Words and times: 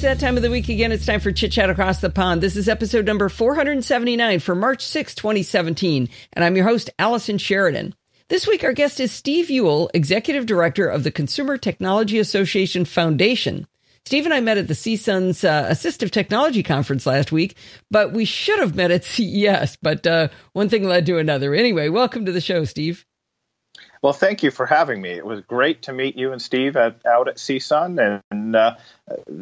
it's 0.00 0.06
that 0.06 0.26
time 0.26 0.38
of 0.38 0.42
the 0.42 0.50
week 0.50 0.70
again. 0.70 0.92
It's 0.92 1.04
time 1.04 1.20
for 1.20 1.30
Chit 1.30 1.52
Chat 1.52 1.68
Across 1.68 2.00
the 2.00 2.08
Pond. 2.08 2.42
This 2.42 2.56
is 2.56 2.70
episode 2.70 3.04
number 3.04 3.28
479 3.28 4.40
for 4.40 4.54
March 4.54 4.82
6, 4.82 5.14
2017. 5.14 6.08
And 6.32 6.42
I'm 6.42 6.56
your 6.56 6.64
host, 6.64 6.88
Allison 6.98 7.36
Sheridan. 7.36 7.94
This 8.28 8.46
week, 8.46 8.64
our 8.64 8.72
guest 8.72 8.98
is 8.98 9.12
Steve 9.12 9.50
Ewell, 9.50 9.90
Executive 9.92 10.46
Director 10.46 10.88
of 10.88 11.04
the 11.04 11.10
Consumer 11.10 11.58
Technology 11.58 12.18
Association 12.18 12.86
Foundation. 12.86 13.66
Steve 14.06 14.24
and 14.24 14.32
I 14.32 14.40
met 14.40 14.56
at 14.56 14.68
the 14.68 14.74
CSUN's 14.74 15.44
uh, 15.44 15.68
Assistive 15.68 16.10
Technology 16.10 16.62
Conference 16.62 17.04
last 17.04 17.30
week, 17.30 17.54
but 17.90 18.14
we 18.14 18.24
should 18.24 18.58
have 18.58 18.74
met 18.74 18.90
at 18.90 19.04
CES. 19.04 19.76
But 19.82 20.06
uh, 20.06 20.28
one 20.54 20.70
thing 20.70 20.84
led 20.84 21.04
to 21.06 21.18
another. 21.18 21.54
Anyway, 21.54 21.90
welcome 21.90 22.24
to 22.24 22.32
the 22.32 22.40
show, 22.40 22.64
Steve. 22.64 23.04
Well, 24.02 24.12
thank 24.14 24.42
you 24.42 24.50
for 24.50 24.64
having 24.64 25.02
me. 25.02 25.10
It 25.10 25.26
was 25.26 25.40
great 25.42 25.82
to 25.82 25.92
meet 25.92 26.16
you 26.16 26.32
and 26.32 26.40
Steve 26.40 26.76
at, 26.76 27.04
out 27.04 27.28
at 27.28 27.36
CSUN 27.36 28.22
and 28.30 28.56
uh, 28.56 28.76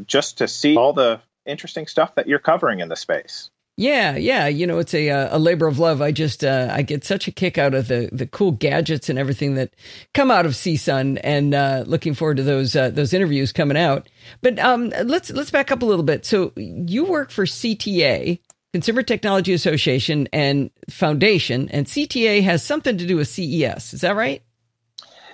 just 0.04 0.38
to 0.38 0.48
see 0.48 0.76
all 0.76 0.92
the 0.92 1.20
interesting 1.46 1.86
stuff 1.86 2.16
that 2.16 2.26
you're 2.26 2.40
covering 2.40 2.80
in 2.80 2.88
the 2.88 2.96
space. 2.96 3.50
Yeah, 3.76 4.16
yeah. 4.16 4.48
You 4.48 4.66
know, 4.66 4.80
it's 4.80 4.92
a 4.92 5.08
uh, 5.08 5.36
a 5.36 5.38
labor 5.38 5.68
of 5.68 5.78
love. 5.78 6.02
I 6.02 6.10
just 6.10 6.42
uh, 6.42 6.68
I 6.72 6.82
get 6.82 7.04
such 7.04 7.28
a 7.28 7.30
kick 7.30 7.58
out 7.58 7.74
of 7.74 7.86
the 7.86 8.08
the 8.10 8.26
cool 8.26 8.50
gadgets 8.50 9.08
and 9.08 9.20
everything 9.20 9.54
that 9.54 9.72
come 10.14 10.32
out 10.32 10.46
of 10.46 10.52
CSUN, 10.52 11.20
and 11.22 11.54
uh, 11.54 11.84
looking 11.86 12.14
forward 12.14 12.38
to 12.38 12.42
those 12.42 12.74
uh, 12.74 12.90
those 12.90 13.12
interviews 13.12 13.52
coming 13.52 13.76
out. 13.76 14.08
But 14.40 14.58
um, 14.58 14.92
let's 15.04 15.30
let's 15.30 15.52
back 15.52 15.70
up 15.70 15.82
a 15.82 15.86
little 15.86 16.02
bit. 16.02 16.26
So 16.26 16.52
you 16.56 17.04
work 17.04 17.30
for 17.30 17.44
CTA, 17.44 18.40
Consumer 18.72 19.04
Technology 19.04 19.52
Association 19.52 20.28
and 20.32 20.72
Foundation, 20.90 21.68
and 21.68 21.86
CTA 21.86 22.42
has 22.42 22.64
something 22.64 22.98
to 22.98 23.06
do 23.06 23.16
with 23.16 23.28
CES. 23.28 23.94
Is 23.94 24.00
that 24.00 24.16
right? 24.16 24.42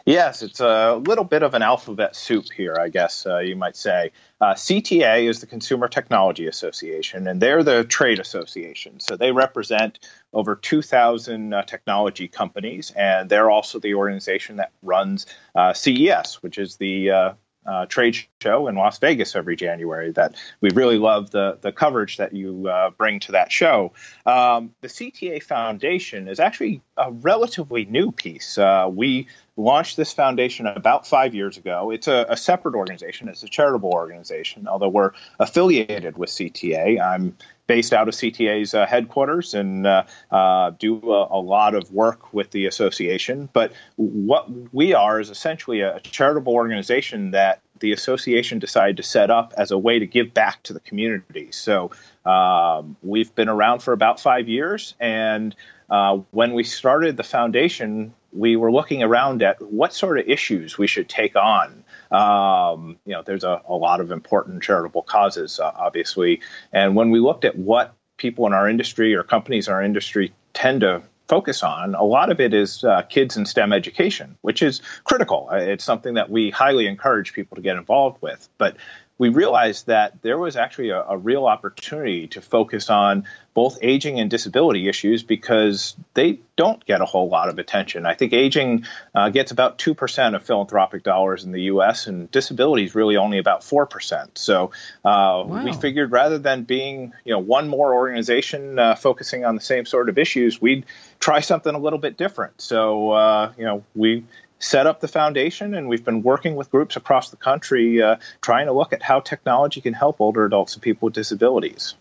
Yes, 0.07 0.43
it's 0.43 0.61
a 0.61 0.97
little 0.97 1.25
bit 1.25 1.43
of 1.43 1.55
an 1.55 1.63
alphabet 1.63 2.15
soup 2.15 2.53
here, 2.55 2.77
I 2.79 2.91
guess 2.91 3.25
uh, 3.25 3.39
you 3.39 3.57
might 3.57 3.75
say. 3.75 4.13
Uh, 4.39 4.53
CTA 4.53 5.27
is 5.27 5.41
the 5.41 5.47
Consumer 5.47 5.89
Technology 5.89 6.47
Association, 6.47 7.27
and 7.27 7.41
they're 7.41 7.63
the 7.63 7.85
trade 7.85 8.19
association. 8.19 9.01
So 9.01 9.17
they 9.17 9.33
represent 9.33 10.01
over 10.35 10.57
2,000 10.57 11.55
uh, 11.55 11.63
technology 11.63 12.29
companies, 12.29 12.91
and 12.95 13.31
they're 13.31 13.49
also 13.49 13.79
the 13.79 13.95
organization 13.95 14.57
that 14.57 14.73
runs 14.83 15.25
uh, 15.55 15.73
CES, 15.73 16.43
which 16.43 16.59
is 16.59 16.77
the 16.77 17.11
uh, 17.11 17.33
uh, 17.67 17.87
trade 17.87 18.17
show 18.43 18.69
in 18.69 18.75
Las 18.75 18.99
Vegas 18.99 19.35
every 19.35 19.57
January. 19.57 20.13
That 20.13 20.35
we 20.61 20.71
really 20.71 20.99
love 20.99 21.31
the 21.31 21.59
the 21.61 21.73
coverage 21.73 22.19
that 22.19 22.35
you 22.35 22.69
uh, 22.69 22.91
bring 22.91 23.21
to 23.21 23.33
that 23.33 23.51
show. 23.51 23.93
Um, 24.27 24.75
the 24.81 24.89
CTA 24.89 25.43
Foundation 25.43 26.29
is 26.29 26.41
actually 26.41 26.83
a 26.97 27.11
relatively 27.13 27.85
new 27.85 28.13
piece. 28.13 28.59
Uh, 28.59 28.89
we 28.91 29.27
launched 29.57 29.97
this 29.97 30.13
foundation 30.13 30.67
about 30.67 31.07
five 31.07 31.35
years 31.35 31.57
ago. 31.57 31.91
It's 31.91 32.09
a, 32.09 32.27
a, 32.29 32.37
separate 32.37 32.75
organization. 32.75 33.29
It's 33.29 33.43
a 33.43 33.49
charitable 33.49 33.91
organization, 33.91 34.67
although 34.67 34.89
we're 34.89 35.13
affiliated 35.39 36.19
with 36.19 36.31
CTA. 36.31 37.01
I'm 37.01 37.37
based 37.67 37.93
out 37.93 38.09
of 38.09 38.15
CTA's 38.15 38.75
uh, 38.75 38.85
headquarters 38.87 39.55
and 39.55 39.87
uh, 39.87 40.05
uh, 40.31 40.71
do 40.79 41.01
a, 41.13 41.39
a, 41.39 41.41
lot 41.41 41.75
of 41.75 41.91
work 41.93 42.35
with 42.35 42.51
the 42.51 42.67
association. 42.67 43.49
But 43.53 43.73
what 43.97 44.51
we 44.73 44.93
are 44.95 45.21
is 45.21 45.31
essentially 45.31 45.81
a 45.81 46.01
charitable 46.01 46.53
organization 46.53 47.31
that 47.31 47.61
the 47.81 47.93
association 47.93 48.59
decided 48.59 48.99
to 48.99 49.03
set 49.03 49.31
up 49.31 49.53
as 49.57 49.71
a 49.71 49.79
way 49.79 49.99
to 49.99 50.07
give 50.07 50.35
back 50.35 50.63
to 50.65 50.73
the 50.73 50.81
community. 50.81 51.49
So 51.53 51.91
um, 52.25 52.97
we've 53.03 53.35
been 53.35 53.49
around 53.49 53.81
for 53.81 53.93
about 53.93 54.21
five 54.21 54.49
years, 54.49 54.95
and 55.01 55.55
uh, 55.95 56.17
when 56.33 56.55
we 56.55 56.65
started 56.65 57.17
the 57.17 57.23
foundation, 57.23 58.13
we 58.33 58.57
were 58.57 58.73
looking 58.73 59.05
around 59.05 59.45
at 59.45 59.63
what 59.63 59.95
sort 59.95 60.19
of 60.19 60.29
issues 60.29 60.77
we 60.77 60.89
should 60.89 61.09
take 61.09 61.37
on. 61.37 61.85
Um, 62.11 62.99
you 63.07 63.13
know, 63.13 63.23
there's 63.25 63.45
a, 63.45 63.63
a, 63.69 63.75
lot 63.75 64.01
of 64.01 64.11
important 64.11 64.65
charitable 64.65 65.03
causes, 65.03 65.61
uh, 65.61 65.71
obviously, 65.73 66.41
and 66.73 66.97
when 66.97 67.13
we 67.13 67.21
looked 67.21 67.45
at 67.45 67.57
what 67.57 67.95
people 68.17 68.45
in 68.49 68.53
our 68.53 68.69
industry 68.69 69.15
or 69.15 69.23
companies 69.23 69.69
in 69.69 69.75
our 69.75 69.85
industry 69.85 70.35
tend 70.53 70.81
to 70.81 71.05
focus 71.29 71.63
on, 71.63 71.95
a 71.95 72.03
lot 72.03 72.33
of 72.33 72.41
it 72.41 72.55
is 72.55 72.83
uh, 72.83 73.03
kids 73.03 73.37
and 73.37 73.47
STEM 73.47 73.73
education, 73.73 74.37
which 74.43 74.63
is 74.63 74.83
critical. 75.05 75.49
Uh, 75.49 75.59
it's 75.59 75.85
something 75.85 76.15
that 76.15 76.29
we 76.29 76.51
highly 76.51 76.89
encourage 76.89 77.35
people 77.35 77.55
to 77.55 77.63
get 77.63 77.77
involved 77.77 78.21
with. 78.21 78.49
But 78.59 78.77
we 79.17 79.29
realized 79.29 79.87
that 79.87 80.21
there 80.23 80.39
was 80.39 80.57
actually 80.57 80.91
a, 80.91 81.01
a, 81.03 81.17
real 81.17 81.47
opportunity 81.47 82.27
to 82.29 82.41
focus 82.41 82.91
on 82.91 83.25
both 83.55 83.79
aging 83.81 84.19
and 84.19 84.29
disability 84.29 84.89
issues 84.89 85.23
because 85.23 85.95
they 86.15 86.41
don't 86.57 86.85
get 86.85 87.01
a 87.01 87.05
whole 87.05 87.29
lot 87.29 87.49
of 87.49 87.61
attention. 87.61 88.05
I 88.05 88.15
think 88.15 88.33
aging 88.33 88.87
uh, 89.15 89.29
gets 89.29 89.53
about 89.53 89.79
2% 89.79 90.35
of 90.35 90.45
philanthropic 90.45 91.05
dollars 91.05 91.45
in 91.45 91.53
the 91.53 91.63
U.S., 91.63 92.09
and 92.09 92.29
disability 92.33 92.85
is 92.85 92.97
really 92.97 93.17
only 93.17 93.39
about 93.39 93.61
4%. 93.61 94.37
So 94.37 94.73
uh, 95.05 95.45
wow. 95.47 95.65
we 95.65 95.73
figured 95.73 96.11
rather 96.11 96.39
than 96.39 96.65
being 96.65 97.13
you 97.25 97.33
know, 97.33 97.39
one 97.39 97.69
more 97.69 97.95
organization 97.95 98.81
uh, 98.81 98.97
focusing 98.97 99.45
on 99.45 99.55
the 99.55 99.61
same 99.61 99.87
sort 99.87 100.09
of 100.09 100.19
issues, 100.19 100.61
we'd 100.61 100.87
try 101.21 101.39
something 101.39 101.73
a 101.73 101.79
little 101.79 102.01
bit 102.01 102.17
different. 102.17 102.61
So, 102.61 103.13
uh, 103.13 103.53
you 103.57 103.65
know, 103.65 103.85
we 103.95 104.25
set 104.65 104.87
up 104.87 105.01
the 105.01 105.09
foundation, 105.09 105.75
and 105.75 105.89
we've 105.89 106.05
been 106.05 106.23
working 106.23 106.57
with 106.57 106.71
groups 106.71 106.97
across 106.97 107.31
the 107.31 107.37
country 107.37 108.03
uh, 108.03 108.17
trying 108.41 108.67
to 108.67 108.73
look 108.73 108.93
at 108.93 109.03
how 109.03 109.21
technology 109.21 109.81
can 109.81 109.93
help 109.93 110.21
older 110.21 110.45
adults 110.45 110.75
and 110.75 110.83
people 110.83 111.07
with 111.07 111.15
disabilities. 111.15 111.95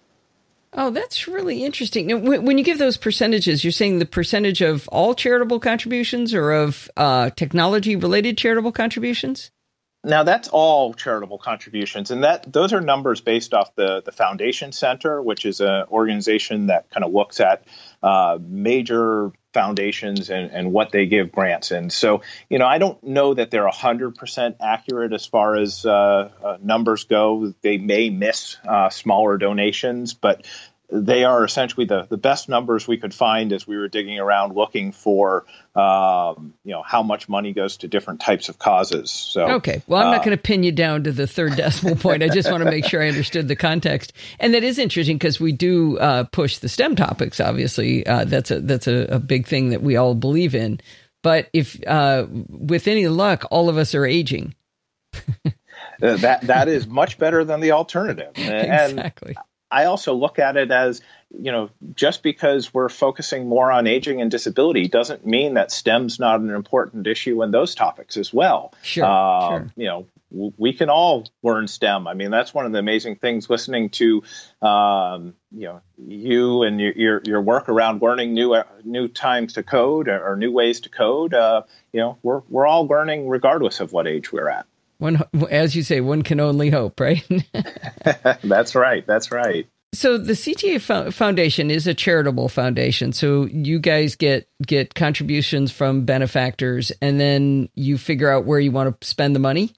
Oh, 0.76 0.90
that's 0.90 1.28
really 1.28 1.64
interesting. 1.64 2.08
Now, 2.08 2.18
when 2.18 2.58
you 2.58 2.64
give 2.64 2.80
those 2.80 2.98
percentages, 2.98 3.64
you're 3.64 3.72
saying 3.72 4.00
the 4.00 4.08
percentage 4.08 4.62
of 4.62 4.88
all 4.88 5.14
charitable 5.14 5.60
contributions 5.60 6.34
or 6.34 6.52
of 6.52 6.90
uh, 6.98 7.30
technology 7.30 7.96
related 7.96 8.38
charitable 8.38 8.72
contributions? 8.72 9.52
Now 10.06 10.24
that's 10.24 10.50
all 10.50 10.94
charitable 10.94 11.38
contributions, 11.38 12.12
and 12.12 12.26
that 12.26 12.52
those 12.52 12.74
are 12.74 12.82
numbers 12.82 13.22
based 13.22 13.54
off 13.54 13.74
the 13.76 14.02
the 14.02 14.12
Foundation 14.12 14.74
Center, 14.74 15.22
which 15.22 15.46
is 15.46 15.62
an 15.62 15.86
organization 15.90 16.68
that 16.68 16.90
kind 16.90 17.06
of 17.06 17.14
looks 17.14 17.40
at 17.40 17.64
uh, 18.02 18.38
major 18.42 19.32
foundations 19.54 20.30
and, 20.30 20.52
and 20.52 20.72
what 20.72 20.92
they 20.92 21.06
give 21.06 21.32
grants. 21.32 21.72
And 21.72 21.92
so, 21.92 22.22
you 22.50 22.60
know, 22.60 22.66
I 22.66 22.78
don't 22.80 23.02
know 23.04 23.34
that 23.34 23.52
they're 23.52 23.70
100% 23.70 24.56
accurate 24.60 25.14
as 25.14 25.26
far 25.26 25.56
as 25.56 25.86
uh, 25.86 26.30
uh, 26.44 26.58
numbers 26.62 27.06
go. 27.06 27.54
They 27.62 27.78
may 27.78 28.10
miss 28.10 28.58
uh, 28.68 28.90
smaller 28.90 29.38
donations, 29.38 30.14
but 30.14 30.46
they 30.94 31.24
are 31.24 31.44
essentially 31.44 31.88
the, 31.88 32.04
the 32.04 32.18
best 32.18 32.48
numbers 32.48 32.88
we 32.88 32.98
could 32.98 33.14
find 33.14 33.52
as 33.52 33.66
we 33.66 33.78
were 33.78 33.88
digging 33.88 34.20
around 34.20 34.56
looking 34.56 34.92
for 34.92 35.46
um, 35.76 36.54
you 36.64 36.72
know 36.72 36.84
how 36.84 37.02
much 37.02 37.28
money 37.28 37.52
goes 37.52 37.78
to 37.78 37.88
different 37.88 38.22
types 38.22 38.48
of 38.48 38.60
causes. 38.60 39.10
So 39.10 39.54
okay, 39.56 39.82
well 39.88 40.02
I'm 40.02 40.10
uh, 40.10 40.12
not 40.12 40.24
going 40.24 40.38
to 40.38 40.42
pin 40.42 40.62
you 40.62 40.72
down 40.72 41.04
to 41.06 41.12
the 41.12 41.26
third 41.26 41.56
decimal 41.56 41.96
point. 41.96 42.22
I 42.22 42.30
just 42.30 42.52
want 42.52 42.64
to 42.64 42.70
make 42.70 42.86
sure 42.86 43.02
I 43.02 43.08
understood 43.08 43.48
the 43.48 43.56
context, 43.56 44.14
and 44.40 44.54
that 44.54 44.64
is 44.64 44.78
interesting 44.78 45.18
because 45.18 45.40
we 45.40 45.52
do 45.52 45.98
uh, 45.98 46.26
push 46.26 46.60
the 46.60 46.70
STEM 46.70 46.96
topics. 46.96 47.40
Obviously, 47.40 48.06
uh, 48.06 48.26
that's 48.26 48.52
a 48.52 48.60
that's 48.60 48.88
a, 48.88 49.16
a, 49.16 49.20
big 49.20 49.48
thing 49.48 49.70
that 49.70 49.82
we 49.82 49.96
all 49.96 50.14
believe 50.14 50.54
in. 50.54 50.80
But 51.24 51.50
if 51.54 51.80
uh, 51.88 52.28
with 52.30 52.88
any 52.88 53.08
luck, 53.08 53.46
all 53.50 53.68
of 53.68 53.78
us 53.78 53.96
are 53.96 54.06
aging. 54.06 54.54
Uh, 56.02 56.18
that 56.18 56.42
that 56.42 56.68
is 56.68 56.88
much 56.88 57.18
better 57.18 57.44
than 57.46 57.60
the 57.60 57.72
alternative. 57.72 58.32
And 58.38 58.94
exactly. 58.94 59.36
I 59.74 59.86
also 59.86 60.14
look 60.14 60.38
at 60.38 60.56
it 60.56 60.70
as, 60.70 61.02
you 61.36 61.52
know, 61.52 61.70
just 61.96 62.22
because 62.22 62.74
we're 62.74 62.90
focusing 62.90 63.50
more 63.50 63.72
on 63.72 63.88
aging 63.88 64.22
and 64.22 64.30
disability 64.30 64.88
doesn't 64.88 65.26
mean 65.26 65.56
that 65.56 65.72
STEM's 65.72 66.20
not 66.20 66.40
an 66.42 66.52
important 66.52 67.08
issue 67.08 67.42
in 67.42 67.50
those 67.50 67.74
topics 67.74 68.16
as 68.18 68.32
well. 68.32 68.74
Sure, 68.84 69.04
uh, 69.04 69.50
sure. 69.50 69.72
You 69.76 69.86
know, 69.86 70.08
we 70.58 70.74
can 70.74 70.90
all 70.90 71.28
learn 71.42 71.68
STEM. 71.68 72.08
I 72.08 72.14
mean, 72.14 72.32
that's 72.32 72.54
one 72.54 72.66
of 72.66 72.72
the 72.72 72.80
amazing 72.80 73.16
things 73.16 73.50
listening 73.50 73.90
to, 73.92 74.24
um, 74.62 75.34
you 75.52 75.68
know, 75.68 75.82
you 75.98 76.64
and 76.64 76.80
your, 76.80 76.94
your, 76.94 77.22
your 77.26 77.42
work 77.42 77.70
around 77.70 78.02
learning 78.02 78.34
new 78.34 78.54
uh, 78.54 78.64
new 78.84 79.08
times 79.08 79.54
to 79.54 79.64
code 79.64 80.08
or, 80.08 80.32
or 80.32 80.36
new 80.36 80.52
ways 80.52 80.82
to 80.82 80.90
code. 80.90 81.34
Uh, 81.34 81.64
you 81.92 82.00
know, 82.00 82.18
we're 82.24 82.42
we're 82.50 82.68
all 82.68 82.88
learning 82.88 83.28
regardless 83.28 83.80
of 83.80 83.94
what 83.94 84.08
age 84.08 84.32
we're 84.32 84.50
at. 84.50 84.66
One, 84.98 85.24
as 85.50 85.76
you 85.76 85.84
say, 85.84 86.02
one 86.02 86.22
can 86.22 86.40
only 86.40 86.70
hope, 86.70 87.00
right? 87.00 87.24
that's 88.44 88.76
right. 88.76 89.06
That's 89.06 89.32
right. 89.32 89.68
So 89.94 90.18
the 90.18 90.34
CTA 90.34 91.14
Foundation 91.14 91.70
is 91.70 91.86
a 91.86 91.94
charitable 91.94 92.50
foundation. 92.50 93.14
So 93.14 93.46
you 93.46 93.80
guys 93.80 94.16
get 94.16 94.50
get 94.66 94.96
contributions 94.96 95.72
from 95.72 96.06
benefactors, 96.06 96.92
and 97.00 97.20
then 97.20 97.70
you 97.76 98.00
figure 98.00 98.30
out 98.30 98.46
where 98.46 98.60
you 98.60 98.72
want 98.72 99.00
to 99.00 99.08
spend 99.08 99.36
the 99.36 99.40
money. 99.40 99.72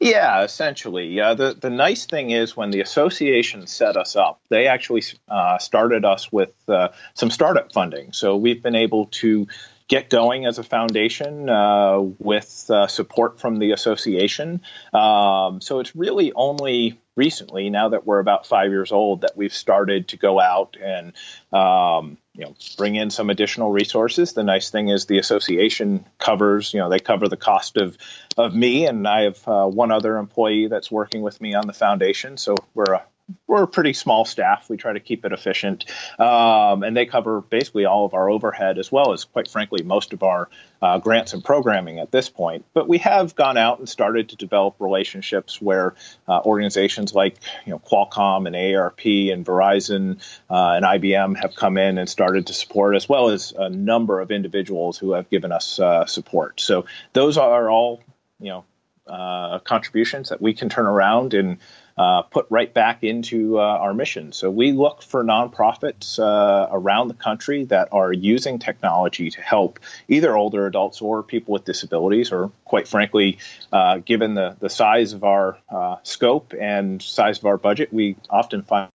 Yeah, 0.00 0.44
essentially. 0.44 1.18
Uh, 1.20 1.34
the 1.34 1.54
the 1.54 1.70
nice 1.70 2.06
thing 2.06 2.30
is 2.30 2.56
when 2.56 2.70
the 2.70 2.80
association 2.80 3.66
set 3.66 3.96
us 3.96 4.16
up, 4.16 4.40
they 4.50 4.66
actually 4.66 5.02
uh, 5.28 5.58
started 5.58 6.04
us 6.04 6.30
with 6.30 6.52
uh, 6.68 6.88
some 7.14 7.30
startup 7.30 7.72
funding. 7.72 8.12
So 8.12 8.36
we've 8.36 8.62
been 8.62 8.74
able 8.74 9.06
to 9.06 9.46
get 9.90 10.08
going 10.08 10.46
as 10.46 10.58
a 10.58 10.62
foundation 10.62 11.50
uh, 11.50 11.98
with 11.98 12.70
uh, 12.70 12.86
support 12.86 13.40
from 13.40 13.58
the 13.58 13.72
association. 13.72 14.62
Um, 14.94 15.60
so 15.60 15.80
it's 15.80 15.96
really 15.96 16.32
only 16.32 17.00
recently, 17.16 17.70
now 17.70 17.88
that 17.88 18.06
we're 18.06 18.20
about 18.20 18.46
five 18.46 18.70
years 18.70 18.92
old, 18.92 19.22
that 19.22 19.36
we've 19.36 19.52
started 19.52 20.06
to 20.08 20.16
go 20.16 20.38
out 20.38 20.76
and 20.80 21.12
um, 21.52 22.18
you 22.34 22.44
know 22.44 22.54
bring 22.78 22.94
in 22.94 23.10
some 23.10 23.30
additional 23.30 23.72
resources. 23.72 24.32
The 24.32 24.44
nice 24.44 24.70
thing 24.70 24.88
is 24.88 25.06
the 25.06 25.18
association 25.18 26.06
covers 26.18 26.72
you 26.72 26.78
know 26.78 26.88
they 26.88 27.00
cover 27.00 27.26
the 27.26 27.36
cost 27.36 27.76
of 27.76 27.98
of 28.38 28.54
me, 28.54 28.86
and 28.86 29.08
I 29.08 29.22
have 29.22 29.48
uh, 29.48 29.66
one 29.66 29.90
other 29.90 30.18
employee 30.18 30.68
that's 30.68 30.90
working 30.90 31.20
with 31.20 31.40
me 31.40 31.54
on 31.54 31.66
the 31.66 31.72
foundation, 31.72 32.36
so 32.36 32.54
we're 32.74 32.94
a 32.94 33.02
we're 33.46 33.62
a 33.62 33.68
pretty 33.68 33.92
small 33.92 34.24
staff. 34.24 34.68
We 34.68 34.76
try 34.76 34.92
to 34.92 35.00
keep 35.00 35.24
it 35.24 35.32
efficient, 35.32 35.84
um, 36.18 36.82
and 36.82 36.96
they 36.96 37.06
cover 37.06 37.40
basically 37.40 37.84
all 37.84 38.04
of 38.04 38.14
our 38.14 38.30
overhead 38.30 38.78
as 38.78 38.90
well 38.90 39.12
as, 39.12 39.24
quite 39.24 39.48
frankly, 39.48 39.82
most 39.82 40.12
of 40.12 40.22
our 40.22 40.48
uh, 40.82 40.98
grants 40.98 41.32
and 41.32 41.44
programming 41.44 41.98
at 41.98 42.10
this 42.10 42.28
point. 42.28 42.64
But 42.72 42.88
we 42.88 42.98
have 42.98 43.34
gone 43.34 43.56
out 43.56 43.78
and 43.78 43.88
started 43.88 44.30
to 44.30 44.36
develop 44.36 44.76
relationships 44.78 45.60
where 45.60 45.94
uh, 46.28 46.40
organizations 46.44 47.14
like 47.14 47.36
you 47.66 47.72
know 47.72 47.78
Qualcomm 47.78 48.46
and 48.46 48.56
AARP 48.56 49.32
and 49.32 49.44
Verizon 49.44 50.20
uh, 50.48 50.72
and 50.76 50.84
IBM 50.84 51.36
have 51.36 51.54
come 51.54 51.76
in 51.76 51.98
and 51.98 52.08
started 52.08 52.46
to 52.46 52.52
support, 52.52 52.96
as 52.96 53.08
well 53.08 53.30
as 53.30 53.52
a 53.56 53.68
number 53.68 54.20
of 54.20 54.30
individuals 54.30 54.98
who 54.98 55.12
have 55.12 55.28
given 55.30 55.52
us 55.52 55.78
uh, 55.78 56.06
support. 56.06 56.60
So 56.60 56.86
those 57.12 57.36
are 57.36 57.70
all 57.70 58.02
you 58.38 58.48
know 58.48 58.64
uh, 59.06 59.58
contributions 59.60 60.28
that 60.28 60.40
we 60.40 60.54
can 60.54 60.68
turn 60.68 60.86
around 60.86 61.34
and 61.34 61.58
uh, 62.00 62.22
put 62.22 62.46
right 62.48 62.72
back 62.72 63.04
into 63.04 63.58
uh, 63.58 63.62
our 63.62 63.92
mission. 63.92 64.32
So 64.32 64.50
we 64.50 64.72
look 64.72 65.02
for 65.02 65.22
nonprofits 65.22 66.18
uh, 66.18 66.66
around 66.72 67.08
the 67.08 67.14
country 67.14 67.64
that 67.66 67.90
are 67.92 68.10
using 68.10 68.58
technology 68.58 69.28
to 69.28 69.42
help 69.42 69.80
either 70.08 70.34
older 70.34 70.66
adults 70.66 71.02
or 71.02 71.22
people 71.22 71.52
with 71.52 71.66
disabilities, 71.66 72.32
or 72.32 72.52
quite 72.64 72.88
frankly, 72.88 73.36
uh, 73.70 73.98
given 73.98 74.32
the, 74.32 74.56
the 74.60 74.70
size 74.70 75.12
of 75.12 75.24
our 75.24 75.58
uh, 75.68 75.96
scope 76.02 76.54
and 76.58 77.02
size 77.02 77.38
of 77.38 77.44
our 77.44 77.58
budget, 77.58 77.92
we 77.92 78.16
often 78.30 78.62
find 78.62 78.88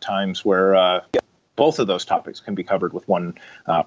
times 0.00 0.42
where 0.42 1.02
both 1.54 1.80
of 1.80 1.86
those 1.86 2.06
topics 2.06 2.40
can 2.40 2.54
be 2.54 2.64
covered 2.64 2.94
with 2.94 3.06
one 3.06 3.34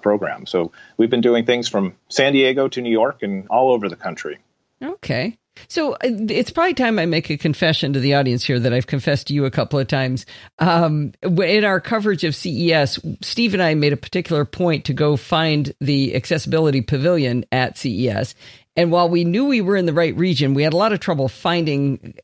program. 0.02 0.46
So 0.46 0.70
we've 0.96 1.10
been 1.10 1.20
doing 1.20 1.46
things 1.46 1.68
from 1.68 1.96
San 2.08 2.32
Diego 2.32 2.68
to 2.68 2.80
New 2.80 2.92
York 2.92 3.24
and 3.24 3.48
all 3.48 3.72
over 3.72 3.88
the 3.88 3.96
country. 3.96 4.38
Okay. 4.80 5.36
So 5.68 5.94
uh, 5.94 5.98
it's 6.02 6.50
probably 6.50 6.74
time 6.74 6.98
I 6.98 7.06
make 7.06 7.30
a 7.30 7.36
confession 7.36 7.92
to 7.92 8.00
the 8.00 8.14
audience 8.14 8.44
here 8.44 8.58
that 8.58 8.72
I've 8.72 8.86
confessed 8.86 9.28
to 9.28 9.34
you 9.34 9.44
a 9.44 9.50
couple 9.50 9.78
of 9.78 9.88
times. 9.88 10.26
Um, 10.58 11.12
in 11.22 11.64
our 11.64 11.80
coverage 11.80 12.24
of 12.24 12.34
CES, 12.34 12.98
Steve 13.22 13.54
and 13.54 13.62
I 13.62 13.74
made 13.74 13.92
a 13.92 13.96
particular 13.96 14.44
point 14.44 14.86
to 14.86 14.92
go 14.92 15.16
find 15.16 15.72
the 15.80 16.14
accessibility 16.14 16.82
pavilion 16.82 17.44
at 17.52 17.76
CES. 17.78 18.34
And 18.76 18.90
while 18.90 19.08
we 19.08 19.24
knew 19.24 19.46
we 19.46 19.62
were 19.62 19.76
in 19.76 19.86
the 19.86 19.92
right 19.92 20.16
region, 20.16 20.54
we 20.54 20.62
had 20.62 20.74
a 20.74 20.76
lot 20.76 20.92
of 20.92 21.00
trouble 21.00 21.28
finding 21.28 22.14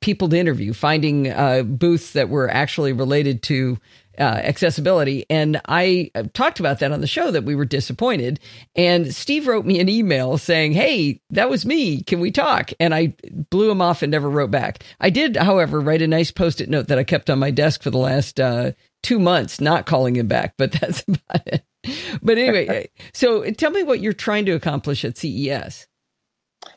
people 0.00 0.28
to 0.28 0.36
interview, 0.36 0.72
finding 0.72 1.28
uh, 1.28 1.62
booths 1.62 2.12
that 2.12 2.28
were 2.28 2.50
actually 2.50 2.92
related 2.92 3.42
to 3.44 3.78
uh, 4.18 4.22
accessibility. 4.22 5.24
And 5.30 5.60
I 5.68 6.10
talked 6.34 6.60
about 6.60 6.78
that 6.80 6.92
on 6.92 7.00
the 7.00 7.06
show 7.06 7.30
that 7.30 7.44
we 7.44 7.54
were 7.54 7.64
disappointed. 7.64 8.40
And 8.76 9.14
Steve 9.14 9.46
wrote 9.46 9.64
me 9.64 9.80
an 9.80 9.88
email 9.88 10.38
saying, 10.38 10.72
Hey, 10.72 11.20
that 11.30 11.50
was 11.50 11.64
me. 11.64 12.02
Can 12.02 12.20
we 12.20 12.30
talk? 12.30 12.72
And 12.78 12.94
I 12.94 13.14
blew 13.50 13.70
him 13.70 13.80
off 13.80 14.02
and 14.02 14.10
never 14.10 14.28
wrote 14.28 14.50
back. 14.50 14.84
I 15.00 15.10
did, 15.10 15.36
however, 15.36 15.80
write 15.80 16.02
a 16.02 16.06
nice 16.06 16.30
post 16.30 16.60
it 16.60 16.68
note 16.68 16.88
that 16.88 16.98
I 16.98 17.04
kept 17.04 17.30
on 17.30 17.38
my 17.38 17.50
desk 17.50 17.82
for 17.82 17.90
the 17.90 17.98
last 17.98 18.40
uh, 18.40 18.72
two 19.02 19.18
months, 19.18 19.60
not 19.60 19.86
calling 19.86 20.16
him 20.16 20.28
back, 20.28 20.54
but 20.56 20.72
that's 20.80 21.02
about 21.02 21.46
it. 21.46 21.64
But 22.22 22.38
anyway, 22.38 22.90
so 23.14 23.50
tell 23.52 23.70
me 23.70 23.82
what 23.82 24.00
you're 24.00 24.12
trying 24.12 24.46
to 24.46 24.52
accomplish 24.52 25.04
at 25.04 25.18
CES. 25.18 25.86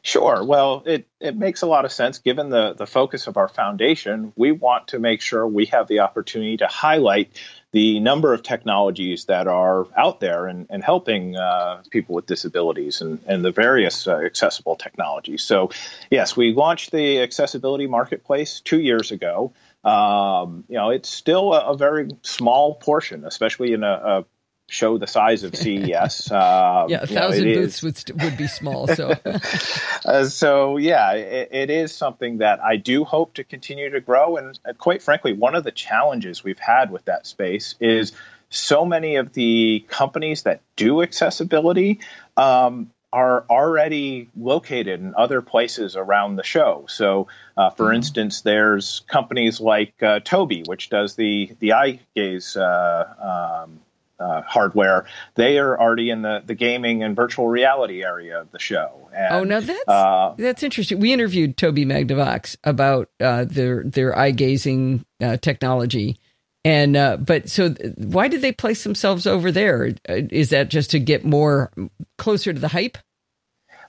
Sure. 0.02 0.44
Well, 0.44 0.84
it, 0.86 1.08
it 1.20 1.36
makes 1.36 1.62
a 1.62 1.68
lot 1.68 1.86
of 1.86 1.92
sense 1.92 2.20
given 2.20 2.50
the, 2.50 2.74
the 2.74 2.86
focus 2.86 3.28
of 3.28 3.38
our 3.38 3.48
foundation. 3.48 4.34
We 4.36 4.52
want 4.52 4.90
to 4.90 5.00
make 5.00 5.22
sure 5.22 5.48
we 5.48 5.66
have 5.68 5.88
the 5.88 6.02
opportunity 6.02 6.58
to 6.58 6.68
highlight 6.68 7.32
the 7.72 8.00
number 8.00 8.34
of 8.34 8.42
technologies 8.42 9.26
that 9.26 9.48
are 9.48 9.88
out 9.98 10.20
there 10.20 10.48
and, 10.48 10.68
and 10.70 10.84
helping 10.84 11.36
uh, 11.36 11.84
people 11.90 12.16
with 12.16 12.26
disabilities 12.26 13.02
and, 13.02 13.20
and 13.28 13.44
the 13.44 13.52
various 13.52 14.08
uh, 14.08 14.18
accessible 14.18 14.76
technologies. 14.76 15.44
So, 15.44 15.72
yes, 16.10 16.38
we 16.38 16.54
launched 16.54 16.92
the 16.92 17.22
accessibility 17.22 17.88
marketplace 17.88 18.62
two 18.62 18.80
years 18.80 19.12
ago. 19.12 19.54
Um, 19.84 20.64
you 20.70 20.76
know, 20.76 20.90
it's 20.90 21.10
still 21.10 21.54
a, 21.54 21.74
a, 21.74 21.78
very 21.78 22.10
small 22.24 22.76
portion, 22.76 23.24
especially 23.24 23.74
in 23.74 23.84
a, 23.84 23.92
a 23.92 24.26
show 24.68 24.98
the 24.98 25.08
size 25.08 25.44
of 25.44 25.56
CES. 25.56 26.32
Uh, 26.36 26.88
yeah, 26.90 27.04
a 27.04 27.08
thousand 27.08 27.46
know, 27.48 27.54
booths 27.54 27.82
would, 27.82 28.22
would 28.22 28.38
be 28.38 28.48
small. 28.48 28.88
So, 28.88 29.14
uh, 30.06 30.26
so 30.26 30.78
yeah, 30.78 31.14
it, 31.14 31.50
it 31.52 31.70
is 31.70 31.94
something 31.94 32.40
that 32.40 32.60
I 32.62 32.76
do 32.76 33.06
hope 33.06 33.36
to 33.36 33.44
continue 33.44 33.90
to 33.92 34.02
grow. 34.02 34.38
And 34.38 34.60
uh, 34.68 34.74
quite 34.74 35.02
frankly, 35.02 35.34
one 35.34 35.56
of 35.56 35.64
the 35.64 35.72
challenges 35.72 36.44
we've 36.44 36.60
had 36.60 36.92
with 36.92 37.06
that 37.06 37.26
space 37.26 37.76
is 37.80 38.12
so 38.50 38.86
many 38.86 39.16
of 39.16 39.34
the 39.34 39.86
companies 39.88 40.44
that 40.44 40.62
do 40.76 41.02
accessibility. 41.02 42.00
Um, 42.36 42.92
are 43.14 43.46
already 43.50 44.28
located 44.36 45.00
in 45.00 45.16
other 45.16 45.42
places 45.42 45.96
around 45.96 46.36
the 46.36 46.44
show. 46.44 46.84
So, 46.90 47.30
uh, 47.56 47.70
for 47.70 47.86
mm-hmm. 47.86 47.96
instance, 47.96 48.42
there's 48.42 49.04
companies 49.08 49.62
like 49.62 49.94
uh, 50.04 50.20
Tobii, 50.20 50.68
which 50.68 50.90
does 50.90 51.16
the 51.16 51.56
the 51.60 51.74
eye 51.74 52.02
gaze 52.14 52.58
uh, 52.58 53.64
um, 53.64 53.80
uh, 54.20 54.42
hardware, 54.42 55.06
they 55.36 55.58
are 55.58 55.80
already 55.80 56.10
in 56.10 56.22
the, 56.22 56.44
the 56.46 56.56
gaming 56.56 57.04
and 57.04 57.16
virtual 57.16 57.48
reality 57.48 58.04
area 58.04 58.42
of 58.42 58.52
the 58.52 58.60
show. 58.60 59.10
And, 59.14 59.36
oh, 59.36 59.44
now 59.44 59.60
that's 59.60 59.88
uh, 59.88 60.34
that's 60.38 60.64
interesting. 60.64 61.00
We 61.00 61.14
interviewed 61.14 61.58
Tobii 61.58 61.86
Dynavox 61.86 62.58
about 62.64 63.10
uh, 63.20 63.46
their 63.46 63.84
their 63.84 64.18
eye 64.18 64.32
gazing 64.32 65.06
uh, 65.22 65.38
technology, 65.38 66.18
and 66.64 66.98
uh, 66.98 67.18
but 67.18 67.50
so 67.50 67.70
why 67.98 68.28
did 68.28 68.42
they 68.42 68.52
place 68.52 68.84
themselves 68.84 69.26
over 69.28 69.52
there? 69.52 69.94
Uh, 70.10 70.22
is 70.32 70.50
that 70.50 70.70
just 70.70 70.92
to 70.92 71.00
get 71.00 71.24
more 71.26 71.72
closer 72.18 72.54
to 72.54 72.60
the 72.60 72.70
hype? 72.70 72.98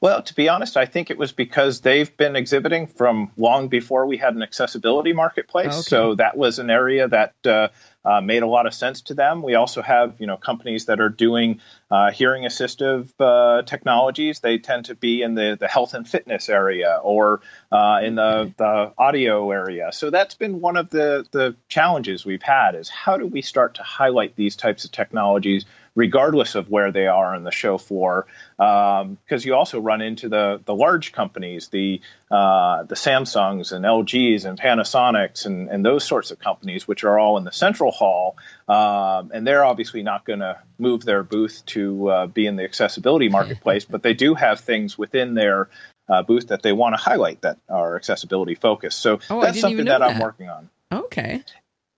Well, 0.07 0.23
to 0.23 0.35
be 0.37 0.49
honest, 0.49 0.77
I 0.77 0.87
think 0.87 1.11
it 1.11 1.19
was 1.19 1.33
because 1.33 1.81
they've 1.81 2.17
been 2.17 2.37
exhibiting 2.37 2.87
from 2.87 3.33
long 3.37 3.67
before 3.67 4.07
we 4.07 4.19
had 4.19 4.37
an 4.37 4.43
accessibility 4.45 5.13
marketplace. 5.13 5.75
Okay. 5.75 5.83
So 5.83 6.15
that 6.15 6.37
was 6.37 6.61
an 6.61 6.71
area 6.71 7.09
that 7.09 7.35
uh, 7.45 7.69
uh, 8.05 8.21
made 8.21 8.45
a 8.45 8.47
lot 8.47 8.67
of 8.67 8.75
sense 8.75 9.01
to 9.01 9.15
them. 9.15 9.43
We 9.43 9.57
also 9.57 9.83
have, 9.83 10.15
you 10.21 10.29
know, 10.29 10.37
companies 10.37 10.85
that 10.85 11.01
are 11.01 11.09
doing 11.09 11.61
uh, 11.91 12.13
hearing 12.13 12.45
assistive 12.45 13.11
uh, 13.19 13.63
technologies. 13.63 14.39
They 14.39 14.59
tend 14.59 14.85
to 14.85 14.95
be 14.95 15.23
in 15.23 15.35
the, 15.35 15.57
the 15.59 15.67
health 15.67 15.93
and 15.93 16.09
fitness 16.09 16.49
area 16.49 17.01
or 17.03 17.41
uh, 17.73 17.99
in 18.05 18.15
the, 18.15 18.55
the 18.57 18.93
audio 18.97 19.51
area. 19.51 19.91
So 19.91 20.11
that's 20.11 20.37
been 20.37 20.61
one 20.61 20.77
of 20.77 20.89
the, 20.89 21.27
the 21.33 21.57
challenges 21.69 22.25
we've 22.25 22.43
had 22.43 22.77
is 22.77 22.89
how 22.89 23.17
do 23.17 23.27
we 23.27 23.43
start 23.43 23.75
to 23.75 23.83
highlight 23.83 24.37
these 24.37 24.55
types 24.55 24.85
of 24.85 24.93
technologies 24.93 25.67
regardless 25.97 26.55
of 26.55 26.71
where 26.71 26.93
they 26.93 27.09
are 27.09 27.35
on 27.35 27.43
the 27.43 27.51
show 27.51 27.79
floor, 27.79 28.27
because 28.57 29.03
um, 29.03 29.19
you 29.43 29.55
also 29.55 29.81
run 29.81 30.01
into 30.01 30.29
the 30.29 30.61
the 30.65 30.75
large 30.75 31.11
companies, 31.11 31.69
the 31.69 32.01
uh, 32.31 32.85
the 32.85 32.95
Samsungs 32.95 33.73
and 33.73 33.85
LGs 33.85 34.45
and 34.45 34.61
Panasonics 34.61 35.47
and, 35.47 35.69
and 35.69 35.85
those 35.85 36.05
sorts 36.05 36.31
of 36.31 36.39
companies, 36.39 36.87
which 36.87 37.03
are 37.03 37.19
all 37.19 37.39
in 37.39 37.45
the 37.45 37.53
central 37.53 37.91
hall, 37.91 38.37
um, 38.69 39.33
and 39.35 39.45
they're 39.45 39.65
obviously 39.65 40.05
not 40.05 40.25
going 40.25 40.41
to 40.41 40.59
move 40.79 41.05
their 41.05 41.25
booth 41.25 41.65
to 41.67 42.09
uh, 42.11 42.27
be 42.27 42.47
in 42.47 42.55
the 42.55 42.63
accessibility 42.63 43.29
marketplace, 43.39 43.85
but 43.85 44.03
they 44.05 44.15
do 44.15 44.35
have 44.35 44.61
things 44.61 44.97
within 44.97 45.35
their 45.35 45.69
uh, 46.09 46.23
booth 46.23 46.49
that 46.49 46.63
they 46.63 46.73
want 46.73 46.93
to 46.93 46.99
highlight 46.99 47.41
that 47.43 47.59
are 47.69 47.97
accessibility 47.97 48.55
focused. 48.55 49.01
So 49.01 49.19
oh, 49.31 49.41
that's 49.41 49.61
something 49.61 49.87
that, 49.87 49.99
that, 49.99 50.03
I'm 50.03 50.21
working 50.21 50.49
on. 50.49 50.71
Okay. 50.93 51.43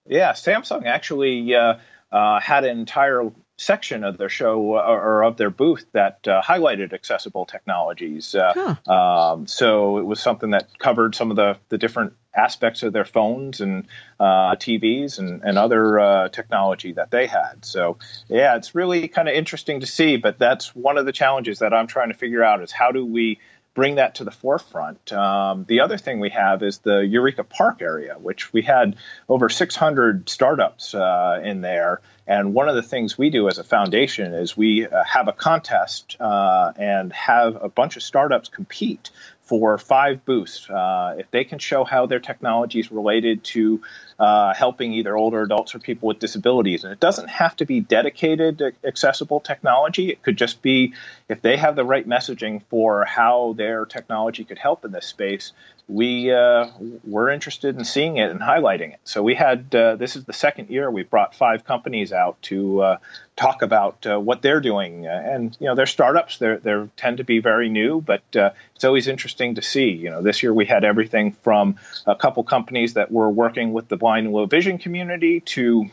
Yeah, 0.06 0.32
Samsung 0.32 0.86
actually 0.86 1.54
uh, 1.54 1.74
uh, 2.10 2.40
had 2.40 2.64
an 2.64 2.78
entire 2.78 3.30
section 3.58 4.04
of 4.04 4.16
their 4.18 4.28
show 4.28 4.60
or, 4.60 5.24
of 5.24 5.36
their 5.36 5.50
booth 5.50 5.84
that 5.92 6.26
uh, 6.28 6.40
highlighted 6.40 6.92
accessible 6.92 7.44
technologies. 7.44 8.34
Uh, 8.34 8.52
huh. 8.54 8.92
um, 8.92 9.46
so 9.48 9.98
it 9.98 10.06
was 10.06 10.20
something 10.20 10.50
that 10.50 10.78
covered 10.78 11.14
some 11.14 11.30
of 11.30 11.36
the, 11.36 11.58
the 11.68 11.76
different 11.76 12.14
aspects 12.36 12.84
of 12.84 12.92
their 12.92 13.04
phones 13.04 13.60
and 13.60 13.88
uh, 14.20 14.54
TVs 14.54 15.18
and, 15.18 15.42
and 15.42 15.58
other 15.58 15.98
uh, 15.98 16.28
technology 16.28 16.92
that 16.92 17.10
they 17.10 17.26
had. 17.26 17.64
So 17.64 17.98
yeah, 18.28 18.56
it's 18.56 18.76
really 18.76 19.08
kind 19.08 19.28
of 19.28 19.34
interesting 19.34 19.80
to 19.80 19.86
see. 19.86 20.16
But 20.16 20.38
that's 20.38 20.74
one 20.76 20.96
of 20.96 21.04
the 21.04 21.12
challenges 21.12 21.58
that 21.58 21.74
I'm 21.74 21.88
trying 21.88 22.08
to 22.08 22.16
figure 22.16 22.44
out 22.44 22.62
is 22.62 22.70
how 22.70 22.92
do 22.92 23.04
we 23.04 23.40
bring 23.78 23.94
that 23.94 24.16
to 24.16 24.24
the 24.24 24.32
forefront. 24.32 25.12
Um, 25.12 25.64
the 25.68 25.82
other 25.82 25.98
thing 25.98 26.18
we 26.18 26.30
have 26.30 26.64
is 26.64 26.78
the 26.78 26.98
Eureka 26.98 27.44
Park 27.44 27.80
area, 27.80 28.16
which 28.18 28.52
we 28.52 28.62
had 28.62 28.96
over 29.28 29.48
600 29.48 30.28
startups 30.28 30.94
uh, 30.94 31.40
in 31.44 31.60
there. 31.60 32.00
And 32.26 32.54
one 32.54 32.68
of 32.68 32.74
the 32.74 32.82
things 32.82 33.16
we 33.16 33.30
do 33.30 33.46
as 33.46 33.58
a 33.58 33.62
foundation 33.62 34.34
is 34.34 34.56
we 34.56 34.84
uh, 34.84 35.04
have 35.04 35.28
a 35.28 35.32
contest 35.32 36.16
uh, 36.18 36.72
and 36.76 37.12
have 37.12 37.56
a 37.62 37.68
bunch 37.68 37.96
of 37.96 38.02
startups 38.02 38.48
compete 38.48 39.10
for 39.48 39.78
five 39.78 40.24
booths. 40.26 40.68
Uh, 40.68 41.16
if 41.18 41.30
they 41.30 41.42
can 41.42 41.58
show 41.58 41.82
how 41.82 42.06
their 42.06 42.20
technology 42.20 42.80
is 42.80 42.92
related 42.92 43.42
to 43.42 43.80
uh, 44.18 44.52
helping 44.52 44.92
either 44.92 45.16
older 45.16 45.42
adults 45.42 45.74
or 45.74 45.78
people 45.78 46.06
with 46.06 46.18
disabilities, 46.18 46.84
and 46.84 46.92
it 46.92 47.00
doesn't 47.00 47.28
have 47.28 47.56
to 47.56 47.64
be 47.64 47.80
dedicated 47.80 48.62
accessible 48.84 49.40
technology. 49.40 50.10
It 50.10 50.22
could 50.22 50.36
just 50.36 50.60
be 50.60 50.92
if 51.28 51.40
they 51.40 51.56
have 51.56 51.76
the 51.76 51.84
right 51.84 52.06
messaging 52.06 52.62
for 52.68 53.04
how 53.04 53.54
their 53.56 53.86
technology 53.86 54.44
could 54.44 54.58
help 54.58 54.84
in 54.84 54.92
this 54.92 55.06
space, 55.06 55.52
we 55.88 56.30
uh, 56.30 56.68
were 57.02 57.30
interested 57.30 57.76
in 57.78 57.84
seeing 57.84 58.18
it 58.18 58.30
and 58.30 58.40
highlighting 58.40 58.92
it. 58.92 59.00
So 59.04 59.22
we 59.22 59.34
had 59.34 59.74
uh, 59.74 59.96
this 59.96 60.16
is 60.16 60.24
the 60.24 60.34
second 60.34 60.68
year 60.68 60.90
we've 60.90 61.08
brought 61.08 61.34
five 61.34 61.64
companies 61.64 62.12
out 62.12 62.40
to 62.42 62.82
uh, 62.82 62.96
talk 63.36 63.62
about 63.62 64.06
uh, 64.06 64.20
what 64.20 64.42
they're 64.42 64.60
doing, 64.60 65.06
and 65.06 65.56
you 65.58 65.66
know 65.66 65.74
they're 65.74 65.86
startups. 65.86 66.36
They 66.38 66.56
they 66.56 66.88
tend 66.96 67.16
to 67.16 67.24
be 67.24 67.38
very 67.38 67.70
new, 67.70 68.02
but 68.02 68.36
uh, 68.36 68.50
it's 68.74 68.84
always 68.84 69.08
interesting 69.08 69.54
to 69.54 69.62
see. 69.62 69.88
You 69.88 70.10
know, 70.10 70.20
this 70.20 70.42
year 70.42 70.52
we 70.52 70.66
had 70.66 70.84
everything 70.84 71.32
from 71.32 71.76
a 72.06 72.14
couple 72.14 72.44
companies 72.44 72.94
that 72.94 73.10
were 73.10 73.30
working 73.30 73.72
with 73.72 73.88
the 73.88 73.96
blind 73.96 74.26
and 74.26 74.34
low 74.34 74.44
vision 74.44 74.76
community 74.76 75.40
to 75.40 75.88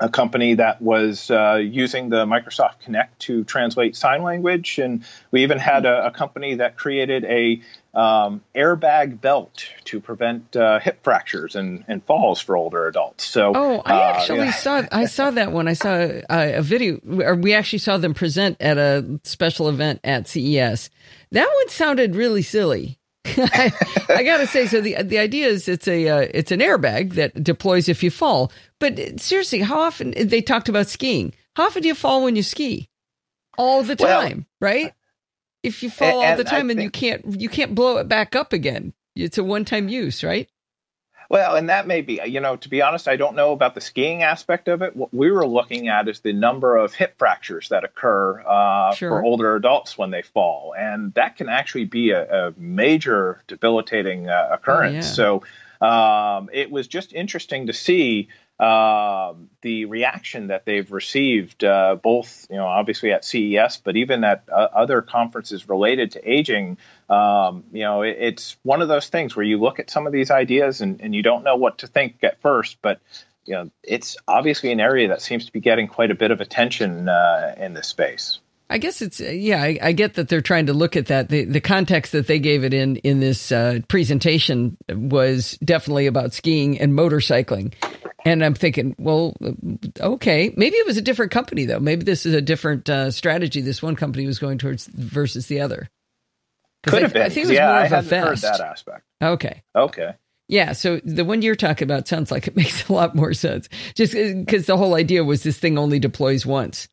a 0.00 0.08
company 0.08 0.54
that 0.54 0.82
was 0.82 1.30
uh, 1.30 1.54
using 1.54 2.08
the 2.08 2.26
Microsoft 2.26 2.82
Kinect 2.84 3.10
to 3.20 3.44
translate 3.44 3.96
sign 3.96 4.22
language, 4.22 4.78
and 4.78 5.04
we 5.30 5.44
even 5.44 5.58
had 5.58 5.86
a, 5.86 6.06
a 6.06 6.10
company 6.10 6.56
that 6.56 6.76
created 6.76 7.24
a 7.24 7.60
um, 7.94 8.42
airbag 8.56 9.20
belt 9.20 9.66
to 9.84 10.00
prevent 10.00 10.56
uh, 10.56 10.80
hip 10.80 11.04
fractures 11.04 11.54
and, 11.54 11.84
and, 11.86 12.02
falls 12.04 12.40
for 12.40 12.56
older 12.56 12.88
adults. 12.88 13.24
So, 13.24 13.52
oh, 13.54 13.82
I 13.84 13.92
uh, 13.94 14.12
actually 14.16 14.38
yeah. 14.38 14.50
saw 14.50 14.82
I 14.90 15.04
saw 15.04 15.30
that 15.30 15.52
one. 15.52 15.68
I 15.68 15.74
saw 15.74 15.94
a, 15.94 16.54
a 16.54 16.62
video, 16.62 16.98
or 17.20 17.36
we 17.36 17.54
actually 17.54 17.78
saw 17.78 17.96
them 17.96 18.12
present 18.12 18.56
at 18.60 18.78
a 18.78 19.20
special 19.22 19.68
event 19.68 20.00
at 20.02 20.26
CES. 20.26 20.90
That 21.30 21.48
one 21.48 21.68
sounded 21.68 22.16
really 22.16 22.42
silly. 22.42 22.98
I, 23.36 23.72
I 24.08 24.22
got 24.22 24.38
to 24.38 24.46
say, 24.46 24.66
so 24.66 24.80
the 24.80 25.02
the 25.02 25.18
idea 25.18 25.46
is 25.46 25.66
it's 25.66 25.88
a 25.88 26.08
uh, 26.08 26.28
it's 26.32 26.50
an 26.52 26.60
airbag 26.60 27.14
that 27.14 27.42
deploys 27.42 27.88
if 27.88 28.02
you 28.02 28.10
fall. 28.10 28.52
But 28.78 29.18
seriously, 29.18 29.60
how 29.60 29.80
often 29.80 30.12
they 30.16 30.42
talked 30.42 30.68
about 30.68 30.88
skiing? 30.88 31.32
How 31.56 31.66
often 31.66 31.82
do 31.82 31.88
you 31.88 31.94
fall 31.94 32.22
when 32.22 32.36
you 32.36 32.42
ski? 32.42 32.90
All 33.56 33.82
the 33.82 33.96
time, 33.96 34.46
well, 34.60 34.70
right? 34.70 34.92
If 35.62 35.82
you 35.82 35.88
fall 35.88 36.22
all 36.22 36.36
the 36.36 36.44
time 36.44 36.68
and 36.70 36.78
think, 36.78 36.84
you 36.84 36.90
can't 36.90 37.40
you 37.40 37.48
can't 37.48 37.74
blow 37.74 37.96
it 37.96 38.08
back 38.08 38.36
up 38.36 38.52
again, 38.52 38.92
it's 39.16 39.38
a 39.38 39.44
one 39.44 39.64
time 39.64 39.88
use, 39.88 40.22
right? 40.22 40.48
Well, 41.28 41.56
and 41.56 41.68
that 41.68 41.86
may 41.86 42.02
be, 42.02 42.20
you 42.26 42.40
know, 42.40 42.56
to 42.56 42.68
be 42.68 42.82
honest, 42.82 43.08
I 43.08 43.16
don't 43.16 43.34
know 43.34 43.52
about 43.52 43.74
the 43.74 43.80
skiing 43.80 44.22
aspect 44.22 44.68
of 44.68 44.82
it. 44.82 44.94
What 44.94 45.12
we 45.12 45.30
were 45.30 45.46
looking 45.46 45.88
at 45.88 46.08
is 46.08 46.20
the 46.20 46.32
number 46.32 46.76
of 46.76 46.94
hip 46.94 47.14
fractures 47.18 47.70
that 47.70 47.84
occur 47.84 48.40
uh, 48.40 48.94
sure. 48.94 49.10
for 49.10 49.24
older 49.24 49.56
adults 49.56 49.96
when 49.96 50.10
they 50.10 50.22
fall. 50.22 50.74
And 50.76 51.14
that 51.14 51.36
can 51.36 51.48
actually 51.48 51.86
be 51.86 52.10
a, 52.10 52.48
a 52.48 52.54
major 52.58 53.42
debilitating 53.46 54.28
uh, 54.28 54.48
occurrence. 54.52 55.18
Oh, 55.18 55.22
yeah. 55.22 55.40
So 55.80 55.86
um, 55.86 56.50
it 56.52 56.70
was 56.70 56.88
just 56.88 57.12
interesting 57.12 57.66
to 57.66 57.72
see 57.72 58.28
uh, 58.58 59.34
the 59.62 59.86
reaction 59.86 60.48
that 60.48 60.64
they've 60.64 60.90
received, 60.92 61.64
uh, 61.64 61.96
both 62.00 62.46
you 62.50 62.56
know 62.56 62.66
obviously 62.66 63.12
at 63.12 63.24
CES, 63.24 63.78
but 63.78 63.96
even 63.96 64.22
at 64.22 64.44
uh, 64.50 64.68
other 64.74 65.02
conferences 65.02 65.68
related 65.68 66.12
to 66.12 66.30
aging. 66.30 66.78
Um, 67.10 67.64
you 67.72 67.82
know, 67.82 68.02
it, 68.02 68.16
it's 68.18 68.56
one 68.62 68.80
of 68.80 68.88
those 68.88 69.08
things 69.08 69.34
where 69.34 69.44
you 69.44 69.58
look 69.58 69.78
at 69.80 69.90
some 69.90 70.06
of 70.06 70.12
these 70.12 70.30
ideas 70.30 70.80
and, 70.80 71.00
and 71.00 71.14
you 71.14 71.22
don't 71.22 71.44
know 71.44 71.56
what 71.56 71.78
to 71.78 71.86
think 71.86 72.22
at 72.22 72.40
first, 72.40 72.78
but 72.80 73.00
you 73.44 73.54
know, 73.54 73.70
it's 73.82 74.16
obviously 74.26 74.72
an 74.72 74.80
area 74.80 75.08
that 75.08 75.20
seems 75.20 75.46
to 75.46 75.52
be 75.52 75.60
getting 75.60 75.86
quite 75.86 76.10
a 76.10 76.14
bit 76.14 76.30
of 76.30 76.40
attention 76.40 77.08
uh, 77.08 77.54
in 77.58 77.74
this 77.74 77.88
space. 77.88 78.38
I 78.70 78.78
guess 78.78 79.02
it's 79.02 79.20
yeah. 79.20 79.62
I, 79.62 79.78
I, 79.82 79.92
get 79.92 80.14
that 80.14 80.28
they're 80.28 80.40
trying 80.40 80.66
to 80.66 80.72
look 80.72 80.96
at 80.96 81.06
that. 81.06 81.28
The 81.28 81.44
the 81.44 81.60
context 81.60 82.12
that 82.12 82.26
they 82.26 82.38
gave 82.38 82.64
it 82.64 82.72
in 82.72 82.96
in 82.96 83.20
this 83.20 83.52
uh, 83.52 83.80
presentation 83.88 84.78
was 84.88 85.58
definitely 85.62 86.06
about 86.06 86.32
skiing 86.32 86.80
and 86.80 86.94
motorcycling, 86.94 87.74
and 88.24 88.44
I'm 88.44 88.54
thinking, 88.54 88.94
well, 88.98 89.36
okay, 90.00 90.52
maybe 90.56 90.76
it 90.76 90.86
was 90.86 90.96
a 90.96 91.02
different 91.02 91.32
company 91.32 91.66
though. 91.66 91.80
Maybe 91.80 92.04
this 92.04 92.24
is 92.24 92.34
a 92.34 92.40
different 92.40 92.88
uh, 92.88 93.10
strategy. 93.10 93.60
This 93.60 93.82
one 93.82 93.96
company 93.96 94.26
was 94.26 94.38
going 94.38 94.58
towards 94.58 94.86
versus 94.86 95.46
the 95.46 95.60
other. 95.60 95.88
Could 96.84 96.94
I, 96.94 97.00
have 97.00 97.12
been. 97.12 97.22
I 97.22 97.28
think 97.28 97.46
it 97.46 97.50
was 97.50 97.56
yeah, 97.56 97.66
more 97.66 97.76
I 97.76 97.86
of 97.86 97.92
a 97.92 98.02
fest. 98.02 98.44
heard 98.44 98.52
that 98.52 98.60
aspect. 98.60 99.02
Okay. 99.22 99.62
Okay. 99.74 100.14
Yeah, 100.48 100.72
so 100.72 101.00
the 101.04 101.24
one 101.24 101.40
you're 101.40 101.54
talking 101.54 101.86
about 101.86 102.06
sounds 102.06 102.30
like 102.30 102.46
it 102.46 102.56
makes 102.56 102.88
a 102.88 102.92
lot 102.92 103.14
more 103.14 103.34
sense. 103.34 103.68
Just 103.94 104.12
because 104.12 104.66
the 104.66 104.76
whole 104.76 104.94
idea 104.94 105.24
was 105.24 105.42
this 105.42 105.58
thing 105.58 105.78
only 105.78 105.98
deploys 105.98 106.44
once. 106.44 106.88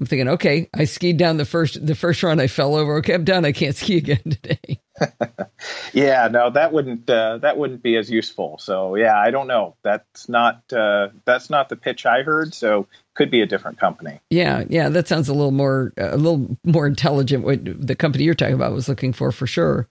I'm 0.00 0.06
thinking, 0.06 0.28
okay, 0.28 0.68
I 0.72 0.86
skied 0.86 1.18
down 1.18 1.36
the 1.36 1.44
first 1.44 1.86
the 1.86 1.94
first 1.94 2.22
run, 2.22 2.40
I 2.40 2.46
fell 2.46 2.74
over. 2.74 2.96
Okay, 2.96 3.12
I'm 3.12 3.24
done. 3.24 3.44
I 3.44 3.52
can't 3.52 3.76
ski 3.76 3.98
again 3.98 4.22
today. 4.24 4.80
yeah, 5.92 6.28
no, 6.28 6.50
that 6.50 6.72
wouldn't 6.72 7.08
uh, 7.08 7.38
that 7.38 7.58
wouldn't 7.58 7.82
be 7.82 7.96
as 7.96 8.10
useful. 8.10 8.56
So 8.58 8.96
yeah, 8.96 9.18
I 9.18 9.30
don't 9.30 9.46
know. 9.46 9.76
That's 9.82 10.28
not 10.28 10.62
uh, 10.72 11.08
that's 11.26 11.50
not 11.50 11.68
the 11.68 11.76
pitch 11.76 12.06
I 12.06 12.22
heard. 12.22 12.54
So 12.54 12.86
could 13.14 13.30
be 13.30 13.42
a 13.42 13.46
different 13.46 13.78
company. 13.78 14.20
Yeah, 14.30 14.64
yeah, 14.70 14.88
that 14.88 15.06
sounds 15.06 15.28
a 15.28 15.34
little 15.34 15.50
more 15.50 15.92
a 15.98 16.16
little 16.16 16.56
more 16.64 16.86
intelligent. 16.86 17.44
What 17.44 17.60
the 17.64 17.94
company 17.94 18.24
you're 18.24 18.34
talking 18.34 18.54
about 18.54 18.72
was 18.72 18.88
looking 18.88 19.12
for 19.12 19.32
for 19.32 19.46
sure. 19.46 19.86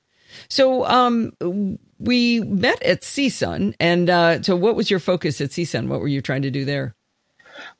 So 0.48 0.86
um, 0.86 1.34
we 2.00 2.42
met 2.42 2.82
at 2.82 3.02
CSUN, 3.02 3.76
and 3.80 4.10
uh, 4.10 4.42
so 4.42 4.56
what 4.56 4.76
was 4.76 4.90
your 4.90 5.00
focus 5.00 5.40
at 5.42 5.50
CSUN? 5.50 5.88
What 5.88 6.02
were 6.02 6.08
you 6.08 6.22
trying 6.22 6.44
to 6.44 6.52
do 6.52 6.66
there? 6.66 6.96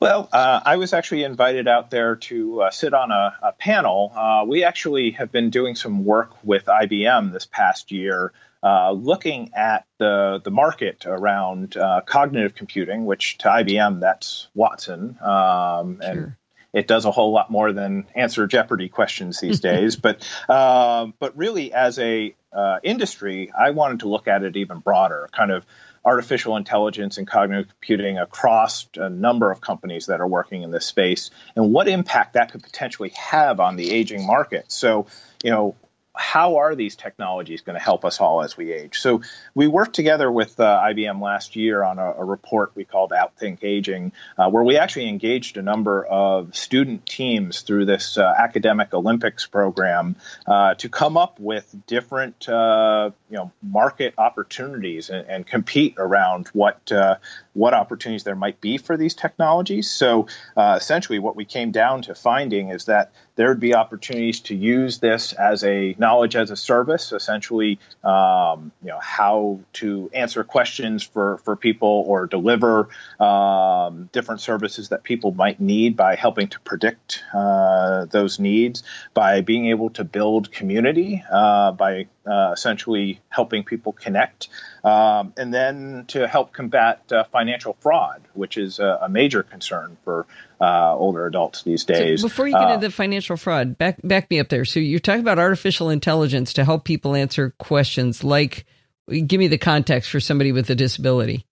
Well, 0.00 0.28
uh, 0.32 0.60
I 0.64 0.76
was 0.76 0.92
actually 0.92 1.24
invited 1.24 1.68
out 1.68 1.90
there 1.90 2.16
to 2.16 2.62
uh, 2.62 2.70
sit 2.70 2.94
on 2.94 3.10
a, 3.10 3.36
a 3.42 3.52
panel. 3.52 4.12
Uh, 4.14 4.44
we 4.46 4.64
actually 4.64 5.12
have 5.12 5.30
been 5.32 5.50
doing 5.50 5.74
some 5.74 6.04
work 6.04 6.32
with 6.44 6.66
IBM 6.66 7.32
this 7.32 7.46
past 7.46 7.92
year, 7.92 8.32
uh, 8.62 8.92
looking 8.92 9.52
at 9.54 9.86
the 9.98 10.40
the 10.44 10.50
market 10.50 11.06
around 11.06 11.76
uh, 11.76 12.00
cognitive 12.04 12.54
computing, 12.54 13.06
which 13.06 13.38
to 13.38 13.48
IBM 13.48 14.00
that's 14.00 14.48
Watson, 14.54 15.18
um, 15.20 16.00
sure. 16.00 16.10
and 16.10 16.32
it 16.72 16.86
does 16.86 17.04
a 17.04 17.10
whole 17.10 17.32
lot 17.32 17.50
more 17.50 17.72
than 17.72 18.06
answer 18.14 18.46
Jeopardy 18.46 18.88
questions 18.88 19.40
these 19.40 19.60
days. 19.70 19.96
but 19.96 20.26
um, 20.48 21.14
but 21.18 21.36
really, 21.36 21.72
as 21.72 21.98
a 21.98 22.34
uh, 22.52 22.78
industry, 22.82 23.52
I 23.56 23.70
wanted 23.70 24.00
to 24.00 24.08
look 24.08 24.28
at 24.28 24.42
it 24.42 24.56
even 24.56 24.78
broader, 24.78 25.28
kind 25.32 25.50
of 25.50 25.64
artificial 26.04 26.56
intelligence 26.56 27.18
and 27.18 27.26
cognitive 27.26 27.68
computing 27.68 28.18
across 28.18 28.88
a 28.96 29.10
number 29.10 29.50
of 29.50 29.60
companies 29.60 30.06
that 30.06 30.20
are 30.20 30.26
working 30.26 30.62
in 30.62 30.70
this 30.70 30.86
space 30.86 31.30
and 31.54 31.72
what 31.72 31.88
impact 31.88 32.34
that 32.34 32.52
could 32.52 32.62
potentially 32.62 33.10
have 33.10 33.60
on 33.60 33.76
the 33.76 33.90
aging 33.90 34.26
market. 34.26 34.72
So, 34.72 35.06
you 35.44 35.50
know, 35.50 35.76
how 36.20 36.56
are 36.56 36.74
these 36.74 36.96
technologies 36.96 37.62
going 37.62 37.78
to 37.78 37.82
help 37.82 38.04
us 38.04 38.20
all 38.20 38.42
as 38.42 38.54
we 38.54 38.72
age? 38.72 39.00
So 39.00 39.22
we 39.54 39.66
worked 39.66 39.94
together 39.94 40.30
with 40.30 40.60
uh, 40.60 40.82
IBM 40.84 41.22
last 41.22 41.56
year 41.56 41.82
on 41.82 41.98
a, 41.98 42.12
a, 42.12 42.24
report 42.24 42.72
we 42.74 42.84
called 42.84 43.10
Outthink 43.10 43.60
Aging, 43.62 44.12
uh, 44.36 44.50
where 44.50 44.62
we 44.62 44.76
actually 44.76 45.08
engaged 45.08 45.56
a 45.56 45.62
number 45.62 46.04
of 46.04 46.54
student 46.54 47.06
teams 47.06 47.62
through 47.62 47.86
this 47.86 48.18
uh, 48.18 48.34
academic 48.38 48.92
Olympics 48.92 49.46
program 49.46 50.14
uh, 50.46 50.74
to 50.74 50.90
come 50.90 51.16
up 51.16 51.40
with 51.40 51.74
different, 51.86 52.46
uh, 52.50 53.10
you 53.30 53.38
know, 53.38 53.50
market 53.62 54.12
opportunities 54.18 55.08
and, 55.08 55.26
and 55.26 55.46
compete 55.46 55.94
around 55.96 56.48
what 56.48 56.92
uh, 56.92 57.16
what 57.52 57.74
opportunities 57.74 58.24
there 58.24 58.36
might 58.36 58.60
be 58.60 58.78
for 58.78 58.96
these 58.96 59.14
technologies. 59.14 59.90
So 59.90 60.26
essentially, 60.56 61.18
what 61.18 61.36
we 61.36 61.44
came 61.44 61.70
down 61.70 62.02
to 62.02 62.14
finding 62.14 62.70
is 62.70 62.84
that 62.84 63.12
there 63.40 63.48
would 63.48 63.58
be 63.58 63.74
opportunities 63.74 64.40
to 64.40 64.54
use 64.54 64.98
this 64.98 65.32
as 65.32 65.64
a 65.64 65.94
knowledge 65.98 66.36
as 66.36 66.50
a 66.50 66.56
service, 66.56 67.10
essentially, 67.10 67.78
um, 68.04 68.70
you 68.82 68.88
know, 68.88 68.98
how 69.00 69.60
to 69.72 70.10
answer 70.12 70.44
questions 70.44 71.02
for, 71.02 71.38
for 71.38 71.56
people 71.56 72.04
or 72.06 72.26
deliver 72.26 72.90
um, 73.18 74.10
different 74.12 74.42
services 74.42 74.90
that 74.90 75.04
people 75.04 75.32
might 75.32 75.58
need 75.58 75.96
by 75.96 76.16
helping 76.16 76.48
to 76.48 76.60
predict 76.60 77.24
uh, 77.32 78.04
those 78.06 78.38
needs, 78.38 78.82
by 79.14 79.40
being 79.40 79.68
able 79.68 79.88
to 79.88 80.04
build 80.04 80.52
community, 80.52 81.24
uh, 81.32 81.72
by 81.72 82.08
uh, 82.26 82.50
essentially 82.52 83.20
helping 83.28 83.64
people 83.64 83.92
connect, 83.92 84.48
um, 84.84 85.32
and 85.36 85.52
then 85.52 86.04
to 86.08 86.26
help 86.26 86.52
combat 86.52 87.10
uh, 87.12 87.24
financial 87.24 87.76
fraud, 87.80 88.22
which 88.34 88.56
is 88.56 88.78
a, 88.78 89.00
a 89.02 89.08
major 89.08 89.42
concern 89.42 89.96
for 90.04 90.26
uh, 90.60 90.94
older 90.94 91.26
adults 91.26 91.62
these 91.62 91.84
days. 91.84 92.20
So 92.20 92.28
before 92.28 92.46
you 92.46 92.54
get 92.54 92.62
into 92.62 92.74
uh, 92.74 92.78
the 92.78 92.90
financial 92.90 93.36
fraud, 93.36 93.78
back 93.78 93.98
back 94.04 94.30
me 94.30 94.38
up 94.40 94.48
there. 94.48 94.64
So 94.64 94.80
you're 94.80 95.00
talking 95.00 95.22
about 95.22 95.38
artificial 95.38 95.90
intelligence 95.90 96.52
to 96.54 96.64
help 96.64 96.84
people 96.84 97.14
answer 97.14 97.54
questions 97.58 98.22
like, 98.22 98.66
give 99.08 99.38
me 99.38 99.48
the 99.48 99.58
context 99.58 100.10
for 100.10 100.20
somebody 100.20 100.52
with 100.52 100.68
a 100.70 100.74
disability. 100.74 101.46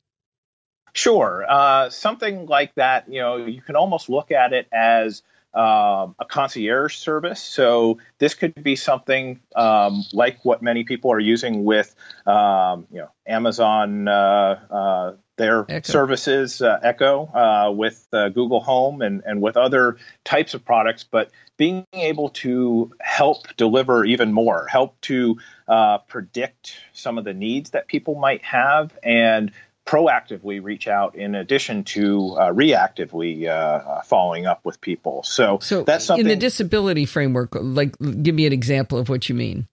Sure, 0.92 1.44
uh, 1.48 1.90
something 1.90 2.46
like 2.46 2.74
that. 2.74 3.08
You 3.08 3.20
know, 3.20 3.36
you 3.46 3.62
can 3.62 3.76
almost 3.76 4.08
look 4.08 4.30
at 4.30 4.52
it 4.52 4.66
as 4.72 5.22
um, 5.54 6.14
a 6.18 6.24
concierge 6.28 6.96
service. 6.96 7.42
So 7.42 7.98
this 8.18 8.34
could 8.34 8.62
be 8.62 8.76
something 8.76 9.40
um, 9.56 10.04
like 10.12 10.44
what 10.44 10.62
many 10.62 10.84
people 10.84 11.12
are 11.12 11.20
using 11.20 11.64
with, 11.64 11.94
um, 12.26 12.86
you 12.90 13.00
know, 13.00 13.10
Amazon, 13.26 14.08
uh, 14.08 14.60
uh, 14.70 15.12
their 15.36 15.64
Echo. 15.68 15.90
services, 15.90 16.60
uh, 16.60 16.80
Echo, 16.82 17.26
uh, 17.26 17.70
with 17.70 18.06
uh, 18.12 18.28
Google 18.28 18.60
Home 18.60 19.02
and, 19.02 19.22
and 19.24 19.40
with 19.40 19.56
other 19.56 19.96
types 20.24 20.54
of 20.54 20.64
products, 20.64 21.04
but 21.04 21.30
being 21.56 21.86
able 21.92 22.30
to 22.30 22.92
help 23.00 23.56
deliver 23.56 24.04
even 24.04 24.32
more, 24.32 24.66
help 24.66 25.00
to 25.02 25.38
uh, 25.66 25.98
predict 25.98 26.76
some 26.92 27.18
of 27.18 27.24
the 27.24 27.34
needs 27.34 27.70
that 27.70 27.86
people 27.86 28.16
might 28.16 28.44
have 28.44 28.96
and 29.02 29.52
proactively 29.88 30.62
reach 30.62 30.86
out 30.86 31.14
in 31.14 31.34
addition 31.34 31.82
to 31.82 32.36
uh, 32.38 32.52
reactively 32.52 33.46
uh, 33.46 33.50
uh, 33.50 34.02
following 34.02 34.44
up 34.44 34.62
with 34.62 34.78
people. 34.82 35.22
So, 35.22 35.60
so 35.62 35.82
that's 35.82 36.04
something 36.04 36.26
in 36.26 36.28
the 36.28 36.36
disability 36.36 37.06
framework. 37.06 37.54
Like, 37.54 37.96
give 38.22 38.34
me 38.34 38.44
an 38.44 38.52
example 38.52 38.98
of 38.98 39.08
what 39.08 39.30
you 39.30 39.34
mean. 39.34 39.66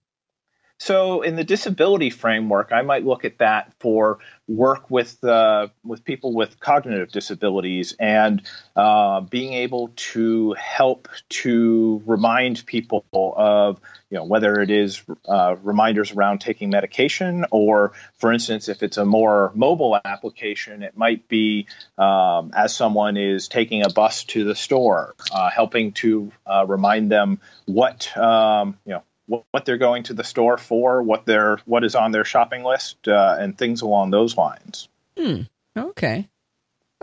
So, 0.78 1.22
in 1.22 1.36
the 1.36 1.44
disability 1.44 2.10
framework, 2.10 2.70
I 2.70 2.82
might 2.82 3.04
look 3.04 3.24
at 3.24 3.38
that 3.38 3.72
for 3.80 4.18
work 4.46 4.90
with 4.90 5.22
uh, 5.24 5.68
with 5.82 6.04
people 6.04 6.34
with 6.34 6.60
cognitive 6.60 7.10
disabilities 7.10 7.96
and 7.98 8.42
uh, 8.76 9.20
being 9.22 9.54
able 9.54 9.92
to 9.96 10.52
help 10.52 11.08
to 11.30 12.02
remind 12.04 12.66
people 12.66 13.06
of 13.12 13.80
you 14.10 14.18
know 14.18 14.24
whether 14.24 14.60
it 14.60 14.70
is 14.70 15.02
uh, 15.26 15.56
reminders 15.62 16.12
around 16.12 16.40
taking 16.40 16.68
medication 16.68 17.46
or, 17.50 17.92
for 18.18 18.30
instance, 18.30 18.68
if 18.68 18.82
it's 18.82 18.98
a 18.98 19.04
more 19.06 19.52
mobile 19.54 19.98
application, 20.04 20.82
it 20.82 20.94
might 20.94 21.26
be 21.26 21.68
um, 21.96 22.50
as 22.54 22.76
someone 22.76 23.16
is 23.16 23.48
taking 23.48 23.82
a 23.82 23.88
bus 23.88 24.24
to 24.24 24.44
the 24.44 24.54
store, 24.54 25.14
uh, 25.32 25.48
helping 25.48 25.92
to 25.92 26.30
uh, 26.46 26.66
remind 26.68 27.10
them 27.10 27.40
what 27.64 28.14
um, 28.16 28.76
you 28.84 28.92
know 28.92 29.02
what 29.26 29.64
they're 29.64 29.78
going 29.78 30.04
to 30.04 30.14
the 30.14 30.24
store 30.24 30.58
for, 30.58 31.02
what 31.02 31.26
their 31.26 31.58
what 31.64 31.84
is 31.84 31.94
on 31.94 32.12
their 32.12 32.24
shopping 32.24 32.62
list, 32.64 33.08
uh, 33.08 33.36
and 33.38 33.56
things 33.56 33.82
along 33.82 34.10
those 34.10 34.36
lines. 34.36 34.88
Hmm. 35.16 35.42
Okay. 35.76 36.28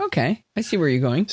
Okay. 0.00 0.42
I 0.56 0.60
see 0.62 0.76
where 0.76 0.88
you're 0.88 1.00
going 1.00 1.28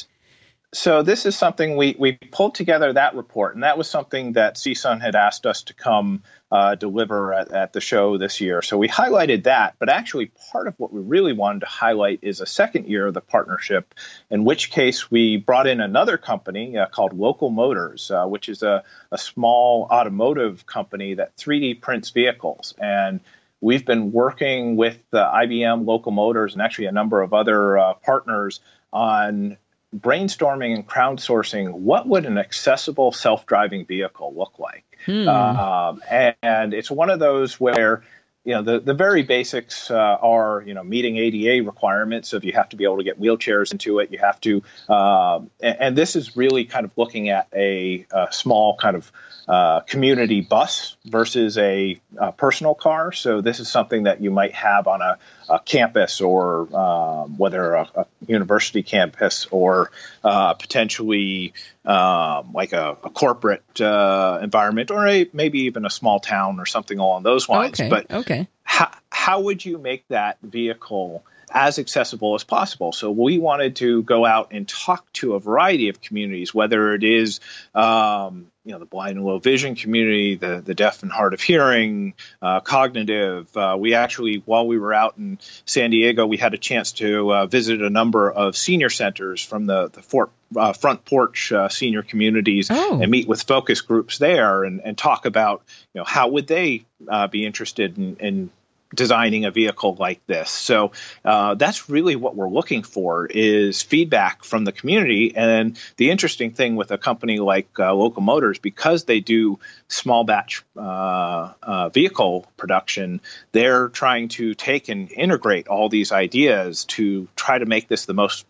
so 0.73 1.03
this 1.03 1.25
is 1.25 1.37
something 1.37 1.75
we, 1.75 1.95
we 1.99 2.13
pulled 2.13 2.55
together 2.55 2.93
that 2.93 3.15
report, 3.15 3.55
and 3.55 3.63
that 3.63 3.77
was 3.77 3.89
something 3.89 4.33
that 4.33 4.55
CSUN 4.55 5.01
had 5.01 5.15
asked 5.15 5.45
us 5.45 5.63
to 5.63 5.73
come 5.73 6.23
uh, 6.49 6.75
deliver 6.75 7.33
at, 7.33 7.51
at, 7.51 7.73
the 7.73 7.81
show 7.81 8.17
this 8.17 8.39
year. 8.39 8.61
So 8.61 8.77
we 8.77 8.87
highlighted 8.87 9.43
that, 9.43 9.75
but 9.79 9.89
actually 9.89 10.31
part 10.51 10.67
of 10.67 10.75
what 10.77 10.93
we 10.93 11.01
really 11.01 11.33
wanted 11.33 11.61
to 11.61 11.65
highlight 11.65 12.19
is 12.21 12.39
a 12.39 12.45
second 12.45 12.87
year 12.87 13.07
of 13.07 13.13
the 13.13 13.21
partnership, 13.21 13.93
in 14.29 14.45
which 14.45 14.71
case 14.71 15.11
we 15.11 15.35
brought 15.35 15.67
in 15.67 15.81
another 15.81 16.17
company 16.17 16.77
uh, 16.77 16.87
called 16.87 17.11
Local 17.13 17.49
Motors, 17.49 18.09
uh, 18.09 18.25
which 18.25 18.47
is 18.47 18.63
a, 18.63 18.83
a 19.11 19.17
small 19.17 19.87
automotive 19.91 20.65
company 20.65 21.15
that 21.15 21.35
3D 21.35 21.81
prints 21.81 22.11
vehicles. 22.11 22.73
And 22.77 23.19
we've 23.59 23.85
been 23.85 24.13
working 24.13 24.77
with 24.77 24.99
IBM, 25.11 25.85
Local 25.85 26.13
Motors, 26.13 26.53
and 26.53 26.61
actually 26.61 26.85
a 26.85 26.93
number 26.93 27.21
of 27.21 27.33
other 27.33 27.77
uh, 27.77 27.93
partners 27.95 28.61
on 28.93 29.57
brainstorming 29.95 30.73
and 30.73 30.87
crowdsourcing 30.87 31.71
what 31.71 32.07
would 32.07 32.25
an 32.25 32.37
accessible 32.37 33.11
self-driving 33.11 33.85
vehicle 33.85 34.33
look 34.35 34.57
like 34.57 34.85
hmm. 35.05 35.27
um, 35.27 36.01
and, 36.09 36.35
and, 36.41 36.73
it's 36.73 36.89
one 36.89 37.09
of 37.09 37.19
those 37.19 37.59
where 37.59 38.01
you 38.45 38.53
know 38.53 38.61
the, 38.63 38.79
the 38.79 38.93
very 38.93 39.23
basics 39.23 39.91
uh, 39.91 39.95
are 39.95 40.63
you 40.65 40.73
know 40.73 40.83
meeting 40.83 41.17
ada 41.17 41.61
requirements 41.63 42.29
so 42.29 42.37
if 42.37 42.45
you 42.45 42.53
have 42.53 42.69
to 42.69 42.77
be 42.77 42.85
able 42.85 42.97
to 42.97 43.03
get 43.03 43.19
wheelchairs 43.19 43.71
into 43.71 43.99
it 43.99 44.11
you 44.11 44.17
have 44.17 44.39
to 44.39 44.63
uh, 44.87 45.39
and, 45.59 45.77
and, 45.79 45.97
this 45.97 46.15
is 46.15 46.37
really 46.37 46.63
kind 46.65 46.85
of 46.85 46.91
looking 46.97 47.29
at 47.29 47.47
a, 47.53 48.05
a 48.11 48.27
small 48.31 48.77
kind 48.77 48.95
of 48.95 49.11
uh, 49.51 49.81
community 49.81 50.39
bus 50.39 50.95
versus 51.03 51.57
a, 51.57 51.99
a, 52.17 52.31
personal 52.31 52.73
car. 52.73 53.11
So 53.11 53.41
this 53.41 53.59
is 53.59 53.69
something 53.69 54.03
that 54.03 54.21
you 54.21 54.31
might 54.31 54.53
have 54.53 54.87
on 54.87 55.01
a, 55.01 55.17
a 55.49 55.59
campus 55.59 56.21
or 56.21 56.73
um, 56.73 57.37
whether 57.37 57.73
a, 57.73 57.89
a, 57.93 58.05
university 58.27 58.81
campus 58.81 59.47
or 59.51 59.91
uh, 60.23 60.53
potentially 60.53 61.53
um, 61.83 62.53
like 62.53 62.71
a, 62.71 62.95
corporate 63.13 63.81
uh, 63.81 64.39
environment 64.41 64.89
or 64.89 65.05
a, 65.05 65.29
maybe 65.33 65.63
even 65.63 65.85
a 65.85 65.89
small 65.89 66.21
town 66.21 66.61
or 66.61 66.65
something 66.65 66.97
along 66.97 67.23
those 67.23 67.49
lines. 67.49 67.77
Okay. 67.77 67.89
But 67.89 68.09
okay. 68.09 68.47
how, 68.63 68.89
how 69.09 69.41
would 69.41 69.65
you 69.65 69.77
make 69.79 70.07
that 70.07 70.37
vehicle 70.41 71.25
as 71.53 71.79
accessible 71.79 72.35
as 72.35 72.45
possible. 72.45 72.93
So 72.93 73.11
we 73.11 73.37
wanted 73.37 73.75
to 73.77 74.03
go 74.03 74.25
out 74.25 74.51
and 74.51 74.65
talk 74.65 75.11
to 75.13 75.33
a 75.33 75.39
variety 75.41 75.89
of 75.89 75.99
communities, 75.99 76.53
whether 76.53 76.93
it 76.93 77.03
is 77.03 77.41
um, 77.75 78.50
you 78.63 78.73
know 78.73 78.79
the 78.79 78.85
blind 78.85 79.17
and 79.17 79.25
low 79.25 79.39
vision 79.39 79.75
community, 79.75 80.35
the 80.35 80.61
the 80.63 80.75
deaf 80.75 81.01
and 81.01 81.11
hard 81.11 81.33
of 81.33 81.41
hearing, 81.41 82.13
uh, 82.41 82.59
cognitive. 82.59 83.55
Uh, 83.57 83.75
we 83.79 83.95
actually, 83.95 84.43
while 84.45 84.67
we 84.67 84.77
were 84.77 84.93
out 84.93 85.17
in 85.17 85.39
San 85.65 85.89
Diego, 85.89 86.27
we 86.27 86.37
had 86.37 86.53
a 86.53 86.57
chance 86.57 86.91
to 86.93 87.33
uh, 87.33 87.45
visit 87.47 87.81
a 87.81 87.89
number 87.89 88.31
of 88.31 88.55
senior 88.55 88.89
centers 88.89 89.43
from 89.43 89.65
the 89.65 89.89
the 89.89 90.01
Fort, 90.01 90.29
uh, 90.55 90.73
front 90.73 91.05
porch 91.05 91.51
uh, 91.51 91.69
senior 91.69 92.03
communities 92.03 92.69
oh. 92.69 92.99
and 93.01 93.09
meet 93.09 93.27
with 93.27 93.41
focus 93.43 93.81
groups 93.81 94.19
there 94.19 94.63
and, 94.63 94.81
and 94.83 94.97
talk 94.97 95.25
about 95.25 95.63
you 95.93 95.99
know 95.99 96.05
how 96.05 96.27
would 96.27 96.45
they 96.45 96.85
uh, 97.07 97.27
be 97.27 97.45
interested 97.45 97.97
in, 97.97 98.15
in 98.17 98.49
designing 98.93 99.45
a 99.45 99.51
vehicle 99.51 99.95
like 99.95 100.25
this. 100.27 100.49
So 100.49 100.91
uh, 101.23 101.55
that's 101.55 101.89
really 101.89 102.15
what 102.15 102.35
we're 102.35 102.49
looking 102.49 102.83
for 102.83 103.25
is 103.25 103.81
feedback 103.81 104.43
from 104.43 104.65
the 104.65 104.71
community. 104.71 105.35
And 105.35 105.79
the 105.97 106.11
interesting 106.11 106.51
thing 106.51 106.75
with 106.75 106.91
a 106.91 106.97
company 106.97 107.39
like 107.39 107.67
uh, 107.79 107.93
Local 107.93 108.21
Motors, 108.21 108.59
because 108.59 109.05
they 109.05 109.19
do 109.19 109.59
small 109.87 110.23
batch 110.23 110.63
uh, 110.77 111.53
uh 111.61 111.89
vehicle 111.89 112.45
production, 112.57 113.21
they're 113.51 113.89
trying 113.89 114.29
to 114.29 114.53
take 114.53 114.89
and 114.89 115.11
integrate 115.11 115.67
all 115.67 115.89
these 115.89 116.11
ideas 116.11 116.85
to 116.85 117.27
try 117.35 117.57
to 117.57 117.65
make 117.65 117.87
this 117.87 118.05
the 118.05 118.13
most 118.13 118.45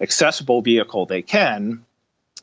accessible 0.00 0.62
vehicle 0.62 1.06
they 1.06 1.22
can 1.22 1.84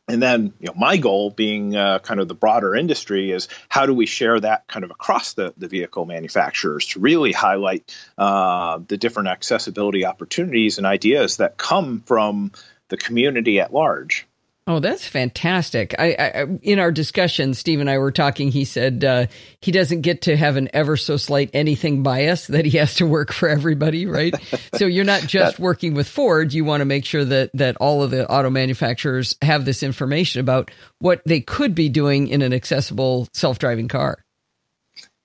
and 0.08 0.22
then 0.22 0.54
you 0.60 0.68
know 0.68 0.74
my 0.76 0.98
goal 0.98 1.30
being 1.30 1.76
uh, 1.76 2.00
kind 2.00 2.20
of 2.20 2.28
the 2.28 2.36
broader 2.36 2.76
industry 2.76 3.32
is 3.32 3.48
how 3.70 3.86
do 3.86 3.94
we 3.94 4.06
share 4.06 4.40
that 4.40 4.68
kind 4.68 4.86
of 4.86 4.92
across 4.92 5.34
the, 5.34 5.54
the 5.58 5.68
vehicle 5.68 6.06
manufacturers 6.06 6.86
to 6.88 7.00
really 7.00 7.32
highlight 7.32 7.96
uh, 8.18 8.80
the 8.88 8.98
different 8.98 9.30
accessibility 9.30 10.06
opportunities 10.06 10.78
and 10.78 10.88
ideas 10.88 11.38
that 11.38 11.58
come 11.58 12.02
from 12.06 12.52
the 12.90 12.98
community 12.98 13.60
at 13.60 13.74
large 13.74 14.28
Oh, 14.70 14.82
that's 14.82 15.08
fantastic. 15.08 15.96
I, 15.98 16.14
I, 16.20 16.46
in 16.62 16.78
our 16.78 16.92
discussion, 16.92 17.54
Steve 17.54 17.80
and 17.80 17.90
I 17.90 18.00
were 18.00 18.12
talking. 18.12 18.52
He 18.52 18.66
said 18.66 19.02
uh, 19.06 19.28
he 19.62 19.72
doesn't 19.72 20.02
get 20.02 20.24
to 20.24 20.36
have 20.36 20.58
an 20.58 20.68
ever 20.74 20.98
so 20.98 21.16
slight 21.16 21.50
anything 21.54 22.04
bias 22.04 22.48
that 22.48 22.66
he 22.66 22.78
has 22.78 22.96
to 22.96 23.08
work 23.08 23.32
for 23.32 23.48
everybody, 23.48 24.06
right? 24.06 24.36
so 24.76 24.86
you're 24.86 25.06
not 25.06 25.22
just 25.28 25.58
working 25.58 25.94
with 25.94 26.10
Ford. 26.10 26.54
You 26.54 26.66
want 26.66 26.82
to 26.82 26.86
make 26.86 27.06
sure 27.06 27.24
that 27.24 27.52
that 27.54 27.78
all 27.78 28.04
of 28.04 28.12
the 28.12 28.30
auto 28.30 28.50
manufacturers 28.50 29.38
have 29.42 29.64
this 29.64 29.84
information 29.84 30.42
about 30.42 30.70
what 31.00 31.22
they 31.26 31.40
could 31.40 31.74
be 31.74 31.88
doing 31.88 32.28
in 32.28 32.42
an 32.42 32.52
accessible 32.52 33.30
self-driving 33.34 33.88
car. 33.88 34.18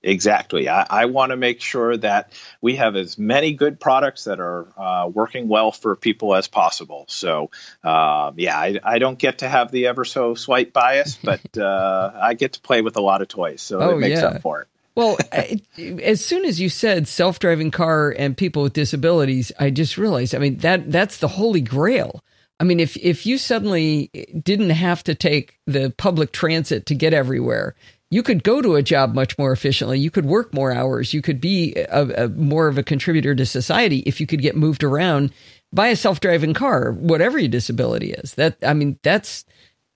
Exactly. 0.03 0.67
I, 0.67 0.85
I 0.89 1.05
want 1.05 1.29
to 1.29 1.37
make 1.37 1.61
sure 1.61 1.95
that 1.95 2.33
we 2.59 2.75
have 2.75 2.97
as 2.97 3.17
many 3.17 3.53
good 3.53 3.79
products 3.79 4.25
that 4.25 4.41
are 4.41 4.67
uh, 4.77 5.07
working 5.07 5.47
well 5.47 5.71
for 5.71 5.95
people 5.95 6.35
as 6.35 6.49
possible. 6.49 7.05
So, 7.07 7.51
uh, 7.85 8.33
yeah, 8.35 8.57
I, 8.57 8.79
I, 8.83 8.99
don't 8.99 9.17
get 9.17 9.39
to 9.39 9.47
have 9.47 9.71
the 9.71 9.87
ever 9.87 10.03
so 10.03 10.35
slight 10.35 10.73
bias, 10.73 11.15
but 11.23 11.57
uh, 11.57 12.11
I 12.21 12.33
get 12.33 12.53
to 12.53 12.59
play 12.59 12.81
with 12.81 12.97
a 12.97 13.01
lot 13.01 13.21
of 13.21 13.29
toys, 13.29 13.61
so 13.61 13.79
oh, 13.79 13.89
it 13.91 13.99
makes 13.99 14.19
yeah. 14.19 14.27
up 14.27 14.41
for 14.41 14.61
it. 14.61 14.67
well, 14.93 15.17
I, 15.31 15.61
as 15.77 16.23
soon 16.23 16.43
as 16.43 16.59
you 16.59 16.67
said 16.67 17.07
self-driving 17.07 17.71
car 17.71 18.13
and 18.17 18.35
people 18.35 18.63
with 18.63 18.73
disabilities, 18.73 19.53
I 19.57 19.69
just 19.69 19.97
realized. 19.97 20.35
I 20.35 20.39
mean 20.39 20.57
that 20.57 20.91
that's 20.91 21.19
the 21.19 21.29
holy 21.29 21.61
grail. 21.61 22.21
I 22.59 22.65
mean, 22.65 22.79
if 22.79 22.97
if 22.97 23.25
you 23.25 23.37
suddenly 23.37 24.09
didn't 24.43 24.71
have 24.71 25.03
to 25.05 25.15
take 25.15 25.59
the 25.65 25.93
public 25.97 26.33
transit 26.33 26.85
to 26.87 26.95
get 26.95 27.13
everywhere, 27.13 27.75
you 28.13 28.21
could 28.21 28.43
go 28.43 28.61
to 28.61 28.75
a 28.75 28.83
job 28.83 29.15
much 29.15 29.39
more 29.39 29.51
efficiently. 29.51 29.97
You 29.97 30.11
could 30.11 30.25
work 30.25 30.53
more 30.53 30.71
hours. 30.71 31.15
You 31.15 31.23
could 31.23 31.41
be 31.41 31.73
a, 31.75 32.25
a, 32.25 32.29
more 32.29 32.67
of 32.67 32.77
a 32.77 32.83
contributor 32.83 33.33
to 33.33 33.43
society 33.43 34.03
if 34.05 34.21
you 34.21 34.27
could 34.27 34.39
get 34.39 34.55
moved 34.55 34.83
around 34.83 35.33
by 35.71 35.87
a 35.87 35.95
self-driving 35.95 36.53
car, 36.53 36.91
whatever 36.91 37.39
your 37.39 37.49
disability 37.49 38.11
is. 38.11 38.35
That 38.35 38.57
I 38.61 38.75
mean, 38.75 38.99
that's 39.01 39.45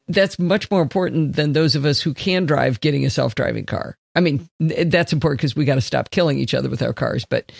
that's 0.07 0.39
much 0.39 0.71
more 0.71 0.81
important 0.81 1.35
than 1.35 1.53
those 1.53 1.75
of 1.75 1.85
us 1.85 2.01
who 2.01 2.15
can 2.15 2.47
drive 2.47 2.81
getting 2.81 3.05
a 3.05 3.11
self-driving 3.11 3.67
car. 3.67 3.99
I 4.15 4.21
mean, 4.21 4.49
that's 4.59 5.13
important 5.13 5.39
because 5.39 5.55
we 5.55 5.65
got 5.65 5.75
to 5.75 5.81
stop 5.81 6.09
killing 6.09 6.39
each 6.39 6.55
other 6.55 6.69
with 6.69 6.81
our 6.81 6.93
cars, 6.93 7.23
but 7.23 7.51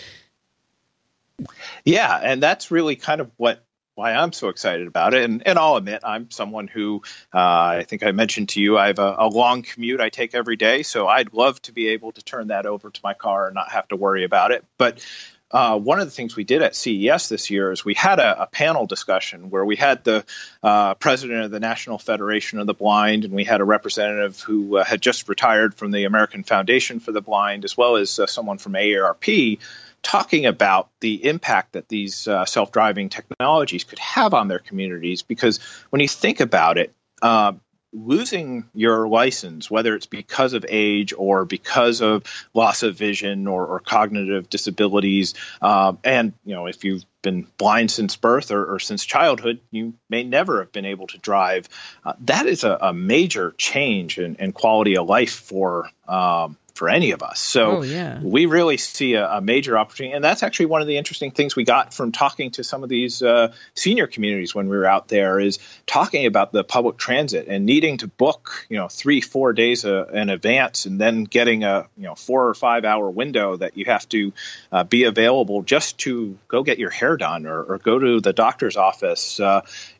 yeah, 1.84 2.18
and 2.20 2.42
that's 2.42 2.72
really 2.72 2.96
kind 2.96 3.20
of 3.20 3.30
what 3.36 3.64
why 3.98 4.14
I'm 4.14 4.32
so 4.32 4.48
excited 4.48 4.86
about 4.86 5.12
it. 5.12 5.24
And, 5.24 5.44
and 5.44 5.58
I'll 5.58 5.74
admit, 5.74 6.02
I'm 6.04 6.30
someone 6.30 6.68
who 6.68 7.02
uh, 7.34 7.38
I 7.38 7.84
think 7.86 8.04
I 8.04 8.12
mentioned 8.12 8.50
to 8.50 8.60
you, 8.60 8.78
I 8.78 8.86
have 8.86 9.00
a, 9.00 9.16
a, 9.18 9.28
long 9.28 9.62
commute 9.62 10.00
I 10.00 10.08
take 10.08 10.36
every 10.36 10.54
day. 10.54 10.84
So 10.84 11.08
I'd 11.08 11.32
love 11.32 11.60
to 11.62 11.72
be 11.72 11.88
able 11.88 12.12
to 12.12 12.22
turn 12.22 12.46
that 12.46 12.64
over 12.64 12.90
to 12.90 13.00
my 13.02 13.14
car 13.14 13.46
and 13.46 13.56
not 13.56 13.72
have 13.72 13.88
to 13.88 13.96
worry 13.96 14.22
about 14.22 14.52
it. 14.52 14.64
But 14.78 15.04
uh, 15.50 15.78
one 15.80 15.98
of 15.98 16.06
the 16.06 16.12
things 16.12 16.36
we 16.36 16.44
did 16.44 16.62
at 16.62 16.76
CES 16.76 17.28
this 17.28 17.50
year 17.50 17.72
is 17.72 17.84
we 17.84 17.94
had 17.94 18.20
a, 18.20 18.42
a 18.42 18.46
panel 18.46 18.86
discussion 18.86 19.50
where 19.50 19.64
we 19.64 19.74
had 19.74 20.04
the 20.04 20.24
uh, 20.62 20.94
president 20.94 21.46
of 21.46 21.50
the 21.50 21.58
National 21.58 21.98
Federation 21.98 22.60
of 22.60 22.68
the 22.68 22.74
Blind, 22.74 23.24
and 23.24 23.34
we 23.34 23.44
had 23.44 23.60
a 23.60 23.64
representative 23.64 24.40
who 24.40 24.76
uh, 24.76 24.84
had 24.84 25.00
just 25.00 25.28
retired 25.28 25.74
from 25.74 25.90
the 25.90 26.04
American 26.04 26.44
Foundation 26.44 27.00
for 27.00 27.10
the 27.10 27.22
Blind, 27.22 27.64
as 27.64 27.76
well 27.76 27.96
as 27.96 28.20
uh, 28.20 28.26
someone 28.26 28.58
from 28.58 28.74
AARP 28.74 29.58
talking 30.02 30.46
about 30.46 30.88
the 31.00 31.24
impact 31.24 31.72
that 31.72 31.88
these 31.88 32.28
uh, 32.28 32.44
self 32.44 32.72
driving 32.72 33.08
technologies 33.08 33.84
could 33.84 33.98
have 33.98 34.34
on 34.34 34.48
their 34.48 34.58
communities. 34.58 35.22
Because 35.22 35.58
when 35.90 36.00
you 36.00 36.08
think 36.08 36.40
about 36.40 36.78
it, 36.78 36.94
uh, 37.22 37.52
losing 37.92 38.68
your 38.74 39.08
license, 39.08 39.70
whether 39.70 39.94
it's 39.94 40.06
because 40.06 40.52
of 40.52 40.64
age 40.68 41.14
or 41.16 41.44
because 41.44 42.02
of 42.02 42.22
loss 42.52 42.82
of 42.82 42.96
vision 42.96 43.46
or, 43.46 43.66
or 43.66 43.80
cognitive 43.80 44.48
disabilities, 44.50 45.34
uh, 45.62 45.94
and 46.04 46.32
you 46.44 46.54
know 46.54 46.66
if 46.66 46.84
you've 46.84 47.04
been 47.22 47.46
blind 47.56 47.90
since 47.90 48.16
birth 48.16 48.50
or, 48.50 48.74
or, 48.74 48.78
since 48.78 49.04
childhood, 49.04 49.60
you 49.72 49.94
may 50.08 50.22
never 50.22 50.60
have 50.60 50.70
been 50.70 50.84
able 50.84 51.06
to 51.08 51.18
drive. 51.18 51.68
Uh, 52.04 52.12
that 52.20 52.46
is 52.46 52.62
a, 52.62 52.78
a 52.80 52.92
major 52.92 53.52
change 53.58 54.18
in, 54.18 54.36
in, 54.36 54.52
quality 54.52 54.96
of 54.96 55.08
life 55.08 55.32
for 55.32 55.90
um, 56.06 56.56
for 56.78 56.88
any 56.88 57.10
of 57.10 57.24
us. 57.24 57.40
So 57.40 57.78
oh, 57.78 57.82
yeah. 57.82 58.20
we 58.22 58.46
really 58.46 58.76
see 58.76 59.14
a, 59.14 59.28
a, 59.28 59.40
major 59.40 59.76
opportunity, 59.76 60.14
and 60.14 60.24
that's 60.24 60.44
actually 60.44 60.66
one 60.66 60.80
of 60.80 60.86
the 60.86 60.96
interesting 60.96 61.32
things 61.32 61.56
we 61.56 61.64
got 61.64 61.92
from 61.92 62.12
talking 62.12 62.52
to 62.52 62.62
some 62.62 62.84
of 62.84 62.88
these 62.88 63.20
uh, 63.20 63.52
senior 63.74 64.06
communities 64.06 64.54
when 64.54 64.68
we 64.68 64.76
were 64.76 64.86
out 64.86 65.08
there 65.08 65.40
is 65.40 65.58
talking 65.86 66.26
about 66.26 66.52
the 66.52 66.62
public 66.62 66.96
transit 66.96 67.48
and 67.48 67.66
needing 67.66 67.98
to 67.98 68.06
book, 68.06 68.64
you 68.68 68.76
know, 68.76 68.86
three 68.86 69.20
four 69.20 69.52
days 69.52 69.84
uh, 69.84 70.06
in 70.06 70.30
advance, 70.30 70.86
and 70.86 71.00
then 71.00 71.24
getting 71.24 71.64
a 71.64 71.88
you 71.96 72.04
know 72.04 72.14
four 72.14 72.48
or 72.48 72.54
five 72.54 72.84
hour 72.84 73.10
window 73.10 73.56
that 73.56 73.76
you 73.76 73.84
have 73.86 74.08
to 74.10 74.32
uh, 74.70 74.84
be 74.84 75.02
available 75.02 75.62
just 75.62 75.98
to 75.98 76.38
go 76.46 76.62
get 76.62 76.78
your 76.78 76.90
hair 76.90 77.16
done 77.16 77.44
or, 77.46 77.60
or 77.60 77.78
go 77.78 77.98
to 77.98 78.20
the 78.20 78.32
doctor's 78.32 78.76
office. 78.76 79.40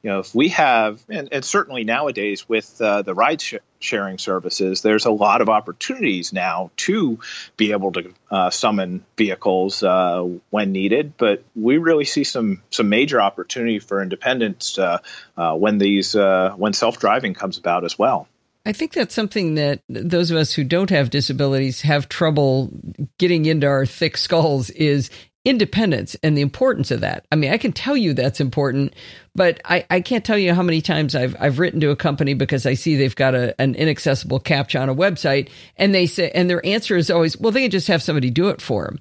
You 0.02 0.10
know, 0.10 0.18
if 0.20 0.34
we 0.34 0.48
have, 0.50 1.02
and, 1.08 1.28
and 1.32 1.44
certainly 1.44 1.84
nowadays 1.84 2.48
with 2.48 2.80
uh, 2.80 3.02
the 3.02 3.14
ride 3.14 3.40
sh- 3.40 3.54
sharing 3.80 4.18
services, 4.18 4.82
there's 4.82 5.06
a 5.06 5.10
lot 5.10 5.40
of 5.40 5.48
opportunities 5.48 6.32
now 6.32 6.70
to 6.76 7.18
be 7.56 7.72
able 7.72 7.92
to 7.92 8.14
uh, 8.30 8.50
summon 8.50 9.04
vehicles 9.16 9.82
uh, 9.82 10.22
when 10.50 10.72
needed. 10.72 11.14
But 11.16 11.42
we 11.56 11.78
really 11.78 12.04
see 12.04 12.24
some 12.24 12.62
some 12.70 12.88
major 12.88 13.20
opportunity 13.20 13.80
for 13.80 14.00
independence 14.02 14.78
uh, 14.78 14.98
uh, 15.36 15.54
when 15.54 15.78
these 15.78 16.14
uh, 16.14 16.54
when 16.56 16.72
self 16.72 16.98
driving 16.98 17.34
comes 17.34 17.58
about 17.58 17.84
as 17.84 17.98
well. 17.98 18.28
I 18.68 18.72
think 18.72 18.92
that's 18.92 19.14
something 19.14 19.54
that 19.54 19.80
those 19.88 20.30
of 20.30 20.36
us 20.36 20.52
who 20.52 20.62
don't 20.62 20.90
have 20.90 21.08
disabilities 21.08 21.80
have 21.80 22.06
trouble 22.06 22.70
getting 23.16 23.46
into 23.46 23.66
our 23.66 23.86
thick 23.86 24.18
skulls 24.18 24.68
is 24.68 25.10
independence 25.48 26.14
and 26.22 26.36
the 26.36 26.42
importance 26.42 26.90
of 26.90 27.00
that. 27.00 27.24
I 27.32 27.36
mean, 27.36 27.50
I 27.50 27.56
can 27.56 27.72
tell 27.72 27.96
you 27.96 28.12
that's 28.12 28.38
important, 28.38 28.92
but 29.34 29.62
I, 29.64 29.86
I 29.88 30.02
can't 30.02 30.24
tell 30.24 30.36
you 30.36 30.52
how 30.52 30.62
many 30.62 30.82
times 30.82 31.14
I've 31.14 31.34
I've 31.40 31.58
written 31.58 31.80
to 31.80 31.90
a 31.90 31.96
company 31.96 32.34
because 32.34 32.66
I 32.66 32.74
see 32.74 32.96
they've 32.96 33.16
got 33.16 33.34
a, 33.34 33.58
an 33.58 33.74
inaccessible 33.74 34.40
captcha 34.40 34.78
on 34.78 34.90
a 34.90 34.94
website 34.94 35.48
and 35.76 35.94
they 35.94 36.06
say 36.06 36.30
and 36.34 36.50
their 36.50 36.64
answer 36.66 36.96
is 36.96 37.10
always, 37.10 37.38
well, 37.38 37.50
they 37.50 37.62
can 37.62 37.70
just 37.70 37.88
have 37.88 38.02
somebody 38.02 38.28
do 38.28 38.50
it 38.50 38.60
for 38.60 38.84
them. 38.84 38.98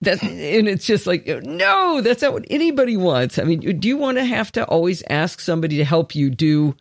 That 0.00 0.22
and 0.22 0.68
it's 0.68 0.86
just 0.86 1.06
like 1.06 1.26
no, 1.26 2.00
that's 2.00 2.22
not 2.22 2.32
what 2.32 2.46
anybody 2.48 2.96
wants. 2.96 3.38
I 3.38 3.44
mean, 3.44 3.60
do 3.78 3.86
you 3.86 3.98
want 3.98 4.16
to 4.16 4.24
have 4.24 4.50
to 4.52 4.64
always 4.64 5.02
ask 5.10 5.38
somebody 5.38 5.76
to 5.76 5.84
help 5.84 6.14
you 6.14 6.30
do 6.30 6.74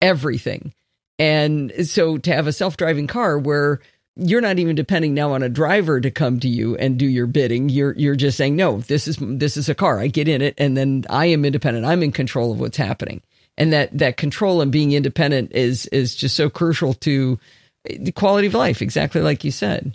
everything? 0.00 0.72
And 1.18 1.72
so 1.86 2.16
to 2.18 2.32
have 2.32 2.46
a 2.46 2.52
self-driving 2.52 3.06
car 3.06 3.38
where 3.38 3.80
you're 4.16 4.40
not 4.40 4.58
even 4.58 4.74
depending 4.74 5.14
now 5.14 5.32
on 5.32 5.42
a 5.42 5.48
driver 5.48 6.00
to 6.00 6.10
come 6.10 6.40
to 6.40 6.48
you 6.48 6.74
and 6.76 6.98
do 6.98 7.06
your 7.06 7.26
bidding. 7.26 7.68
You're 7.68 7.92
you're 7.92 8.16
just 8.16 8.36
saying, 8.36 8.56
no, 8.56 8.80
this 8.80 9.06
is 9.06 9.18
this 9.20 9.56
is 9.56 9.68
a 9.68 9.74
car. 9.74 10.00
I 10.00 10.08
get 10.08 10.26
in 10.26 10.40
it, 10.40 10.54
and 10.58 10.76
then 10.76 11.04
I 11.10 11.26
am 11.26 11.44
independent. 11.44 11.84
I'm 11.84 12.02
in 12.02 12.12
control 12.12 12.52
of 12.52 12.58
what's 12.58 12.78
happening, 12.78 13.22
and 13.58 13.72
that 13.72 13.96
that 13.98 14.16
control 14.16 14.62
and 14.62 14.72
being 14.72 14.92
independent 14.92 15.52
is 15.52 15.86
is 15.86 16.14
just 16.14 16.34
so 16.34 16.48
crucial 16.48 16.94
to 16.94 17.38
the 17.84 18.12
quality 18.12 18.46
of 18.46 18.54
life. 18.54 18.80
Exactly 18.80 19.20
like 19.20 19.44
you 19.44 19.50
said. 19.50 19.94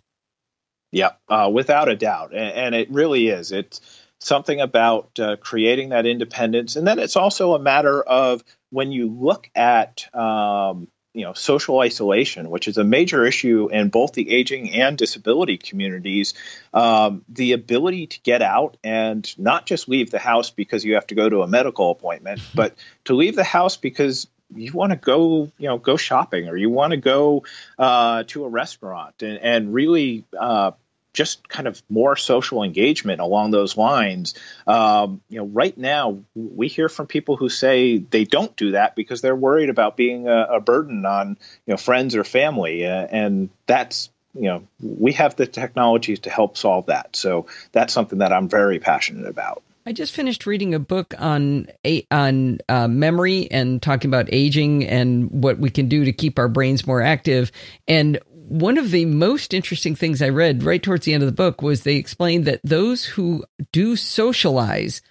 Yeah, 0.92 1.12
uh, 1.30 1.50
without 1.52 1.88
a 1.88 1.96
doubt, 1.96 2.34
and, 2.34 2.54
and, 2.54 2.76
it 2.76 2.92
really 2.92 3.30
is. 3.30 3.54
It's 3.54 3.80
something 4.20 4.60
about 4.60 5.18
uh, 5.20 5.38
creating 5.38 5.90
that 5.90 6.06
independence, 6.06 6.76
and 6.76 6.86
then 6.86 7.00
it's 7.00 7.16
also 7.16 7.54
a 7.54 7.60
matter 7.60 8.04
of 8.04 8.44
when 8.72 8.92
you 8.92 9.10
look 9.10 9.50
at 9.56 10.14
um, 10.14 10.90
you 11.14 11.26
know 11.26 11.34
social 11.34 11.80
isolation, 11.80 12.50
which 12.50 12.68
is 12.68 12.78
a 12.78 12.84
major 12.84 13.26
issue 13.26 13.70
in 13.72 13.90
both 13.90 14.14
the 14.14 14.30
aging 14.30 14.72
and 14.72 14.98
disability 14.98 15.58
communities. 15.58 16.34
Um, 16.74 17.24
the 17.30 17.54
ability 17.54 18.08
to 18.08 18.20
get 18.22 18.42
out 18.42 18.78
and 18.84 19.28
not 19.38 19.66
just 19.66 19.90
leave 19.90 20.12
the 20.12 20.20
house 20.20 20.50
because 20.50 20.86
you 20.86 20.96
have 20.96 21.08
to 21.08 21.16
go 21.16 21.28
to 21.28 21.42
a 21.42 21.48
medical 21.48 21.92
appointment, 21.92 22.42
but 22.56 22.76
to 23.06 23.14
leave 23.14 23.36
the 23.36 23.44
house 23.44 23.78
because 23.78 24.28
you 24.54 24.72
want 24.74 24.92
to 24.92 24.98
go, 24.98 25.52
you 25.58 25.68
know, 25.68 25.78
go 25.78 25.98
shopping 25.98 26.50
or 26.50 26.58
you 26.58 26.70
want 26.70 26.92
to 26.92 26.98
go 26.98 27.44
uh, 27.80 28.24
to 28.28 28.44
a 28.44 28.50
restaurant 28.50 29.22
and, 29.22 29.38
and 29.38 29.74
really 29.74 30.26
uh, 30.38 30.72
just 31.14 31.48
kind 31.50 31.68
of 31.68 31.82
more 31.90 32.16
social 32.16 32.64
engagement 32.64 33.20
along 33.22 33.52
those 33.52 33.76
lines. 33.76 34.36
Um, 34.66 35.22
you 35.30 35.40
know, 35.40 35.46
right 35.46 35.78
now 35.78 36.20
we 36.36 36.68
hear 36.68 36.90
from 36.90 37.08
people 37.08 37.36
who 37.36 37.50
say 37.50 37.98
they 37.98 38.24
don't 38.24 38.56
do 38.56 38.72
that 38.72 38.96
because 38.96 39.22
they're 39.22 39.36
worried 39.36 39.70
about 39.70 39.98
being 39.98 40.28
a, 40.28 40.44
a 40.56 40.60
burden 40.60 41.06
on 41.06 41.38
you 41.66 41.72
know 41.72 41.78
friends 41.78 42.16
or 42.16 42.24
family, 42.24 42.86
uh, 42.86 43.08
and 43.10 43.50
that's 43.66 44.10
you 44.34 44.44
know 44.44 44.68
we 44.82 45.14
have 45.14 45.36
the 45.36 45.48
technologies 45.48 46.20
to 46.22 46.30
help 46.30 46.58
solve 46.58 46.88
that. 46.88 47.16
So 47.16 47.48
that's 47.72 47.94
something 47.94 48.20
that 48.20 48.32
I'm 48.32 48.48
very 48.48 48.80
passionate 48.80 49.28
about. 49.28 49.64
I 49.86 49.94
just 49.94 50.14
finished 50.14 50.46
reading 50.46 50.76
a 50.76 50.80
book 50.80 51.16
on 51.18 51.68
on 52.12 52.60
uh, 52.70 52.88
memory 52.88 53.50
and 53.50 53.82
talking 53.82 54.10
about 54.10 54.30
aging 54.32 54.86
and 54.86 55.30
what 55.32 55.58
we 55.58 55.72
can 55.72 55.90
do 55.90 56.06
to 56.06 56.14
keep 56.14 56.38
our 56.38 56.48
brains 56.48 56.86
more 56.86 57.02
active. 57.02 57.52
And 57.88 58.20
one 58.52 58.78
of 58.78 58.92
the 58.92 59.06
most 59.06 59.54
interesting 59.54 59.96
things 59.96 60.22
I 60.22 60.28
read 60.28 60.64
right 60.64 60.84
towards 60.84 61.06
the 61.06 61.14
end 61.14 61.24
of 61.24 61.28
the 61.28 61.36
book 61.36 61.62
was 61.62 61.84
they 61.84 61.96
explained 61.96 62.46
that 62.46 62.60
those 62.66 63.06
who 63.06 63.46
do 63.72 63.96
socialize 63.96 65.02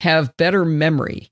have 0.00 0.36
better 0.36 0.64
memory. 0.64 1.30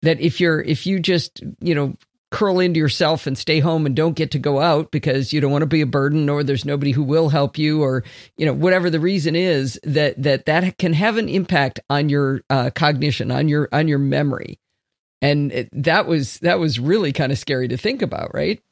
That 0.00 0.18
if 0.20 0.40
you're 0.40 0.62
if 0.62 0.86
you 0.86 0.98
just 0.98 1.42
you 1.60 1.74
know 1.74 1.94
curl 2.30 2.58
into 2.58 2.80
yourself 2.80 3.26
and 3.26 3.36
stay 3.36 3.60
home 3.60 3.84
and 3.84 3.94
don't 3.94 4.16
get 4.16 4.30
to 4.30 4.38
go 4.38 4.58
out 4.60 4.90
because 4.90 5.34
you 5.34 5.40
don't 5.42 5.52
want 5.52 5.60
to 5.60 5.66
be 5.66 5.82
a 5.82 5.86
burden 5.86 6.30
or 6.30 6.42
there's 6.42 6.64
nobody 6.64 6.90
who 6.90 7.02
will 7.02 7.28
help 7.28 7.58
you 7.58 7.82
or 7.82 8.02
you 8.38 8.46
know 8.46 8.54
whatever 8.54 8.88
the 8.88 8.98
reason 8.98 9.36
is 9.36 9.78
that 9.82 10.20
that 10.20 10.46
that 10.46 10.78
can 10.78 10.94
have 10.94 11.18
an 11.18 11.28
impact 11.28 11.80
on 11.90 12.08
your 12.08 12.40
uh, 12.48 12.70
cognition 12.74 13.30
on 13.30 13.48
your 13.48 13.68
on 13.70 13.86
your 13.86 13.98
memory 13.98 14.58
and 15.20 15.52
it, 15.52 15.68
that 15.72 16.06
was 16.06 16.38
that 16.38 16.58
was 16.58 16.80
really 16.80 17.12
kind 17.12 17.30
of 17.30 17.38
scary 17.38 17.68
to 17.68 17.76
think 17.76 18.00
about 18.00 18.32
right 18.32 18.62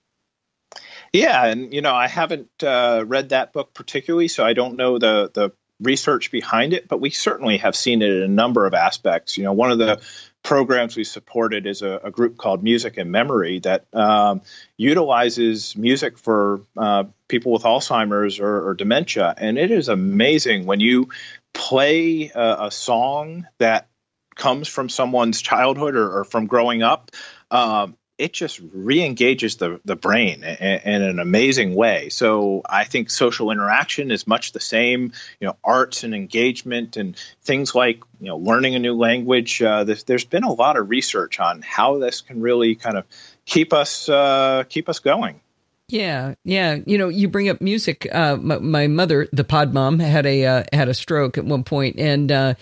yeah, 1.12 1.46
and 1.46 1.72
you 1.72 1.82
know, 1.82 1.94
I 1.94 2.08
haven't 2.08 2.50
uh, 2.62 3.04
read 3.06 3.30
that 3.30 3.52
book 3.52 3.74
particularly, 3.74 4.28
so 4.28 4.44
I 4.44 4.52
don't 4.52 4.76
know 4.76 4.98
the 4.98 5.30
the 5.32 5.50
research 5.80 6.30
behind 6.30 6.72
it, 6.72 6.88
but 6.88 7.00
we 7.00 7.10
certainly 7.10 7.58
have 7.58 7.74
seen 7.74 8.02
it 8.02 8.10
in 8.10 8.22
a 8.22 8.28
number 8.28 8.66
of 8.66 8.74
aspects. 8.74 9.36
You 9.36 9.44
know, 9.44 9.52
one 9.52 9.70
of 9.70 9.78
the 9.78 10.00
programs 10.42 10.96
we 10.96 11.04
supported 11.04 11.66
is 11.66 11.82
a, 11.82 12.00
a 12.04 12.10
group 12.10 12.36
called 12.36 12.62
Music 12.62 12.96
and 12.96 13.10
Memory 13.10 13.60
that 13.60 13.86
um, 13.94 14.42
utilizes 14.76 15.76
music 15.76 16.18
for 16.18 16.62
uh, 16.76 17.04
people 17.28 17.52
with 17.52 17.62
Alzheimer's 17.62 18.40
or, 18.40 18.68
or, 18.68 18.74
dementia, 18.74 19.34
and 19.36 19.58
it 19.58 19.70
is 19.70 19.88
amazing 19.88 20.66
when 20.66 20.80
you 20.80 21.08
play 21.52 22.30
a, 22.34 22.66
a 22.66 22.70
song 22.70 23.46
that 23.58 23.88
comes 24.34 24.68
from 24.68 24.88
someone's 24.88 25.42
childhood 25.42 25.96
or, 25.96 26.20
or 26.20 26.24
from 26.24 26.46
growing 26.46 26.82
up. 26.82 27.10
Um, 27.50 27.96
it 28.20 28.34
just 28.34 28.60
re-engages 28.72 29.56
the, 29.56 29.80
the 29.86 29.96
brain 29.96 30.44
in, 30.44 30.80
in, 30.84 31.02
an 31.02 31.18
amazing 31.18 31.74
way. 31.74 32.10
So 32.10 32.60
I 32.68 32.84
think 32.84 33.08
social 33.10 33.50
interaction 33.50 34.10
is 34.10 34.26
much 34.26 34.52
the 34.52 34.60
same. 34.60 35.12
You 35.40 35.48
know, 35.48 35.56
arts 35.64 36.04
and 36.04 36.14
engagement 36.14 36.98
and 36.98 37.16
things 37.42 37.74
like 37.74 38.02
you 38.20 38.28
know 38.28 38.36
learning 38.36 38.74
a 38.74 38.78
new 38.78 38.94
language. 38.94 39.62
Uh, 39.62 39.84
there's, 39.84 40.24
been 40.24 40.44
a 40.44 40.52
lot 40.52 40.76
of 40.76 40.90
research 40.90 41.40
on 41.40 41.62
how 41.62 41.98
this 41.98 42.20
can 42.20 42.40
really 42.40 42.74
kind 42.74 42.98
of 42.98 43.04
keep 43.46 43.72
us 43.72 44.08
uh, 44.08 44.64
keep 44.68 44.88
us 44.88 44.98
going. 44.98 45.40
Yeah, 45.88 46.34
yeah. 46.44 46.78
You 46.84 46.98
know, 46.98 47.08
you 47.08 47.26
bring 47.26 47.48
up 47.48 47.60
music. 47.60 48.06
Uh, 48.12 48.36
my, 48.36 48.58
my, 48.58 48.86
mother, 48.86 49.28
the 49.32 49.44
pod 49.44 49.72
mom, 49.72 49.98
had 49.98 50.26
a 50.26 50.44
uh, 50.44 50.64
had 50.72 50.88
a 50.88 50.94
stroke 50.94 51.38
at 51.38 51.44
one 51.46 51.64
point, 51.64 51.98
and 51.98 52.30
uh, 52.30 52.54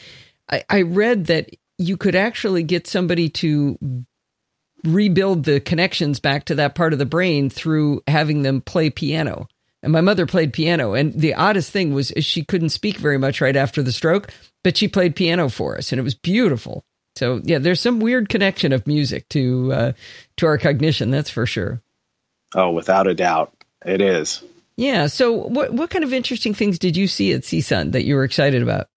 I, 0.48 0.64
I 0.70 0.82
read 0.82 1.26
that 1.26 1.50
you 1.78 1.96
could 1.96 2.14
actually 2.14 2.62
get 2.62 2.86
somebody 2.86 3.28
to 3.28 4.06
rebuild 4.84 5.44
the 5.44 5.60
connections 5.60 6.20
back 6.20 6.44
to 6.44 6.54
that 6.56 6.74
part 6.74 6.92
of 6.92 6.98
the 6.98 7.06
brain 7.06 7.50
through 7.50 8.02
having 8.06 8.42
them 8.42 8.60
play 8.60 8.90
piano. 8.90 9.48
And 9.82 9.92
my 9.92 10.00
mother 10.00 10.26
played 10.26 10.52
piano. 10.52 10.94
And 10.94 11.12
the 11.14 11.34
oddest 11.34 11.70
thing 11.70 11.94
was 11.94 12.12
she 12.18 12.44
couldn't 12.44 12.70
speak 12.70 12.96
very 12.96 13.18
much 13.18 13.40
right 13.40 13.56
after 13.56 13.82
the 13.82 13.92
stroke, 13.92 14.32
but 14.64 14.76
she 14.76 14.88
played 14.88 15.16
piano 15.16 15.48
for 15.48 15.76
us 15.76 15.92
and 15.92 15.98
it 15.98 16.04
was 16.04 16.14
beautiful. 16.14 16.84
So 17.16 17.40
yeah, 17.42 17.58
there's 17.58 17.80
some 17.80 18.00
weird 18.00 18.28
connection 18.28 18.72
of 18.72 18.86
music 18.86 19.28
to 19.30 19.72
uh, 19.72 19.92
to 20.36 20.46
our 20.46 20.56
cognition, 20.58 21.10
that's 21.10 21.30
for 21.30 21.46
sure. 21.46 21.82
Oh, 22.54 22.70
without 22.70 23.06
a 23.06 23.14
doubt. 23.14 23.52
It 23.84 24.00
is. 24.00 24.42
Yeah. 24.76 25.08
So 25.08 25.32
what 25.32 25.72
what 25.72 25.90
kind 25.90 26.04
of 26.04 26.12
interesting 26.12 26.54
things 26.54 26.78
did 26.78 26.96
you 26.96 27.08
see 27.08 27.32
at 27.32 27.42
CSUN 27.42 27.92
that 27.92 28.04
you 28.04 28.14
were 28.14 28.24
excited 28.24 28.62
about? 28.62 28.88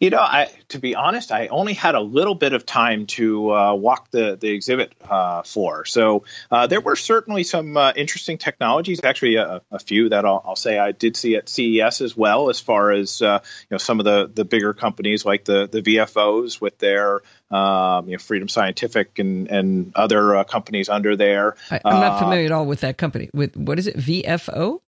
You 0.00 0.10
know, 0.10 0.20
I 0.20 0.50
to 0.68 0.78
be 0.78 0.94
honest, 0.94 1.32
I 1.32 1.48
only 1.48 1.72
had 1.74 1.94
a 1.94 2.00
little 2.00 2.34
bit 2.34 2.52
of 2.52 2.66
time 2.66 3.06
to 3.06 3.52
uh, 3.52 3.74
walk 3.74 4.10
the 4.10 4.36
the 4.36 4.50
exhibit 4.50 4.92
uh, 5.08 5.42
floor. 5.42 5.84
So 5.84 6.24
uh, 6.50 6.66
there 6.66 6.80
were 6.80 6.96
certainly 6.96 7.44
some 7.44 7.76
uh, 7.76 7.92
interesting 7.94 8.38
technologies. 8.38 9.00
Actually, 9.04 9.36
a, 9.36 9.62
a 9.70 9.78
few 9.78 10.08
that 10.10 10.24
I'll, 10.24 10.42
I'll, 10.44 10.56
say 10.56 10.78
I 10.78 10.92
did 10.92 11.16
see 11.16 11.36
at 11.36 11.48
CES 11.48 12.00
as 12.00 12.16
well. 12.16 12.50
As 12.50 12.60
far 12.60 12.90
as 12.90 13.22
uh, 13.22 13.40
you 13.42 13.74
know, 13.74 13.78
some 13.78 14.00
of 14.00 14.04
the 14.04 14.30
the 14.32 14.44
bigger 14.44 14.74
companies 14.74 15.24
like 15.24 15.44
the 15.44 15.68
the 15.68 15.82
VFOs 15.82 16.60
with 16.60 16.78
their 16.78 17.20
um, 17.50 18.08
you 18.08 18.12
know 18.12 18.18
Freedom 18.18 18.48
Scientific 18.48 19.18
and 19.18 19.48
and 19.48 19.92
other 19.94 20.36
uh, 20.36 20.44
companies 20.44 20.88
under 20.88 21.16
there. 21.16 21.56
I, 21.70 21.80
am 21.84 22.00
not 22.00 22.18
familiar 22.18 22.46
at 22.46 22.52
all 22.52 22.66
with 22.66 22.80
that 22.80 22.98
company. 22.98 23.30
With 23.32 23.56
what 23.56 23.78
is 23.78 23.86
it? 23.86 23.96
VFO? 23.96 24.80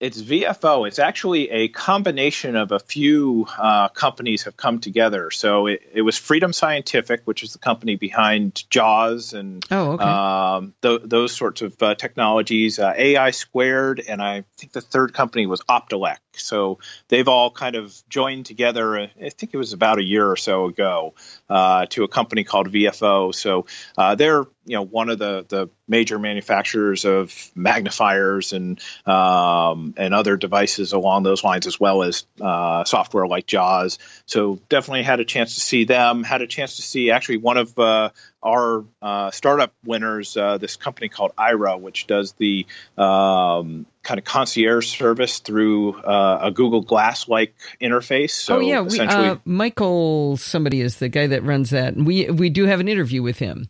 It's 0.00 0.20
VFO. 0.20 0.86
It's 0.88 0.98
actually 0.98 1.50
a 1.50 1.68
combination 1.68 2.56
of 2.56 2.72
a 2.72 2.78
few 2.78 3.46
uh, 3.56 3.88
companies 3.88 4.42
have 4.42 4.56
come 4.56 4.80
together. 4.80 5.30
So 5.30 5.68
it, 5.68 5.82
it, 5.92 6.02
was 6.02 6.18
Freedom 6.18 6.52
Scientific, 6.52 7.22
which 7.24 7.42
is 7.42 7.52
the 7.52 7.58
company 7.58 7.96
behind 7.96 8.64
JAWS 8.68 9.32
and 9.34 9.64
oh, 9.70 9.92
okay. 9.92 10.04
um, 10.04 10.74
th- 10.82 11.02
those 11.04 11.32
sorts 11.32 11.62
of 11.62 11.80
uh, 11.80 11.94
technologies. 11.94 12.78
Uh, 12.78 12.92
AI 12.96 13.30
Squared, 13.30 14.02
and 14.06 14.20
I 14.20 14.44
think 14.56 14.72
the 14.72 14.80
third 14.80 15.14
company 15.14 15.46
was 15.46 15.60
Optelec. 15.62 16.18
So 16.32 16.80
they've 17.08 17.28
all 17.28 17.50
kind 17.50 17.76
of 17.76 17.96
joined 18.08 18.46
together. 18.46 18.98
I 18.98 19.28
think 19.30 19.54
it 19.54 19.58
was 19.58 19.72
about 19.72 19.98
a 19.98 20.04
year 20.04 20.28
or 20.28 20.36
so 20.36 20.66
ago 20.66 21.14
uh, 21.48 21.86
to 21.86 22.04
a 22.04 22.08
company 22.08 22.44
called 22.44 22.70
VFO. 22.70 23.34
So 23.34 23.66
uh, 23.96 24.14
they're 24.14 24.44
you 24.66 24.76
know 24.76 24.82
one 24.82 25.10
of 25.10 25.18
the 25.18 25.44
the 25.48 25.68
major 25.86 26.18
manufacturers 26.18 27.04
of 27.04 27.50
magnifiers 27.54 28.52
and 28.52 28.80
um, 29.06 29.94
and 29.96 30.14
other 30.14 30.36
devices 30.36 30.92
along 30.92 31.22
those 31.22 31.44
lines, 31.44 31.66
as 31.66 31.78
well 31.78 32.02
as 32.02 32.24
uh, 32.40 32.84
software 32.84 33.26
like 33.26 33.46
JAWS. 33.46 33.98
So 34.26 34.58
definitely 34.68 35.02
had 35.02 35.20
a 35.20 35.24
chance 35.24 35.54
to 35.56 35.60
see 35.60 35.84
them. 35.84 36.24
Had 36.24 36.42
a 36.42 36.46
chance 36.46 36.76
to 36.76 36.82
see 36.82 37.10
actually 37.10 37.38
one 37.38 37.58
of 37.58 37.78
uh, 37.78 38.10
our 38.42 38.84
uh, 39.02 39.30
startup 39.30 39.72
winners, 39.84 40.36
uh, 40.36 40.58
this 40.58 40.76
company 40.76 41.08
called 41.08 41.32
Aira, 41.36 41.78
which 41.78 42.06
does 42.06 42.32
the 42.32 42.66
um, 42.96 43.86
kind 44.04 44.18
of 44.18 44.24
concierge 44.24 44.86
service 44.86 45.40
through 45.40 46.00
uh, 46.02 46.38
a 46.42 46.50
Google 46.50 46.82
Glass 46.82 47.28
like 47.28 47.54
interface. 47.80 48.30
So 48.30 48.56
oh 48.56 48.60
yeah, 48.60 48.80
we, 48.80 49.00
uh, 49.00 49.36
Michael 49.44 50.36
somebody 50.36 50.80
is 50.80 50.98
the 50.98 51.08
guy 51.08 51.26
that 51.26 51.42
runs 51.42 51.70
that, 51.70 51.94
and 51.94 52.06
we 52.06 52.30
we 52.30 52.50
do 52.50 52.66
have 52.66 52.80
an 52.80 52.88
interview 52.88 53.22
with 53.22 53.38
him. 53.38 53.68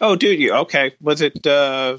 Oh, 0.00 0.16
do 0.16 0.28
you? 0.28 0.52
Okay, 0.52 0.94
was 1.00 1.22
it? 1.22 1.46
Uh, 1.46 1.98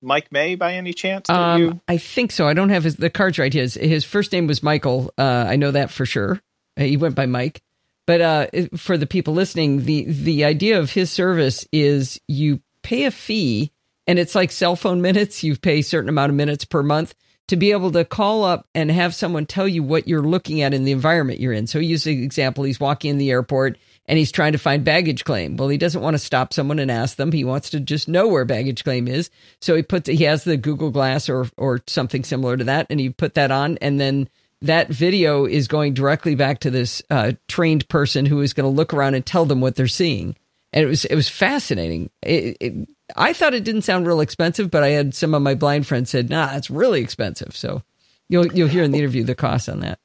Mike 0.00 0.30
May 0.30 0.54
by 0.54 0.74
any 0.74 0.92
chance? 0.92 1.28
Um, 1.28 1.80
I 1.88 1.98
think 1.98 2.30
so. 2.30 2.46
I 2.46 2.54
don't 2.54 2.68
have 2.68 2.84
his, 2.84 2.96
the 2.96 3.10
cards 3.10 3.38
right. 3.38 3.52
His 3.52 3.74
his 3.74 4.04
first 4.04 4.32
name 4.32 4.46
was 4.46 4.62
Michael. 4.62 5.12
Uh, 5.18 5.46
I 5.48 5.56
know 5.56 5.70
that 5.72 5.90
for 5.90 6.06
sure. 6.06 6.40
He 6.76 6.96
went 6.96 7.14
by 7.14 7.26
Mike. 7.26 7.60
But 8.06 8.20
uh, 8.22 8.46
for 8.76 8.96
the 8.96 9.06
people 9.06 9.34
listening, 9.34 9.84
the 9.84 10.04
the 10.04 10.44
idea 10.44 10.78
of 10.78 10.92
his 10.92 11.10
service 11.10 11.66
is 11.72 12.18
you 12.26 12.62
pay 12.82 13.04
a 13.04 13.10
fee, 13.10 13.72
and 14.08 14.18
it's 14.18 14.34
like 14.34 14.50
cell 14.50 14.74
phone 14.74 15.00
minutes. 15.00 15.44
You 15.44 15.56
pay 15.56 15.78
a 15.78 15.82
certain 15.82 16.08
amount 16.08 16.30
of 16.30 16.36
minutes 16.36 16.64
per 16.64 16.82
month 16.82 17.14
to 17.46 17.56
be 17.56 17.70
able 17.70 17.92
to 17.92 18.04
call 18.04 18.42
up 18.44 18.66
and 18.74 18.90
have 18.90 19.14
someone 19.14 19.46
tell 19.46 19.68
you 19.68 19.82
what 19.82 20.08
you're 20.08 20.22
looking 20.22 20.62
at 20.62 20.74
in 20.74 20.84
the 20.84 20.92
environment 20.92 21.40
you're 21.40 21.52
in. 21.52 21.66
So, 21.66 21.78
use 21.78 22.04
the 22.04 22.24
example: 22.24 22.64
he's 22.64 22.80
walking 22.80 23.10
in 23.10 23.18
the 23.18 23.30
airport 23.30 23.78
and 24.06 24.18
he's 24.18 24.32
trying 24.32 24.52
to 24.52 24.58
find 24.58 24.82
baggage 24.84 25.24
claim. 25.24 25.56
Well, 25.56 25.68
he 25.68 25.76
doesn't 25.76 26.00
want 26.00 26.14
to 26.14 26.18
stop 26.18 26.54
someone 26.54 26.78
and 26.78 26.90
ask 26.90 27.16
them. 27.16 27.30
He 27.30 27.44
wants 27.44 27.70
to 27.70 27.80
just 27.80 28.08
know 28.08 28.26
where 28.26 28.46
baggage 28.46 28.82
claim 28.82 29.06
is. 29.06 29.30
So 29.60 29.76
he 29.76 29.82
puts 29.82 30.08
he 30.08 30.24
has 30.24 30.44
the 30.44 30.56
Google 30.56 30.90
Glass 30.90 31.28
or 31.28 31.46
or 31.56 31.82
something 31.86 32.24
similar 32.24 32.56
to 32.56 32.64
that, 32.64 32.86
and 32.90 32.98
he 32.98 33.10
put 33.10 33.34
that 33.34 33.50
on, 33.50 33.78
and 33.82 34.00
then 34.00 34.28
that 34.62 34.88
video 34.88 35.44
is 35.44 35.68
going 35.68 35.94
directly 35.94 36.34
back 36.34 36.60
to 36.60 36.70
this 36.70 37.02
uh, 37.10 37.32
trained 37.46 37.88
person 37.88 38.26
who 38.26 38.40
is 38.40 38.54
going 38.54 38.64
to 38.64 38.76
look 38.76 38.92
around 38.92 39.14
and 39.14 39.24
tell 39.24 39.44
them 39.44 39.60
what 39.60 39.76
they're 39.76 39.86
seeing. 39.86 40.34
And 40.72 40.84
it 40.84 40.88
was 40.88 41.04
it 41.04 41.14
was 41.14 41.28
fascinating. 41.28 42.10
It, 42.22 42.56
it, 42.60 42.88
I 43.16 43.32
thought 43.32 43.54
it 43.54 43.64
didn't 43.64 43.82
sound 43.82 44.06
real 44.06 44.20
expensive, 44.20 44.70
but 44.70 44.82
I 44.82 44.88
had 44.88 45.14
some 45.14 45.34
of 45.34 45.42
my 45.42 45.54
blind 45.54 45.86
friends 45.86 46.10
said, 46.10 46.30
"Nah, 46.30 46.54
it's 46.54 46.70
really 46.70 47.00
expensive." 47.00 47.56
So 47.56 47.82
you'll 48.28 48.52
you'll 48.52 48.68
hear 48.68 48.82
in 48.82 48.90
the 48.90 48.98
interview 48.98 49.24
the 49.24 49.34
cost 49.34 49.68
on 49.68 49.80
that. 49.80 49.98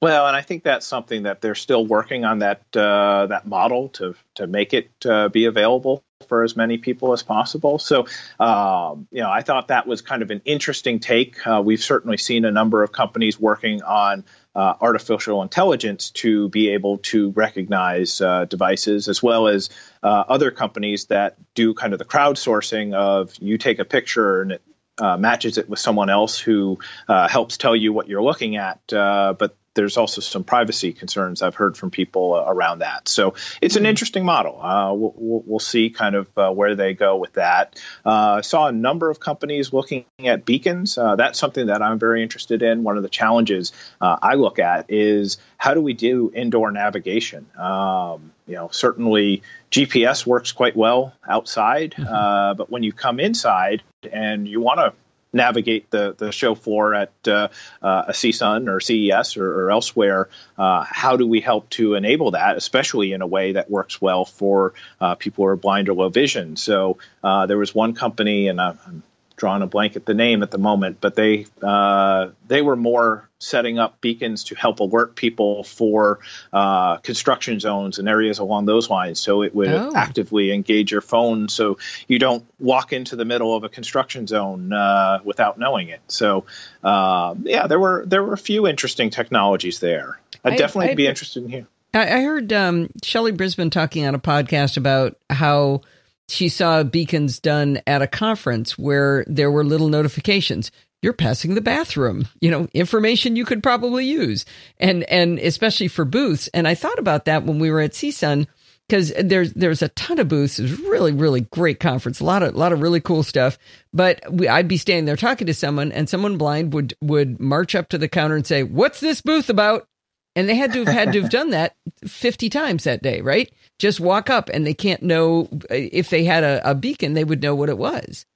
Well, 0.00 0.26
and 0.26 0.36
I 0.36 0.42
think 0.42 0.64
that's 0.64 0.84
something 0.84 1.22
that 1.24 1.40
they're 1.40 1.54
still 1.54 1.86
working 1.86 2.24
on 2.24 2.40
that 2.40 2.62
uh, 2.76 3.26
that 3.26 3.46
model 3.46 3.88
to 3.90 4.16
to 4.34 4.48
make 4.48 4.74
it 4.74 4.90
uh, 5.06 5.28
be 5.28 5.44
available 5.44 6.02
for 6.28 6.42
as 6.42 6.56
many 6.56 6.78
people 6.78 7.12
as 7.12 7.22
possible. 7.22 7.78
So, 7.78 8.06
um, 8.40 9.06
you 9.10 9.22
know, 9.22 9.30
I 9.30 9.42
thought 9.42 9.68
that 9.68 9.86
was 9.86 10.02
kind 10.02 10.22
of 10.22 10.30
an 10.30 10.42
interesting 10.44 10.98
take. 10.98 11.46
Uh, 11.46 11.62
we've 11.64 11.82
certainly 11.82 12.16
seen 12.16 12.44
a 12.44 12.50
number 12.50 12.82
of 12.82 12.90
companies 12.90 13.38
working 13.38 13.82
on 13.82 14.24
uh, 14.54 14.74
artificial 14.80 15.42
intelligence 15.42 16.10
to 16.10 16.48
be 16.48 16.70
able 16.70 16.98
to 16.98 17.30
recognize 17.30 18.20
uh, 18.20 18.44
devices, 18.44 19.08
as 19.08 19.22
well 19.22 19.48
as 19.48 19.70
uh, 20.02 20.24
other 20.28 20.50
companies 20.50 21.06
that 21.06 21.36
do 21.54 21.74
kind 21.74 21.92
of 21.92 21.98
the 21.98 22.04
crowdsourcing 22.04 22.94
of 22.94 23.34
you 23.40 23.58
take 23.58 23.78
a 23.78 23.84
picture 23.84 24.42
and 24.42 24.52
it 24.52 24.62
uh, 24.98 25.16
matches 25.16 25.56
it 25.56 25.68
with 25.68 25.78
someone 25.78 26.10
else 26.10 26.38
who 26.38 26.78
uh, 27.08 27.26
helps 27.26 27.56
tell 27.56 27.74
you 27.74 27.92
what 27.92 28.08
you're 28.08 28.22
looking 28.22 28.56
at, 28.56 28.80
but 28.88 29.56
there's 29.74 29.96
also 29.96 30.20
some 30.20 30.44
privacy 30.44 30.92
concerns 30.92 31.42
I've 31.42 31.54
heard 31.54 31.76
from 31.76 31.90
people 31.90 32.34
uh, 32.34 32.44
around 32.46 32.80
that. 32.80 33.08
So 33.08 33.34
it's 33.60 33.76
an 33.76 33.84
hmm. 33.84 33.90
interesting 33.90 34.24
model. 34.24 34.60
Uh, 34.60 34.92
we'll, 34.92 35.14
we'll, 35.16 35.62
see 35.62 35.90
kind 35.90 36.16
of 36.16 36.28
uh, 36.36 36.50
where 36.50 36.74
they 36.74 36.92
go 36.92 37.16
with 37.16 37.34
that. 37.34 37.80
I 38.04 38.38
uh, 38.38 38.42
saw 38.42 38.66
a 38.66 38.72
number 38.72 39.10
of 39.10 39.20
companies 39.20 39.72
looking 39.72 40.04
at 40.24 40.44
beacons. 40.44 40.98
Uh, 40.98 41.14
that's 41.14 41.38
something 41.38 41.66
that 41.66 41.82
I'm 41.82 42.00
very 42.00 42.22
interested 42.22 42.62
in. 42.62 42.82
One 42.82 42.96
of 42.96 43.04
the 43.04 43.08
challenges 43.08 43.72
uh, 44.00 44.16
I 44.20 44.34
look 44.34 44.58
at 44.58 44.86
is 44.88 45.38
how 45.56 45.74
do 45.74 45.80
we 45.80 45.92
do 45.92 46.32
indoor 46.34 46.72
navigation? 46.72 47.46
Um, 47.56 48.32
you 48.48 48.56
know, 48.56 48.68
certainly 48.72 49.42
GPS 49.70 50.26
works 50.26 50.50
quite 50.50 50.76
well 50.76 51.14
outside, 51.26 51.94
mm-hmm. 51.96 52.56
but 52.56 52.70
when 52.70 52.82
you 52.82 52.92
come 52.92 53.20
inside 53.20 53.82
and 54.12 54.48
you 54.48 54.60
want 54.60 54.80
to 54.80 54.92
navigate 55.32 55.90
the, 55.90 56.14
the 56.16 56.32
show 56.32 56.54
floor 56.54 56.94
at 56.94 57.12
uh, 57.26 57.48
uh, 57.82 58.04
a 58.08 58.12
CSUN 58.12 58.68
or 58.68 58.80
CES 58.80 59.36
or, 59.36 59.64
or 59.64 59.70
elsewhere, 59.70 60.28
uh, 60.58 60.84
how 60.88 61.16
do 61.16 61.26
we 61.26 61.40
help 61.40 61.70
to 61.70 61.94
enable 61.94 62.32
that, 62.32 62.56
especially 62.56 63.12
in 63.12 63.22
a 63.22 63.26
way 63.26 63.52
that 63.52 63.70
works 63.70 64.00
well 64.00 64.24
for 64.24 64.74
uh, 65.00 65.14
people 65.14 65.44
who 65.44 65.48
are 65.48 65.56
blind 65.56 65.88
or 65.88 65.94
low 65.94 66.08
vision? 66.08 66.56
So 66.56 66.98
uh, 67.24 67.46
there 67.46 67.58
was 67.58 67.74
one 67.74 67.94
company, 67.94 68.48
and 68.48 68.60
I'm 68.60 69.02
drawing 69.42 69.62
a 69.62 69.66
blank 69.66 69.96
at 69.96 70.06
the 70.06 70.14
name 70.14 70.44
at 70.44 70.52
the 70.52 70.58
moment, 70.58 70.98
but 71.00 71.16
they 71.16 71.46
uh, 71.60 72.28
they 72.46 72.62
were 72.62 72.76
more 72.76 73.28
setting 73.40 73.76
up 73.76 74.00
beacons 74.00 74.44
to 74.44 74.54
help 74.54 74.78
alert 74.78 75.16
people 75.16 75.64
for 75.64 76.20
uh, 76.52 76.98
construction 76.98 77.58
zones 77.58 77.98
and 77.98 78.08
areas 78.08 78.38
along 78.38 78.66
those 78.66 78.88
lines. 78.88 79.18
So 79.18 79.42
it 79.42 79.52
would 79.52 79.66
oh. 79.66 79.94
actively 79.96 80.52
engage 80.52 80.92
your 80.92 81.00
phone, 81.00 81.48
so 81.48 81.78
you 82.06 82.20
don't 82.20 82.44
walk 82.60 82.92
into 82.92 83.16
the 83.16 83.24
middle 83.24 83.56
of 83.56 83.64
a 83.64 83.68
construction 83.68 84.28
zone 84.28 84.72
uh, 84.72 85.18
without 85.24 85.58
knowing 85.58 85.88
it. 85.88 86.02
So 86.06 86.44
um, 86.84 87.42
yeah, 87.44 87.66
there 87.66 87.80
were 87.80 88.04
there 88.06 88.22
were 88.22 88.34
a 88.34 88.38
few 88.38 88.68
interesting 88.68 89.10
technologies 89.10 89.80
there. 89.80 90.20
I'd 90.44 90.52
I, 90.52 90.56
definitely 90.56 90.92
I, 90.92 90.94
be 90.94 91.08
interested 91.08 91.42
in 91.42 91.48
here. 91.48 91.66
I 91.94 92.20
heard 92.20 92.52
um, 92.52 92.90
Shelley 93.02 93.32
Brisbane 93.32 93.70
talking 93.70 94.06
on 94.06 94.14
a 94.14 94.20
podcast 94.20 94.76
about 94.76 95.18
how 95.28 95.82
she 96.28 96.48
saw 96.48 96.82
beacons 96.82 97.38
done 97.38 97.80
at 97.86 98.02
a 98.02 98.06
conference 98.06 98.78
where 98.78 99.24
there 99.26 99.50
were 99.50 99.64
little 99.64 99.88
notifications. 99.88 100.70
You're 101.02 101.12
passing 101.12 101.54
the 101.54 101.60
bathroom. 101.60 102.28
You 102.40 102.50
know 102.50 102.68
information 102.72 103.36
you 103.36 103.44
could 103.44 103.62
probably 103.62 104.06
use. 104.06 104.44
And 104.78 105.02
and 105.04 105.38
especially 105.38 105.88
for 105.88 106.04
booths. 106.04 106.48
And 106.54 106.68
i 106.68 106.74
thought 106.74 106.98
about 106.98 107.24
that 107.24 107.44
when 107.44 107.58
we 107.58 107.70
were 107.70 107.80
at 107.80 107.92
csun 107.92 108.46
because 108.88 109.12
there's 109.18 109.52
there's 109.54 109.82
a 109.82 109.88
ton 109.88 110.18
of 110.18 110.28
booths. 110.28 110.58
It 110.58 110.62
was 110.62 110.80
really 110.80 111.12
really 111.12 111.40
great 111.40 111.80
conference. 111.80 112.20
A 112.20 112.24
lot 112.24 112.42
of 112.42 112.54
a 112.54 112.58
lot 112.58 112.72
of 112.72 112.80
really 112.80 113.00
cool 113.00 113.22
stuff. 113.22 113.58
But 113.92 114.20
we, 114.30 114.46
i'd 114.48 114.68
be 114.68 114.76
standing 114.76 115.06
there 115.06 115.16
talking 115.16 115.46
to 115.48 115.54
someone 115.54 115.90
and 115.92 116.08
someone 116.08 116.38
blind 116.38 116.72
would 116.72 116.94
would 117.00 117.40
march 117.40 117.74
up 117.74 117.88
to 117.90 117.98
the 117.98 118.08
counter 118.08 118.36
and 118.36 118.46
say 118.46 118.62
what's 118.62 119.00
this 119.00 119.20
booth 119.20 119.50
about 119.50 119.88
and 120.34 120.48
they 120.48 120.54
had 120.54 120.72
to 120.72 120.84
have 120.84 120.94
had 120.94 121.12
to 121.12 121.20
have 121.22 121.30
done 121.30 121.50
that 121.50 121.74
50 122.06 122.48
times 122.48 122.84
that 122.84 123.02
day, 123.02 123.20
right? 123.20 123.52
Just 123.78 124.00
walk 124.00 124.30
up 124.30 124.48
and 124.52 124.66
they 124.66 124.74
can't 124.74 125.02
know 125.02 125.48
uh, 125.52 125.58
if 125.70 126.10
they 126.10 126.24
had 126.24 126.44
a, 126.44 126.70
a 126.70 126.74
beacon, 126.74 127.14
they 127.14 127.24
would 127.24 127.42
know 127.42 127.54
what 127.54 127.68
it 127.68 127.78
was. 127.78 128.26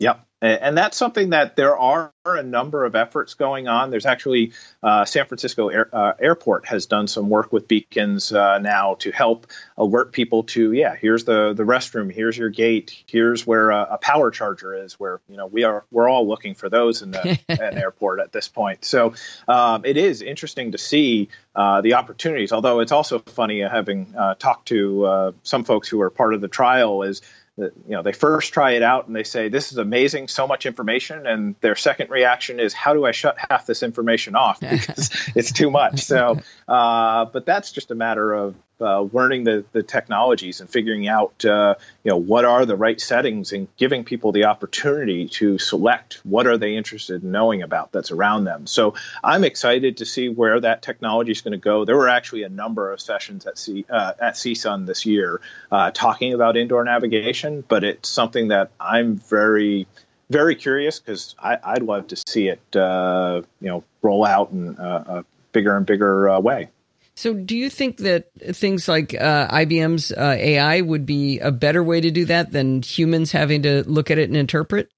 Yep. 0.00 0.20
And 0.46 0.76
that's 0.76 0.96
something 0.96 1.30
that 1.30 1.56
there 1.56 1.76
are 1.76 2.12
a 2.24 2.42
number 2.42 2.84
of 2.84 2.94
efforts 2.94 3.34
going 3.34 3.68
on. 3.68 3.90
There's 3.90 4.06
actually 4.06 4.52
uh, 4.82 5.04
San 5.04 5.26
Francisco 5.26 5.68
Air, 5.68 5.88
uh, 5.92 6.12
Airport 6.18 6.66
has 6.66 6.86
done 6.86 7.06
some 7.06 7.28
work 7.28 7.52
with 7.52 7.68
beacons 7.68 8.32
uh, 8.32 8.58
now 8.58 8.94
to 8.96 9.12
help 9.12 9.46
alert 9.78 10.12
people 10.12 10.44
to 10.44 10.72
yeah, 10.72 10.96
here's 10.96 11.24
the 11.24 11.52
the 11.54 11.62
restroom, 11.62 12.12
here's 12.12 12.36
your 12.36 12.48
gate, 12.48 13.04
here's 13.06 13.46
where 13.46 13.70
a, 13.70 13.88
a 13.92 13.98
power 13.98 14.30
charger 14.30 14.74
is. 14.74 14.94
Where 14.94 15.20
you 15.28 15.36
know 15.36 15.46
we 15.46 15.64
are 15.64 15.84
we're 15.90 16.08
all 16.08 16.26
looking 16.26 16.54
for 16.54 16.68
those 16.68 17.02
in 17.02 17.12
the 17.12 17.38
an 17.48 17.78
airport 17.78 18.20
at 18.20 18.32
this 18.32 18.48
point. 18.48 18.84
So 18.84 19.14
um, 19.46 19.84
it 19.84 19.96
is 19.96 20.22
interesting 20.22 20.72
to 20.72 20.78
see 20.78 21.28
uh, 21.54 21.80
the 21.80 21.94
opportunities. 21.94 22.52
Although 22.52 22.80
it's 22.80 22.92
also 22.92 23.18
funny 23.18 23.60
having 23.60 24.14
uh, 24.16 24.34
talked 24.34 24.68
to 24.68 25.06
uh, 25.06 25.32
some 25.42 25.64
folks 25.64 25.88
who 25.88 26.00
are 26.00 26.10
part 26.10 26.34
of 26.34 26.40
the 26.40 26.48
trial 26.48 27.02
is 27.02 27.22
you 27.58 27.72
know 27.86 28.02
they 28.02 28.12
first 28.12 28.52
try 28.52 28.72
it 28.72 28.82
out 28.82 29.06
and 29.06 29.16
they 29.16 29.22
say 29.22 29.48
this 29.48 29.72
is 29.72 29.78
amazing 29.78 30.28
so 30.28 30.46
much 30.46 30.66
information 30.66 31.26
and 31.26 31.54
their 31.62 31.74
second 31.74 32.10
reaction 32.10 32.60
is 32.60 32.74
how 32.74 32.92
do 32.92 33.06
i 33.06 33.12
shut 33.12 33.36
half 33.38 33.66
this 33.66 33.82
information 33.82 34.34
off? 34.34 34.60
Because 34.76 35.10
it's 35.34 35.52
too 35.52 35.70
much. 35.70 36.00
So 36.00 36.40
uh, 36.68 37.24
but 37.26 37.46
that's 37.46 37.72
just 37.72 37.90
a 37.90 37.94
matter 37.94 38.32
of 38.34 38.54
uh, 38.80 39.00
learning 39.00 39.44
the, 39.44 39.64
the 39.72 39.82
technologies 39.82 40.60
and 40.60 40.68
figuring 40.68 41.08
out 41.08 41.44
uh, 41.44 41.74
you 42.04 42.10
know 42.10 42.16
what 42.16 42.44
are 42.44 42.66
the 42.66 42.76
right 42.76 43.00
settings 43.00 43.52
and 43.52 43.68
giving 43.76 44.04
people 44.04 44.32
the 44.32 44.44
opportunity 44.44 45.28
to 45.28 45.58
select 45.58 46.20
what 46.24 46.46
are 46.46 46.58
they 46.58 46.76
interested 46.76 47.22
in 47.22 47.30
knowing 47.30 47.62
about 47.62 47.92
that's 47.92 48.10
around 48.10 48.44
them. 48.44 48.66
So 48.66 48.94
I'm 49.22 49.44
excited 49.44 49.98
to 49.98 50.06
see 50.06 50.28
where 50.28 50.60
that 50.60 50.82
technology 50.82 51.32
is 51.32 51.40
going 51.40 51.52
to 51.52 51.58
go. 51.58 51.84
There 51.84 51.96
were 51.96 52.08
actually 52.08 52.42
a 52.42 52.48
number 52.48 52.92
of 52.92 53.00
sessions 53.00 53.46
at 53.46 53.58
C, 53.58 53.84
uh, 53.88 54.12
at 54.20 54.34
CSUN 54.34 54.86
this 54.86 55.06
year 55.06 55.40
uh, 55.70 55.90
talking 55.92 56.34
about 56.34 56.56
indoor 56.56 56.84
navigation, 56.84 57.64
but 57.66 57.84
it's 57.84 58.08
something 58.08 58.48
that 58.48 58.70
I'm 58.78 59.16
very 59.16 59.86
very 60.28 60.56
curious 60.56 60.98
because 60.98 61.36
I'd 61.38 61.82
love 61.82 62.08
to 62.08 62.16
see 62.16 62.48
it, 62.48 62.76
uh, 62.76 63.42
you 63.60 63.68
know, 63.68 63.84
roll 64.02 64.24
out 64.24 64.50
in 64.50 64.76
a, 64.78 65.24
bigger 65.52 65.74
and 65.74 65.86
bigger 65.86 66.28
uh, 66.28 66.40
way. 66.40 66.68
So, 67.16 67.32
do 67.32 67.56
you 67.56 67.70
think 67.70 67.96
that 67.98 68.26
things 68.54 68.88
like 68.88 69.14
uh, 69.14 69.48
IBM's 69.48 70.12
uh, 70.12 70.36
AI 70.38 70.82
would 70.82 71.06
be 71.06 71.38
a 71.38 71.50
better 71.50 71.82
way 71.82 72.02
to 72.02 72.10
do 72.10 72.26
that 72.26 72.52
than 72.52 72.82
humans 72.82 73.32
having 73.32 73.62
to 73.62 73.84
look 73.84 74.10
at 74.10 74.18
it 74.18 74.28
and 74.28 74.36
interpret? 74.36 74.90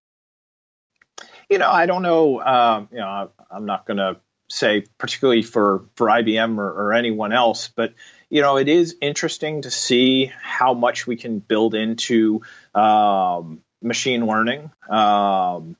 You 1.48 1.58
know, 1.58 1.70
I 1.70 1.86
don't 1.86 2.02
know. 2.02 2.42
Um, 2.42 2.88
you 2.90 2.98
know, 2.98 3.30
I'm 3.50 3.66
not 3.66 3.86
going 3.86 3.98
to 3.98 4.16
say 4.50 4.84
particularly 4.98 5.42
for 5.42 5.84
for 5.94 6.08
IBM 6.08 6.58
or, 6.58 6.68
or, 6.68 6.92
anyone 6.92 7.32
else, 7.32 7.68
but 7.68 7.94
you 8.30 8.42
know, 8.42 8.56
it 8.56 8.68
is 8.68 8.96
interesting 9.00 9.62
to 9.62 9.70
see 9.70 10.32
how 10.42 10.74
much 10.74 11.06
we 11.06 11.16
can 11.16 11.38
build 11.38 11.74
into 11.74 12.42
um, 12.74 13.62
machine 13.80 14.26
learning. 14.26 14.70
Um, 14.90 15.76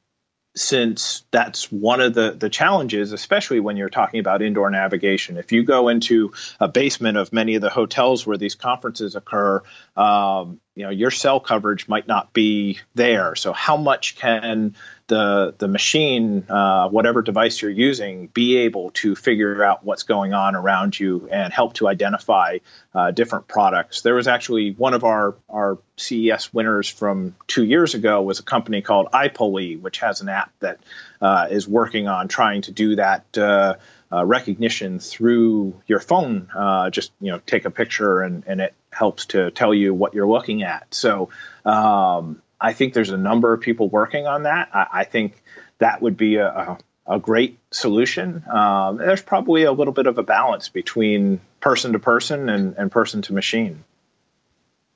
since 0.60 1.24
that's 1.30 1.70
one 1.70 2.00
of 2.00 2.14
the, 2.14 2.32
the 2.32 2.50
challenges, 2.50 3.12
especially 3.12 3.60
when 3.60 3.76
you're 3.76 3.88
talking 3.88 4.20
about 4.20 4.42
indoor 4.42 4.70
navigation. 4.70 5.36
If 5.36 5.52
you 5.52 5.62
go 5.62 5.88
into 5.88 6.32
a 6.60 6.68
basement 6.68 7.16
of 7.16 7.32
many 7.32 7.54
of 7.54 7.62
the 7.62 7.70
hotels 7.70 8.26
where 8.26 8.36
these 8.36 8.54
conferences 8.54 9.16
occur, 9.16 9.62
um, 9.96 10.60
you 10.74 10.84
know 10.84 10.90
your 10.90 11.10
cell 11.10 11.40
coverage 11.40 11.88
might 11.88 12.06
not 12.06 12.32
be 12.32 12.78
there. 12.94 13.34
So 13.34 13.52
how 13.52 13.76
much 13.76 14.16
can 14.16 14.76
the 15.08 15.54
the 15.58 15.68
machine, 15.68 16.46
uh, 16.48 16.88
whatever 16.88 17.22
device 17.22 17.60
you're 17.60 17.70
using, 17.70 18.28
be 18.28 18.58
able 18.58 18.90
to 18.90 19.16
figure 19.16 19.62
out 19.64 19.84
what's 19.84 20.04
going 20.04 20.32
on 20.32 20.54
around 20.54 20.98
you 20.98 21.28
and 21.30 21.52
help 21.52 21.74
to 21.74 21.88
identify 21.88 22.58
uh, 22.94 23.10
different 23.10 23.48
products? 23.48 24.02
There 24.02 24.14
was 24.14 24.28
actually 24.28 24.72
one 24.72 24.94
of 24.94 25.04
our 25.04 25.34
our 25.48 25.78
CES 25.96 26.54
winners 26.54 26.88
from 26.88 27.34
two 27.46 27.64
years 27.64 27.94
ago 27.94 28.22
was 28.22 28.38
a 28.38 28.44
company 28.44 28.82
called 28.82 29.08
Aipoly, 29.12 29.80
which 29.80 29.98
has 29.98 30.20
an 30.20 30.28
app 30.28 30.52
that 30.60 30.78
uh, 31.20 31.48
is 31.50 31.66
working 31.66 32.06
on 32.06 32.28
trying 32.28 32.62
to 32.62 32.72
do 32.72 32.96
that. 32.96 33.36
Uh, 33.36 33.74
uh, 34.10 34.24
recognition 34.24 34.98
through 34.98 35.78
your 35.86 36.00
phone. 36.00 36.48
Uh, 36.56 36.88
just 36.88 37.12
you 37.20 37.30
know, 37.30 37.40
take 37.44 37.66
a 37.66 37.70
picture 37.70 38.22
and, 38.22 38.42
and 38.46 38.60
it 38.62 38.74
helps 38.90 39.26
to 39.26 39.50
tell 39.50 39.74
you 39.74 39.92
what 39.92 40.14
you're 40.14 40.26
looking 40.26 40.62
at. 40.62 40.94
So 40.94 41.28
um, 41.66 42.40
I 42.60 42.72
think 42.72 42.94
there's 42.94 43.10
a 43.10 43.16
number 43.16 43.52
of 43.52 43.60
people 43.60 43.88
working 43.88 44.26
on 44.26 44.44
that. 44.44 44.70
I, 44.72 44.86
I 44.92 45.04
think 45.04 45.42
that 45.78 46.02
would 46.02 46.16
be 46.16 46.36
a, 46.36 46.48
a, 46.48 46.78
a 47.06 47.18
great 47.18 47.58
solution. 47.70 48.44
Um, 48.50 48.98
there's 48.98 49.22
probably 49.22 49.64
a 49.64 49.72
little 49.72 49.92
bit 49.92 50.06
of 50.06 50.18
a 50.18 50.22
balance 50.22 50.68
between 50.68 51.40
person 51.60 51.92
to 51.92 51.98
person 51.98 52.48
and, 52.48 52.76
and 52.76 52.90
person 52.90 53.22
to 53.22 53.32
machine. 53.32 53.84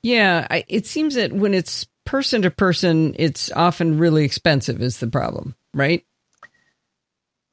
Yeah, 0.01 0.47
I, 0.49 0.65
it 0.67 0.85
seems 0.85 1.15
that 1.15 1.31
when 1.31 1.53
it's 1.53 1.87
person 2.05 2.41
to 2.41 2.51
person, 2.51 3.15
it's 3.17 3.51
often 3.51 3.97
really 3.97 4.25
expensive. 4.25 4.81
Is 4.81 4.99
the 4.99 5.07
problem, 5.07 5.55
right? 5.73 6.05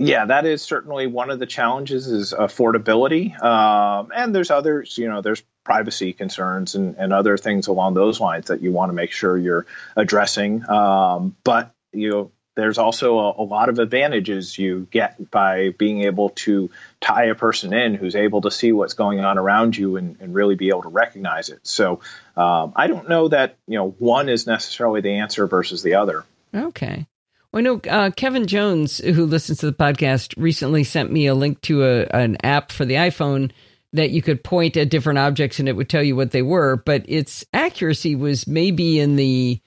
yeah, 0.01 0.25
that 0.25 0.47
is 0.47 0.63
certainly 0.63 1.07
one 1.07 1.31
of 1.31 1.39
the 1.39 1.47
challenges 1.47 2.07
is 2.07 2.33
affordability. 2.33 3.39
Um, 3.43 4.09
and 4.17 4.35
there's 4.35 4.51
others, 4.51 4.97
you 4.97 5.09
know, 5.09 5.21
there's 5.21 5.43
privacy 5.71 6.13
concerns 6.13 6.75
and, 6.75 6.97
and 6.97 7.13
other 7.13 7.37
things 7.37 7.69
along 7.69 7.95
those 7.95 8.19
lines 8.19 8.49
that 8.49 8.61
you 8.61 8.73
want 8.73 8.89
to 8.89 8.93
make 8.93 9.13
sure 9.13 9.39
you're 9.39 9.67
addressing. 9.95 10.69
Um, 10.69 11.37
but, 11.45 11.73
you 11.93 12.11
know, 12.11 12.33
there's 12.57 12.77
also 12.77 13.21
a, 13.21 13.43
a, 13.43 13.45
lot 13.45 13.69
of 13.69 13.79
advantages 13.79 14.59
you 14.59 14.89
get 14.91 15.31
by 15.31 15.69
being 15.79 16.01
able 16.01 16.31
to 16.31 16.71
tie 17.01 17.27
a 17.27 17.37
person 17.37 17.73
in 17.73 17.95
who's 17.95 18.17
able 18.17 18.41
to 18.41 18.51
see 18.51 18.73
what's 18.73 18.95
going 18.95 19.21
on 19.21 19.39
around 19.39 19.77
you 19.77 19.97
and, 19.97 20.17
and 20.21 20.35
really 20.35 20.57
be 20.57 20.71
able 20.71 20.83
to 20.83 20.89
recognize 20.89 21.51
it. 21.51 21.61
So 21.63 22.01
um, 22.37 22.73
I 22.75 22.89
don't 22.89 23.09
know 23.09 23.29
that, 23.29 23.57
you 23.69 23.79
know, 23.79 23.91
one 23.91 24.29
is 24.29 24.49
necessarily 24.49 25.03
the 25.03 25.19
answer 25.19 25.47
versus 25.47 25.85
the 25.85 25.95
other. 25.95 26.25
Okay. 26.53 27.07
Well, 27.53 27.61
I 27.61 27.63
know 27.63 27.81
uh, 27.89 28.11
Kevin 28.11 28.49
Jones, 28.49 28.99
who 28.99 29.25
listens 29.25 29.59
to 29.59 29.67
the 29.67 29.73
podcast, 29.73 30.35
recently 30.37 30.83
sent 30.83 31.13
me 31.13 31.29
a 31.29 31.35
link 31.37 31.61
to 31.63 31.85
a, 31.85 32.07
an 32.07 32.39
app 32.43 32.73
for 32.73 32.85
the 32.85 32.95
iPhone 32.95 33.53
that 33.93 34.11
you 34.11 34.23
could 34.23 34.45
point 34.45 34.77
at 34.77 34.89
different 34.89 35.19
objects 35.19 35.59
and 35.59 35.69
it 35.69 35.75
would 35.75 35.89
tell 35.89 36.03
you 36.03 36.15
what 36.15 36.31
they 36.31 36.43
were, 36.43 36.77
but 36.77 37.05
its 37.09 37.45
accuracy 37.53 38.15
was 38.15 38.47
maybe 38.47 38.99
in 38.99 39.17
the, 39.17 39.61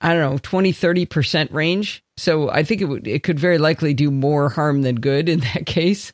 I 0.00 0.14
don't 0.14 0.32
know, 0.32 0.38
20, 0.38 0.72
30% 0.72 1.52
range. 1.52 2.04
So 2.16 2.50
I 2.50 2.64
think 2.64 2.80
it 2.80 2.86
would, 2.86 3.06
it 3.06 3.22
could 3.22 3.38
very 3.38 3.58
likely 3.58 3.94
do 3.94 4.10
more 4.10 4.48
harm 4.48 4.82
than 4.82 4.96
good 4.96 5.28
in 5.28 5.40
that 5.54 5.66
case. 5.66 6.12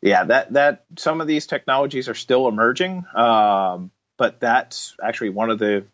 Yeah, 0.00 0.24
that, 0.24 0.52
that 0.52 0.84
some 0.96 1.20
of 1.20 1.26
these 1.26 1.46
technologies 1.46 2.08
are 2.08 2.14
still 2.14 2.48
emerging. 2.48 3.04
Um, 3.14 3.90
but 4.16 4.40
that's 4.40 4.96
actually 5.02 5.30
one 5.30 5.50
of 5.50 5.58
the 5.58 5.84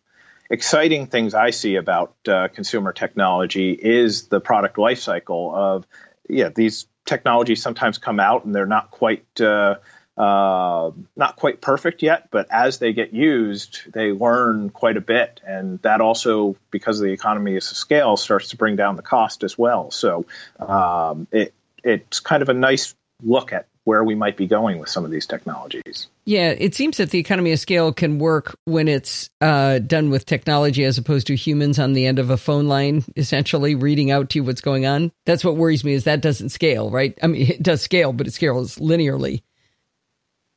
exciting 0.50 1.06
things 1.06 1.32
I 1.34 1.50
see 1.50 1.76
about 1.76 2.14
uh, 2.28 2.48
consumer 2.48 2.92
technology 2.92 3.72
is 3.72 4.28
the 4.28 4.40
product 4.40 4.76
lifecycle 4.76 5.54
of 5.54 5.86
yeah 6.28 6.48
these 6.48 6.86
technologies 7.10 7.60
sometimes 7.60 7.98
come 7.98 8.20
out 8.20 8.44
and 8.44 8.54
they're 8.54 8.64
not 8.64 8.90
quite 8.90 9.40
uh, 9.40 9.74
uh, 10.16 10.90
not 11.16 11.36
quite 11.36 11.60
perfect 11.60 12.02
yet, 12.02 12.28
but 12.30 12.46
as 12.50 12.78
they 12.78 12.92
get 12.92 13.12
used, 13.12 13.92
they 13.92 14.12
learn 14.12 14.70
quite 14.70 14.96
a 14.96 15.00
bit, 15.00 15.40
and 15.46 15.80
that 15.82 16.00
also 16.00 16.56
because 16.70 17.00
of 17.00 17.06
the 17.06 17.12
economy 17.12 17.56
of 17.56 17.62
scale 17.62 18.16
starts 18.16 18.50
to 18.50 18.56
bring 18.56 18.76
down 18.76 18.96
the 18.96 19.02
cost 19.02 19.44
as 19.44 19.58
well. 19.58 19.90
So 19.90 20.26
um, 20.58 21.26
it 21.32 21.52
it's 21.82 22.20
kind 22.20 22.42
of 22.42 22.48
a 22.48 22.54
nice 22.54 22.94
look 23.22 23.52
at 23.52 23.66
where 23.84 24.04
we 24.04 24.14
might 24.14 24.36
be 24.36 24.46
going 24.46 24.78
with 24.78 24.88
some 24.88 25.04
of 25.04 25.10
these 25.10 25.26
technologies. 25.26 26.08
Yeah, 26.24 26.50
it 26.50 26.74
seems 26.74 26.98
that 26.98 27.10
the 27.10 27.18
economy 27.18 27.52
of 27.52 27.58
scale 27.58 27.92
can 27.92 28.18
work 28.18 28.56
when 28.64 28.88
it's 28.88 29.30
uh, 29.40 29.78
done 29.78 30.10
with 30.10 30.26
technology 30.26 30.84
as 30.84 30.98
opposed 30.98 31.26
to 31.28 31.36
humans 31.36 31.78
on 31.78 31.94
the 31.94 32.06
end 32.06 32.18
of 32.18 32.30
a 32.30 32.36
phone 32.36 32.68
line, 32.68 33.04
essentially 33.16 33.74
reading 33.74 34.10
out 34.10 34.30
to 34.30 34.38
you 34.38 34.44
what's 34.44 34.60
going 34.60 34.86
on. 34.86 35.12
That's 35.24 35.44
what 35.44 35.56
worries 35.56 35.82
me 35.82 35.94
is 35.94 36.04
that 36.04 36.20
doesn't 36.20 36.50
scale, 36.50 36.90
right? 36.90 37.18
I 37.22 37.26
mean, 37.26 37.42
it 37.50 37.62
does 37.62 37.82
scale, 37.82 38.12
but 38.12 38.26
it 38.26 38.32
scales 38.32 38.76
linearly. 38.76 39.42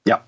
Yeah, 0.06 0.22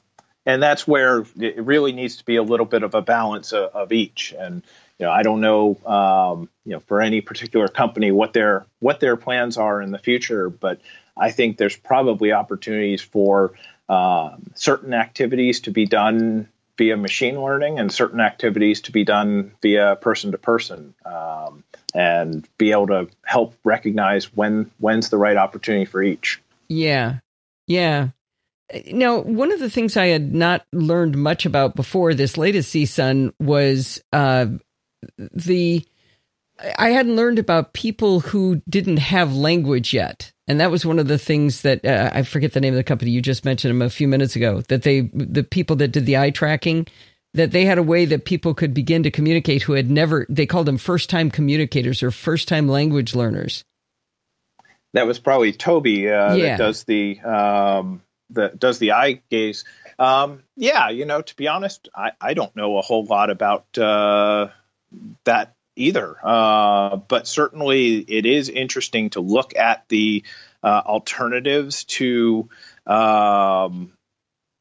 and 0.45 0.63
that's 0.63 0.87
where 0.87 1.25
it 1.37 1.63
really 1.63 1.91
needs 1.91 2.17
to 2.17 2.25
be 2.25 2.37
a 2.37 2.43
little 2.43 2.65
bit 2.65 2.83
of 2.83 2.95
a 2.95 3.01
balance 3.01 3.51
of, 3.51 3.75
of 3.75 3.91
each. 3.91 4.33
And 4.37 4.63
you 4.99 5.05
know, 5.05 5.11
I 5.11 5.23
don't 5.23 5.41
know, 5.41 5.75
um, 5.85 6.49
you 6.63 6.71
know, 6.71 6.79
for 6.79 7.01
any 7.01 7.19
particular 7.19 7.67
company 7.67 8.11
what 8.11 8.31
their 8.31 8.65
what 8.79 9.01
their 9.01 9.17
plans 9.17 9.57
are 9.57 9.81
in 9.81 9.91
the 9.91 9.99
future, 9.99 10.49
but 10.49 10.79
I 11.17 11.31
think 11.31 11.57
there's 11.57 11.77
probably 11.77 12.31
opportunities 12.31 13.01
for 13.01 13.53
um, 13.87 14.51
certain 14.55 14.93
activities 14.93 15.61
to 15.61 15.71
be 15.71 15.85
done 15.85 16.49
via 16.77 16.97
machine 16.97 17.41
learning 17.41 17.79
and 17.79 17.91
certain 17.91 18.19
activities 18.19 18.81
to 18.81 18.91
be 18.91 19.05
done 19.05 19.53
via 19.61 19.95
person 19.95 20.31
to 20.33 20.37
person 20.37 20.93
and 21.95 22.47
be 22.57 22.71
able 22.71 22.87
to 22.87 23.07
help 23.23 23.55
recognize 23.63 24.25
when 24.35 24.69
when's 24.79 25.09
the 25.09 25.17
right 25.17 25.37
opportunity 25.37 25.85
for 25.85 26.03
each. 26.03 26.41
Yeah. 26.67 27.19
Yeah. 27.67 28.09
Now, 28.91 29.19
one 29.19 29.51
of 29.51 29.59
the 29.59 29.69
things 29.69 29.95
I 29.95 30.07
had 30.07 30.33
not 30.33 30.65
learned 30.73 31.15
much 31.15 31.45
about 31.45 31.75
before 31.75 32.13
this 32.13 32.37
latest 32.37 32.73
CSUN 32.73 33.31
was 33.39 34.03
uh, 34.11 34.47
the 35.17 35.85
I 36.77 36.89
hadn't 36.89 37.15
learned 37.15 37.39
about 37.39 37.73
people 37.73 38.19
who 38.21 38.61
didn't 38.67 38.97
have 38.97 39.35
language 39.35 39.93
yet. 39.93 40.31
And 40.47 40.59
that 40.59 40.69
was 40.69 40.85
one 40.85 40.99
of 40.99 41.07
the 41.07 41.17
things 41.17 41.63
that 41.63 41.83
uh, 41.83 42.11
I 42.13 42.23
forget 42.23 42.53
the 42.53 42.61
name 42.61 42.73
of 42.73 42.77
the 42.77 42.83
company 42.83 43.11
you 43.11 43.21
just 43.21 43.45
mentioned 43.45 43.71
them 43.71 43.81
a 43.81 43.89
few 43.89 44.07
minutes 44.07 44.35
ago. 44.35 44.61
That 44.67 44.83
they, 44.83 45.01
the 45.01 45.43
people 45.43 45.75
that 45.77 45.87
did 45.87 46.05
the 46.05 46.17
eye 46.17 46.29
tracking, 46.29 46.87
that 47.33 47.51
they 47.51 47.65
had 47.65 47.79
a 47.79 47.83
way 47.83 48.05
that 48.05 48.25
people 48.25 48.53
could 48.53 48.73
begin 48.73 49.03
to 49.03 49.11
communicate 49.11 49.63
who 49.63 49.73
had 49.73 49.89
never. 49.89 50.25
They 50.29 50.45
called 50.45 50.67
them 50.67 50.77
first 50.77 51.09
time 51.09 51.31
communicators 51.31 52.03
or 52.03 52.11
first 52.11 52.47
time 52.47 52.67
language 52.67 53.15
learners. 53.15 53.63
That 54.93 55.07
was 55.07 55.19
probably 55.19 55.51
Tobii 55.51 56.05
uh, 56.05 56.35
yeah. 56.35 56.43
that 56.51 56.57
does 56.57 56.83
the 56.83 57.19
um, 57.21 58.01
that 58.29 58.59
does 58.59 58.77
the 58.77 58.91
eye 58.91 59.21
gaze. 59.29 59.65
Um, 59.97 60.43
yeah, 60.55 60.89
you 60.89 61.05
know, 61.05 61.21
to 61.21 61.35
be 61.35 61.47
honest, 61.47 61.89
I, 61.95 62.11
I 62.21 62.33
don't 62.35 62.55
know 62.55 62.77
a 62.77 62.81
whole 62.81 63.05
lot 63.05 63.29
about 63.29 63.77
uh, 63.77 64.49
that 65.23 65.54
either. 65.75 66.15
Uh, 66.23 66.97
but 66.97 67.27
certainly, 67.27 67.97
it 67.97 68.25
is 68.25 68.49
interesting 68.49 69.09
to 69.11 69.21
look 69.21 69.55
at 69.55 69.87
the 69.89 70.23
uh, 70.63 70.81
alternatives 70.85 71.83
to 71.85 72.49
um, 72.87 73.93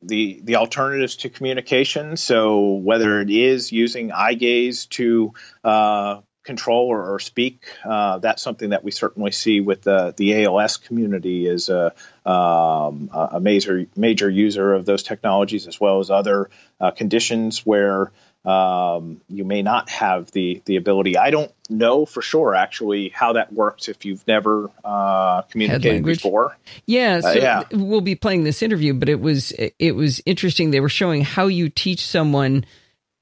the 0.02 0.40
the 0.44 0.56
alternatives 0.56 1.16
to 1.16 1.30
communication. 1.30 2.16
So 2.16 2.74
whether 2.74 3.20
it 3.20 3.30
is 3.30 3.72
using 3.72 4.12
eye 4.12 4.34
gaze 4.34 4.86
to 4.86 5.32
uh, 5.62 6.20
control 6.44 6.88
or, 6.88 7.14
or 7.14 7.18
speak, 7.18 7.64
uh, 7.84 8.18
that's 8.18 8.42
something 8.42 8.70
that 8.70 8.84
we 8.84 8.90
certainly 8.90 9.32
see 9.32 9.60
with 9.60 9.82
the 9.82 10.14
the 10.16 10.44
ALS 10.44 10.76
community 10.76 11.46
is 11.46 11.70
a, 11.70 11.94
um, 12.26 13.10
a 13.12 13.40
major 13.40 13.86
major 13.96 14.28
user 14.28 14.74
of 14.74 14.84
those 14.84 15.02
technologies 15.02 15.66
as 15.66 15.80
well 15.80 16.00
as 16.00 16.10
other 16.10 16.50
uh, 16.80 16.90
conditions 16.90 17.64
where 17.64 18.12
um, 18.44 19.22
you 19.28 19.44
may 19.44 19.62
not 19.62 19.88
have 19.88 20.30
the 20.32 20.60
the 20.66 20.76
ability. 20.76 21.16
I 21.16 21.30
don't 21.30 21.52
know 21.70 22.04
for 22.04 22.20
sure 22.20 22.54
actually 22.54 23.08
how 23.08 23.32
that 23.34 23.52
works 23.52 23.88
if 23.88 24.04
you've 24.04 24.26
never 24.26 24.70
uh, 24.84 25.42
communicated 25.42 26.04
before. 26.04 26.56
Yeah, 26.86 27.16
uh, 27.16 27.20
so 27.22 27.28
uh, 27.30 27.34
yeah. 27.34 27.62
we'll 27.72 28.02
be 28.02 28.14
playing 28.14 28.44
this 28.44 28.62
interview, 28.62 28.92
but 28.92 29.08
it 29.08 29.20
was 29.20 29.52
it 29.78 29.96
was 29.96 30.20
interesting. 30.26 30.70
They 30.70 30.80
were 30.80 30.90
showing 30.90 31.22
how 31.22 31.46
you 31.46 31.70
teach 31.70 32.06
someone 32.06 32.66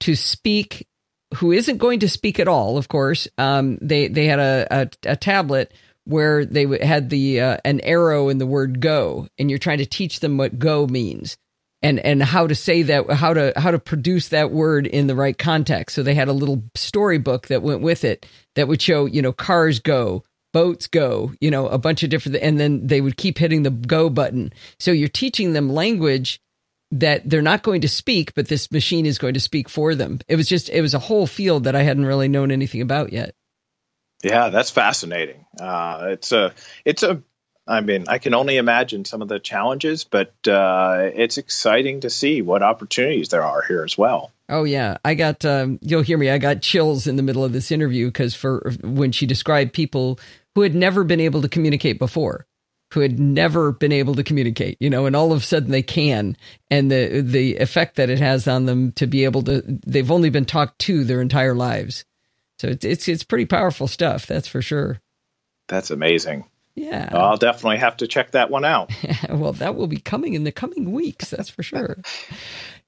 to 0.00 0.16
speak 0.16 0.88
who 1.36 1.52
isn't 1.52 1.78
going 1.78 2.00
to 2.00 2.08
speak 2.08 2.40
at 2.40 2.48
all, 2.48 2.76
of 2.76 2.88
course. 2.88 3.28
Um, 3.38 3.78
they 3.80 4.08
they 4.08 4.26
had 4.26 4.40
a, 4.40 4.66
a, 4.70 5.12
a 5.12 5.16
tablet 5.16 5.72
where 6.04 6.44
they 6.44 6.66
had 6.84 7.10
the 7.10 7.40
uh, 7.40 7.56
an 7.64 7.80
arrow 7.80 8.28
in 8.28 8.38
the 8.38 8.46
word 8.46 8.80
go, 8.80 9.28
and 9.38 9.48
you're 9.48 9.60
trying 9.60 9.78
to 9.78 9.86
teach 9.86 10.18
them 10.18 10.36
what 10.36 10.58
go 10.58 10.88
means 10.88 11.36
and 11.82 11.98
and 12.00 12.22
how 12.22 12.46
to 12.46 12.54
say 12.54 12.82
that 12.82 13.10
how 13.10 13.34
to 13.34 13.52
how 13.56 13.70
to 13.70 13.78
produce 13.78 14.28
that 14.28 14.50
word 14.50 14.86
in 14.86 15.06
the 15.06 15.14
right 15.14 15.36
context. 15.36 15.94
So 15.94 16.02
they 16.02 16.14
had 16.14 16.28
a 16.28 16.32
little 16.32 16.62
storybook 16.74 17.48
that 17.48 17.62
went 17.62 17.82
with 17.82 18.04
it 18.04 18.26
that 18.54 18.68
would 18.68 18.80
show 18.80 19.06
you 19.06 19.22
know 19.22 19.32
cars 19.32 19.80
go, 19.80 20.24
boats 20.52 20.86
go, 20.86 21.32
you 21.40 21.50
know 21.50 21.68
a 21.68 21.78
bunch 21.78 22.02
of 22.02 22.10
different, 22.10 22.36
and 22.38 22.58
then 22.58 22.86
they 22.86 23.00
would 23.00 23.16
keep 23.16 23.38
hitting 23.38 23.62
the 23.62 23.70
go 23.70 24.08
button. 24.08 24.52
So 24.78 24.90
you're 24.92 25.08
teaching 25.08 25.52
them 25.52 25.72
language 25.72 26.40
that 26.92 27.28
they're 27.28 27.42
not 27.42 27.62
going 27.62 27.80
to 27.80 27.88
speak, 27.88 28.34
but 28.34 28.48
this 28.48 28.70
machine 28.70 29.06
is 29.06 29.18
going 29.18 29.34
to 29.34 29.40
speak 29.40 29.68
for 29.68 29.94
them. 29.94 30.20
It 30.28 30.36
was 30.36 30.46
just, 30.46 30.68
it 30.68 30.82
was 30.82 30.92
a 30.92 30.98
whole 30.98 31.26
field 31.26 31.64
that 31.64 31.74
I 31.74 31.82
hadn't 31.82 32.04
really 32.04 32.28
known 32.28 32.50
anything 32.50 32.82
about 32.82 33.12
yet. 33.12 33.34
Yeah, 34.22 34.50
that's 34.50 34.70
fascinating. 34.70 35.46
Uh, 35.58 36.08
it's 36.10 36.32
a, 36.32 36.52
it's 36.84 37.02
a, 37.02 37.22
I 37.66 37.80
mean, 37.80 38.06
I 38.08 38.18
can 38.18 38.34
only 38.34 38.56
imagine 38.56 39.04
some 39.04 39.22
of 39.22 39.28
the 39.28 39.38
challenges, 39.38 40.02
but 40.04 40.34
uh, 40.48 41.10
it's 41.14 41.38
exciting 41.38 42.00
to 42.00 42.10
see 42.10 42.42
what 42.42 42.62
opportunities 42.62 43.28
there 43.28 43.44
are 43.44 43.62
here 43.62 43.84
as 43.84 43.96
well. 43.96 44.32
Oh 44.48 44.64
yeah, 44.64 44.98
I 45.04 45.14
got. 45.14 45.44
Um, 45.44 45.78
you'll 45.80 46.02
hear 46.02 46.18
me. 46.18 46.28
I 46.28 46.38
got 46.38 46.60
chills 46.60 47.06
in 47.06 47.16
the 47.16 47.22
middle 47.22 47.44
of 47.44 47.52
this 47.52 47.70
interview 47.70 48.06
because 48.06 48.34
for 48.34 48.72
when 48.82 49.12
she 49.12 49.26
described 49.26 49.72
people 49.72 50.18
who 50.54 50.62
had 50.62 50.74
never 50.74 51.04
been 51.04 51.20
able 51.20 51.40
to 51.42 51.48
communicate 51.48 51.98
before, 51.98 52.46
who 52.92 53.00
had 53.00 53.18
never 53.18 53.72
been 53.72 53.92
able 53.92 54.16
to 54.16 54.24
communicate, 54.24 54.76
you 54.80 54.90
know, 54.90 55.06
and 55.06 55.14
all 55.14 55.32
of 55.32 55.42
a 55.42 55.44
sudden 55.44 55.70
they 55.70 55.82
can, 55.82 56.36
and 56.68 56.90
the 56.90 57.22
the 57.22 57.56
effect 57.56 57.96
that 57.96 58.10
it 58.10 58.18
has 58.18 58.48
on 58.48 58.66
them 58.66 58.92
to 58.92 59.06
be 59.06 59.24
able 59.24 59.42
to, 59.44 59.62
they've 59.86 60.10
only 60.10 60.30
been 60.30 60.44
talked 60.44 60.80
to 60.80 61.04
their 61.04 61.22
entire 61.22 61.54
lives, 61.54 62.04
so 62.58 62.68
it's 62.68 62.84
it's, 62.84 63.08
it's 63.08 63.22
pretty 63.22 63.46
powerful 63.46 63.86
stuff, 63.86 64.26
that's 64.26 64.48
for 64.48 64.60
sure. 64.60 65.00
That's 65.68 65.90
amazing. 65.92 66.44
Yeah, 66.74 67.10
I'll 67.12 67.36
definitely 67.36 67.78
have 67.78 67.98
to 67.98 68.06
check 68.06 68.30
that 68.30 68.50
one 68.50 68.64
out. 68.64 68.90
well, 69.28 69.52
that 69.54 69.76
will 69.76 69.86
be 69.86 70.00
coming 70.00 70.34
in 70.34 70.44
the 70.44 70.52
coming 70.52 70.92
weeks, 70.92 71.30
that's 71.30 71.50
for 71.50 71.62
sure. 71.62 71.98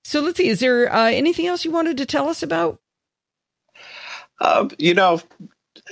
so 0.02 0.20
let's 0.20 0.38
see, 0.38 0.48
is 0.48 0.60
there 0.60 0.92
uh, 0.92 1.10
anything 1.10 1.46
else 1.46 1.64
you 1.64 1.70
wanted 1.70 1.98
to 1.98 2.06
tell 2.06 2.28
us 2.28 2.42
about? 2.42 2.80
Uh, 4.40 4.68
you 4.78 4.94
know, 4.94 5.20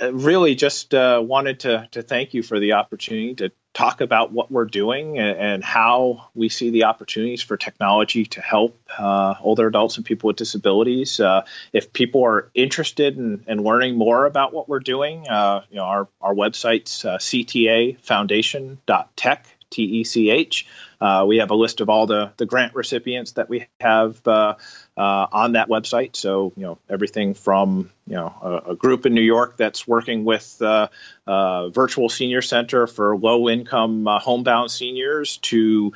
really 0.01 0.55
just 0.55 0.93
uh, 0.93 1.21
wanted 1.23 1.61
to 1.61 1.87
to 1.91 2.01
thank 2.01 2.33
you 2.33 2.43
for 2.43 2.59
the 2.59 2.73
opportunity 2.73 3.35
to 3.35 3.51
talk 3.73 4.01
about 4.01 4.31
what 4.31 4.51
we're 4.51 4.65
doing 4.65 5.17
and, 5.17 5.35
and, 5.37 5.63
how 5.63 6.27
we 6.35 6.49
see 6.49 6.69
the 6.69 6.83
opportunities 6.83 7.41
for 7.41 7.57
technology 7.57 8.25
to 8.25 8.39
help 8.41 8.79
uh, 8.99 9.33
older 9.41 9.65
adults 9.67 9.97
and 9.97 10.05
people 10.05 10.27
with 10.27 10.35
disabilities. 10.35 11.19
Uh, 11.19 11.43
if 11.71 11.91
people 11.91 12.23
are 12.23 12.51
interested 12.53 13.17
in, 13.17 13.43
in, 13.47 13.63
learning 13.63 13.97
more 13.97 14.27
about 14.27 14.53
what 14.53 14.69
we're 14.69 14.79
doing, 14.79 15.27
uh, 15.27 15.61
you 15.71 15.77
know, 15.77 15.85
our, 15.85 16.07
our 16.21 16.35
website's 16.35 17.03
uh, 17.03 17.17
ctafoundation.tech, 17.17 19.47
T-E-C-H. 19.71 20.67
Uh, 20.99 21.25
we 21.27 21.37
have 21.37 21.51
a 21.51 21.55
list 21.55 21.81
of 21.81 21.89
all 21.89 22.07
the, 22.07 22.31
the 22.37 22.45
grant 22.45 22.75
recipients 22.75 23.33
that 23.33 23.49
we 23.49 23.67
have 23.79 24.25
uh, 24.27 24.55
uh, 24.97 25.27
on 25.31 25.53
that 25.53 25.69
website. 25.69 26.15
So, 26.15 26.53
you 26.55 26.63
know, 26.63 26.77
everything 26.89 27.33
from, 27.33 27.89
you 28.07 28.15
know, 28.15 28.33
a, 28.41 28.71
a 28.71 28.75
group 28.75 29.05
in 29.05 29.13
New 29.13 29.21
York 29.21 29.57
that's 29.57 29.87
working 29.87 30.25
with 30.25 30.61
uh, 30.61 30.87
uh, 31.25 31.69
virtual 31.69 32.09
senior 32.09 32.41
center 32.41 32.87
for 32.87 33.17
low 33.17 33.49
income 33.49 34.05
homebound 34.07 34.71
seniors 34.71 35.37
to 35.37 35.93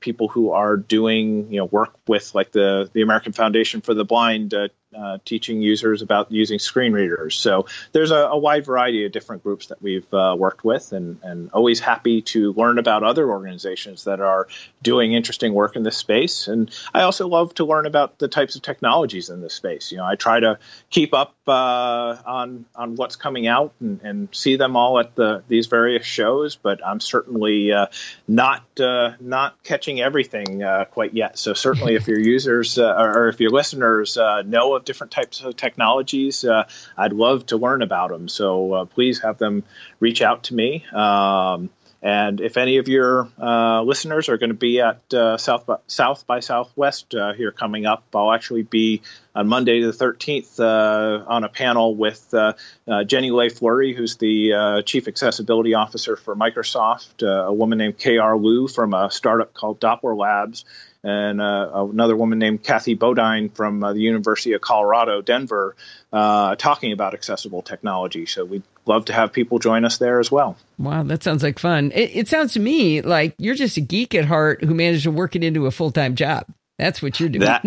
people 0.00 0.28
who 0.28 0.52
are 0.52 0.76
doing, 0.76 1.52
you 1.52 1.58
know, 1.58 1.66
work 1.66 1.94
with 2.06 2.34
like 2.34 2.52
the, 2.52 2.90
the 2.92 3.02
American 3.02 3.32
Foundation 3.32 3.80
for 3.80 3.94
the 3.94 4.04
Blind 4.04 4.54
uh, 4.94 5.18
teaching 5.24 5.62
users 5.62 6.02
about 6.02 6.30
using 6.30 6.58
screen 6.58 6.92
readers. 6.92 7.36
So 7.36 7.66
there's 7.92 8.10
a, 8.10 8.16
a 8.16 8.38
wide 8.38 8.66
variety 8.66 9.06
of 9.06 9.12
different 9.12 9.42
groups 9.42 9.68
that 9.68 9.80
we've 9.80 10.12
uh, 10.12 10.36
worked 10.38 10.64
with, 10.64 10.92
and, 10.92 11.18
and 11.22 11.50
always 11.52 11.80
happy 11.80 12.22
to 12.22 12.52
learn 12.52 12.78
about 12.78 13.02
other 13.02 13.28
organizations 13.28 14.01
that 14.04 14.20
are 14.20 14.48
doing 14.82 15.14
interesting 15.14 15.54
work 15.54 15.76
in 15.76 15.82
this 15.82 15.96
space. 15.96 16.48
And 16.48 16.70
I 16.92 17.02
also 17.02 17.26
love 17.26 17.54
to 17.54 17.64
learn 17.64 17.86
about 17.86 18.18
the 18.18 18.28
types 18.28 18.54
of 18.54 18.62
technologies 18.62 19.30
in 19.30 19.40
this 19.40 19.54
space. 19.54 19.90
You 19.90 19.98
know, 19.98 20.04
I 20.04 20.16
try 20.16 20.40
to 20.40 20.58
keep 20.90 21.14
up 21.14 21.34
uh, 21.46 22.16
on 22.26 22.66
on 22.74 22.96
what's 22.96 23.16
coming 23.16 23.46
out 23.46 23.72
and, 23.80 24.00
and, 24.02 24.28
see 24.32 24.56
them 24.56 24.76
all 24.76 24.98
at 25.00 25.14
the 25.14 25.42
these 25.48 25.66
various 25.66 26.06
shows, 26.06 26.54
but 26.56 26.84
I'm 26.86 27.00
certainly 27.00 27.72
uh, 27.72 27.86
not 28.28 28.64
uh, 28.78 29.12
not 29.20 29.62
catching 29.64 30.00
everything 30.00 30.62
uh, 30.62 30.84
quite 30.84 31.14
yet. 31.14 31.38
So 31.38 31.54
certainly, 31.54 31.94
if 31.94 32.06
your 32.06 32.20
users 32.34 32.78
or 32.78 33.28
if 33.28 33.40
your 33.40 33.50
listeners 33.50 34.16
know 34.16 34.74
of 34.74 34.82
of 34.82 34.84
different 34.84 35.12
types 35.12 35.40
of 35.40 35.56
technologies. 35.56 36.44
Uh, 36.44 36.64
I'd 36.96 37.12
love 37.12 37.46
to 37.46 37.56
learn 37.56 37.82
about 37.82 38.10
them. 38.10 38.28
So 38.28 38.72
uh, 38.72 38.84
please 38.84 39.20
have 39.20 39.38
them 39.38 39.64
reach 40.00 40.22
out 40.22 40.44
to 40.44 40.54
me. 40.54 40.84
Um, 40.92 41.70
and 42.02 42.40
if 42.40 42.56
any 42.56 42.78
of 42.78 42.88
your 42.88 43.28
uh, 43.40 43.82
listeners 43.82 44.28
are 44.28 44.36
going 44.36 44.50
to 44.50 44.56
be 44.56 44.80
at 44.80 45.14
uh, 45.14 45.36
South, 45.36 45.66
by, 45.66 45.76
South 45.86 46.26
by 46.26 46.40
Southwest 46.40 47.14
uh, 47.14 47.32
here 47.32 47.52
coming 47.52 47.86
up, 47.86 48.02
I'll 48.12 48.32
actually 48.32 48.64
be 48.64 49.02
on 49.36 49.46
Monday 49.46 49.80
the 49.82 49.92
13th 49.92 50.58
uh, 50.58 51.24
on 51.24 51.44
a 51.44 51.48
panel 51.48 51.94
with 51.94 52.34
uh, 52.34 52.54
uh, 52.88 53.04
Jenny 53.04 53.30
Lay-Flurrie, 53.30 53.94
who's 53.94 54.16
the 54.16 54.82
Chief 54.84 55.06
Accessibility 55.06 55.74
Officer 55.74 56.16
for 56.16 56.34
Microsoft, 56.34 57.22
a 57.22 57.52
woman 57.52 57.78
named 57.78 57.98
K.R. 57.98 58.36
Liu 58.36 58.66
from 58.66 58.94
a 58.94 59.08
startup 59.08 59.54
called 59.54 59.78
Doppler 59.78 60.16
Labs, 60.16 60.64
and 61.04 61.40
uh, 61.40 61.86
another 61.90 62.16
woman 62.16 62.38
named 62.38 62.62
Cathy 62.62 62.94
Bodine 62.94 63.48
from 63.48 63.82
uh, 63.82 63.92
the 63.92 64.00
University 64.00 64.52
of 64.52 64.60
Colorado, 64.60 65.20
Denver, 65.20 65.74
uh, 66.12 66.54
talking 66.56 66.92
about 66.92 67.14
accessible 67.14 67.62
technology. 67.62 68.26
So 68.26 68.44
we'd 68.44 68.62
love 68.86 69.06
to 69.06 69.12
have 69.12 69.32
people 69.32 69.58
join 69.58 69.84
us 69.84 69.98
there 69.98 70.20
as 70.20 70.30
well. 70.30 70.56
Wow, 70.78 71.02
that 71.04 71.22
sounds 71.22 71.42
like 71.42 71.58
fun. 71.58 71.92
It, 71.92 72.10
it 72.14 72.28
sounds 72.28 72.52
to 72.54 72.60
me 72.60 73.02
like 73.02 73.34
you're 73.38 73.54
just 73.54 73.76
a 73.76 73.80
geek 73.80 74.14
at 74.14 74.24
heart 74.24 74.62
who 74.62 74.74
managed 74.74 75.04
to 75.04 75.10
work 75.10 75.34
it 75.34 75.42
into 75.42 75.66
a 75.66 75.70
full 75.70 75.90
time 75.90 76.14
job. 76.14 76.46
That's 76.78 77.02
what 77.02 77.20
you're 77.20 77.28
doing. 77.28 77.44
That, 77.44 77.64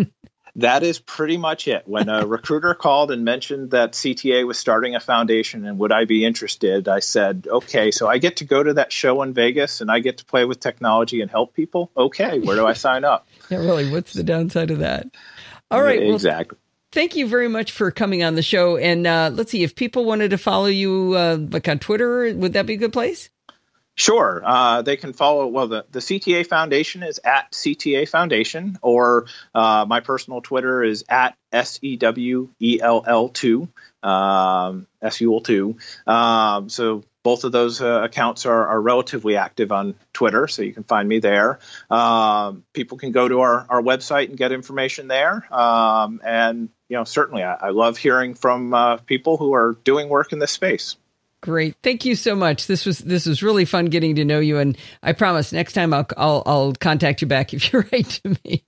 that 0.56 0.82
is 0.82 0.98
pretty 0.98 1.36
much 1.36 1.68
it. 1.68 1.82
When 1.86 2.08
a 2.08 2.26
recruiter 2.26 2.74
called 2.74 3.10
and 3.10 3.24
mentioned 3.24 3.70
that 3.70 3.92
CTA 3.92 4.46
was 4.46 4.58
starting 4.58 4.94
a 4.94 5.00
foundation 5.00 5.66
and 5.66 5.78
would 5.78 5.92
I 5.92 6.04
be 6.04 6.24
interested, 6.24 6.88
I 6.88 7.00
said, 7.00 7.46
okay, 7.48 7.90
so 7.90 8.08
I 8.08 8.18
get 8.18 8.36
to 8.36 8.44
go 8.44 8.62
to 8.62 8.74
that 8.74 8.92
show 8.92 9.22
in 9.22 9.34
Vegas 9.34 9.80
and 9.80 9.90
I 9.90 10.00
get 10.00 10.18
to 10.18 10.24
play 10.24 10.44
with 10.44 10.60
technology 10.60 11.20
and 11.20 11.30
help 11.30 11.54
people. 11.54 11.90
Okay, 11.96 12.40
where 12.40 12.56
do 12.56 12.66
I 12.66 12.72
sign 12.72 13.04
up? 13.04 13.28
yeah, 13.50 13.58
really. 13.58 13.90
What's 13.90 14.12
the 14.12 14.22
downside 14.24 14.70
of 14.70 14.80
that? 14.80 15.06
All 15.70 15.82
right. 15.82 16.02
Exactly. 16.02 16.56
Well, 16.56 16.90
thank 16.92 17.16
you 17.16 17.26
very 17.26 17.48
much 17.48 17.72
for 17.72 17.90
coming 17.90 18.22
on 18.22 18.34
the 18.34 18.42
show. 18.42 18.76
And 18.76 19.06
uh, 19.06 19.30
let's 19.32 19.50
see, 19.50 19.62
if 19.62 19.74
people 19.74 20.04
wanted 20.04 20.30
to 20.30 20.38
follow 20.38 20.66
you 20.66 21.14
uh, 21.14 21.38
like 21.50 21.68
on 21.68 21.78
Twitter, 21.78 22.34
would 22.34 22.54
that 22.54 22.66
be 22.66 22.74
a 22.74 22.78
good 22.78 22.92
place? 22.92 23.28
Sure. 23.98 24.42
Uh, 24.44 24.82
they 24.82 24.98
can 24.98 25.14
follow, 25.14 25.46
well, 25.46 25.68
the, 25.68 25.86
the 25.90 26.00
CTA 26.00 26.46
Foundation 26.46 27.02
is 27.02 27.18
at 27.24 27.52
CTA 27.52 28.06
Foundation, 28.06 28.78
or 28.82 29.24
uh, 29.54 29.86
my 29.88 30.00
personal 30.00 30.42
Twitter 30.42 30.84
is 30.84 31.06
at 31.08 31.34
SEWELL2, 31.50 33.68
um, 34.02 34.86
SUL2. 35.02 36.06
Um, 36.06 36.68
so 36.68 37.04
both 37.22 37.44
of 37.44 37.52
those 37.52 37.80
uh, 37.80 38.02
accounts 38.04 38.44
are, 38.44 38.66
are, 38.68 38.80
relatively 38.80 39.36
active 39.36 39.72
on 39.72 39.94
Twitter, 40.12 40.46
so 40.46 40.60
you 40.60 40.74
can 40.74 40.84
find 40.84 41.08
me 41.08 41.18
there. 41.18 41.58
Um, 41.90 42.64
people 42.74 42.98
can 42.98 43.12
go 43.12 43.26
to 43.26 43.40
our, 43.40 43.64
our 43.68 43.82
website 43.82 44.28
and 44.28 44.36
get 44.36 44.52
information 44.52 45.08
there. 45.08 45.52
Um, 45.52 46.20
and, 46.22 46.68
you 46.90 46.98
know, 46.98 47.04
certainly 47.04 47.42
I, 47.42 47.54
I 47.54 47.70
love 47.70 47.96
hearing 47.96 48.34
from 48.34 48.74
uh, 48.74 48.98
people 48.98 49.38
who 49.38 49.54
are 49.54 49.74
doing 49.84 50.10
work 50.10 50.34
in 50.34 50.38
this 50.38 50.52
space. 50.52 50.96
Great. 51.42 51.76
Thank 51.82 52.04
you 52.04 52.16
so 52.16 52.34
much. 52.34 52.66
This 52.66 52.86
was 52.86 52.98
this 52.98 53.26
was 53.26 53.42
really 53.42 53.64
fun 53.64 53.86
getting 53.86 54.16
to 54.16 54.24
know 54.24 54.40
you 54.40 54.58
and 54.58 54.76
I 55.02 55.12
promise 55.12 55.52
next 55.52 55.74
time 55.74 55.92
I'll 55.92 56.06
I'll, 56.16 56.42
I'll 56.46 56.72
contact 56.72 57.22
you 57.22 57.28
back 57.28 57.52
if 57.54 57.72
you 57.72 57.84
write 57.92 58.20
to 58.24 58.36
me. 58.44 58.64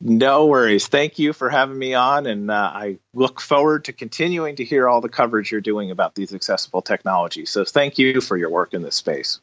No 0.00 0.46
worries. 0.46 0.86
Thank 0.86 1.18
you 1.18 1.32
for 1.32 1.50
having 1.50 1.78
me 1.78 1.94
on 1.94 2.26
and 2.26 2.50
uh, 2.50 2.54
I 2.54 2.98
look 3.14 3.40
forward 3.40 3.84
to 3.84 3.92
continuing 3.92 4.56
to 4.56 4.64
hear 4.64 4.88
all 4.88 5.00
the 5.00 5.08
coverage 5.08 5.52
you're 5.52 5.60
doing 5.60 5.90
about 5.90 6.14
these 6.14 6.34
accessible 6.34 6.82
technologies. 6.82 7.50
So 7.50 7.64
thank 7.64 7.98
you 7.98 8.20
for 8.20 8.36
your 8.36 8.50
work 8.50 8.74
in 8.74 8.82
this 8.82 8.96
space. 8.96 9.40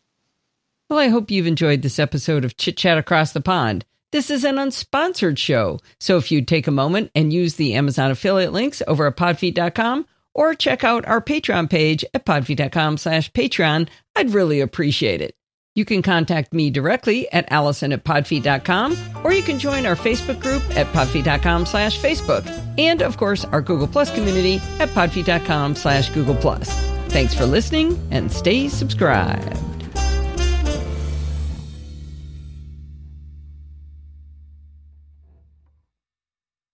Well, 0.90 1.00
I 1.00 1.10
hope 1.10 1.32
you've 1.32 1.48
enjoyed 1.48 1.82
this 1.82 2.00
episode 2.00 2.46
of 2.46 2.56
Chit 2.58 2.78
Chat 2.78 2.98
Across 2.98 3.34
the 3.34 3.42
Pond. 3.42 3.84
This 4.12 4.30
is 4.30 4.46
an 4.46 4.56
unsponsored 4.56 5.38
show, 5.38 5.80
so 6.00 6.16
if 6.16 6.32
you'd 6.32 6.48
take 6.48 6.66
a 6.66 6.72
moment 6.72 7.12
and 7.14 7.34
use 7.34 7.56
the 7.56 7.74
Amazon 7.74 8.10
affiliate 8.10 8.54
links 8.54 8.82
over 8.88 9.06
at 9.06 9.18
podfeet.com 9.18 10.06
or 10.38 10.54
check 10.54 10.86
out 10.86 11.06
our 11.06 11.20
Patreon 11.20 11.70
page 11.70 12.06
at 12.14 12.26
podfeet.com 12.26 12.98
slash 12.98 13.30
Patreon. 13.34 13.90
I'd 14.16 14.30
really 14.30 14.62
appreciate 14.62 15.22
it. 15.22 15.36
You 15.76 15.86
can 15.86 16.02
contact 16.02 16.54
me 16.54 16.72
directly 16.72 17.32
at 17.32 17.52
allison 17.52 17.92
at 17.92 18.04
podfeet.com, 18.04 18.98
or 19.24 19.32
you 19.32 19.44
can 19.44 19.60
join 19.60 19.86
our 19.86 19.96
Facebook 19.96 20.42
group 20.42 20.64
at 20.76 20.88
podfeet.com 20.88 21.68
slash 21.68 22.00
Facebook, 22.00 22.48
and 22.80 23.04
of 23.04 23.18
course 23.18 23.46
our 23.46 23.62
Google 23.62 23.88
Plus 23.88 24.12
community 24.12 24.56
at 24.80 24.90
podfeet.com 24.90 25.76
slash 25.76 26.10
Google 26.10 26.36
Plus. 26.36 26.70
Thanks 27.10 27.36
for 27.36 27.46
listening 27.46 28.00
and 28.10 28.32
stay 28.32 28.70
subscribed. 28.70 29.77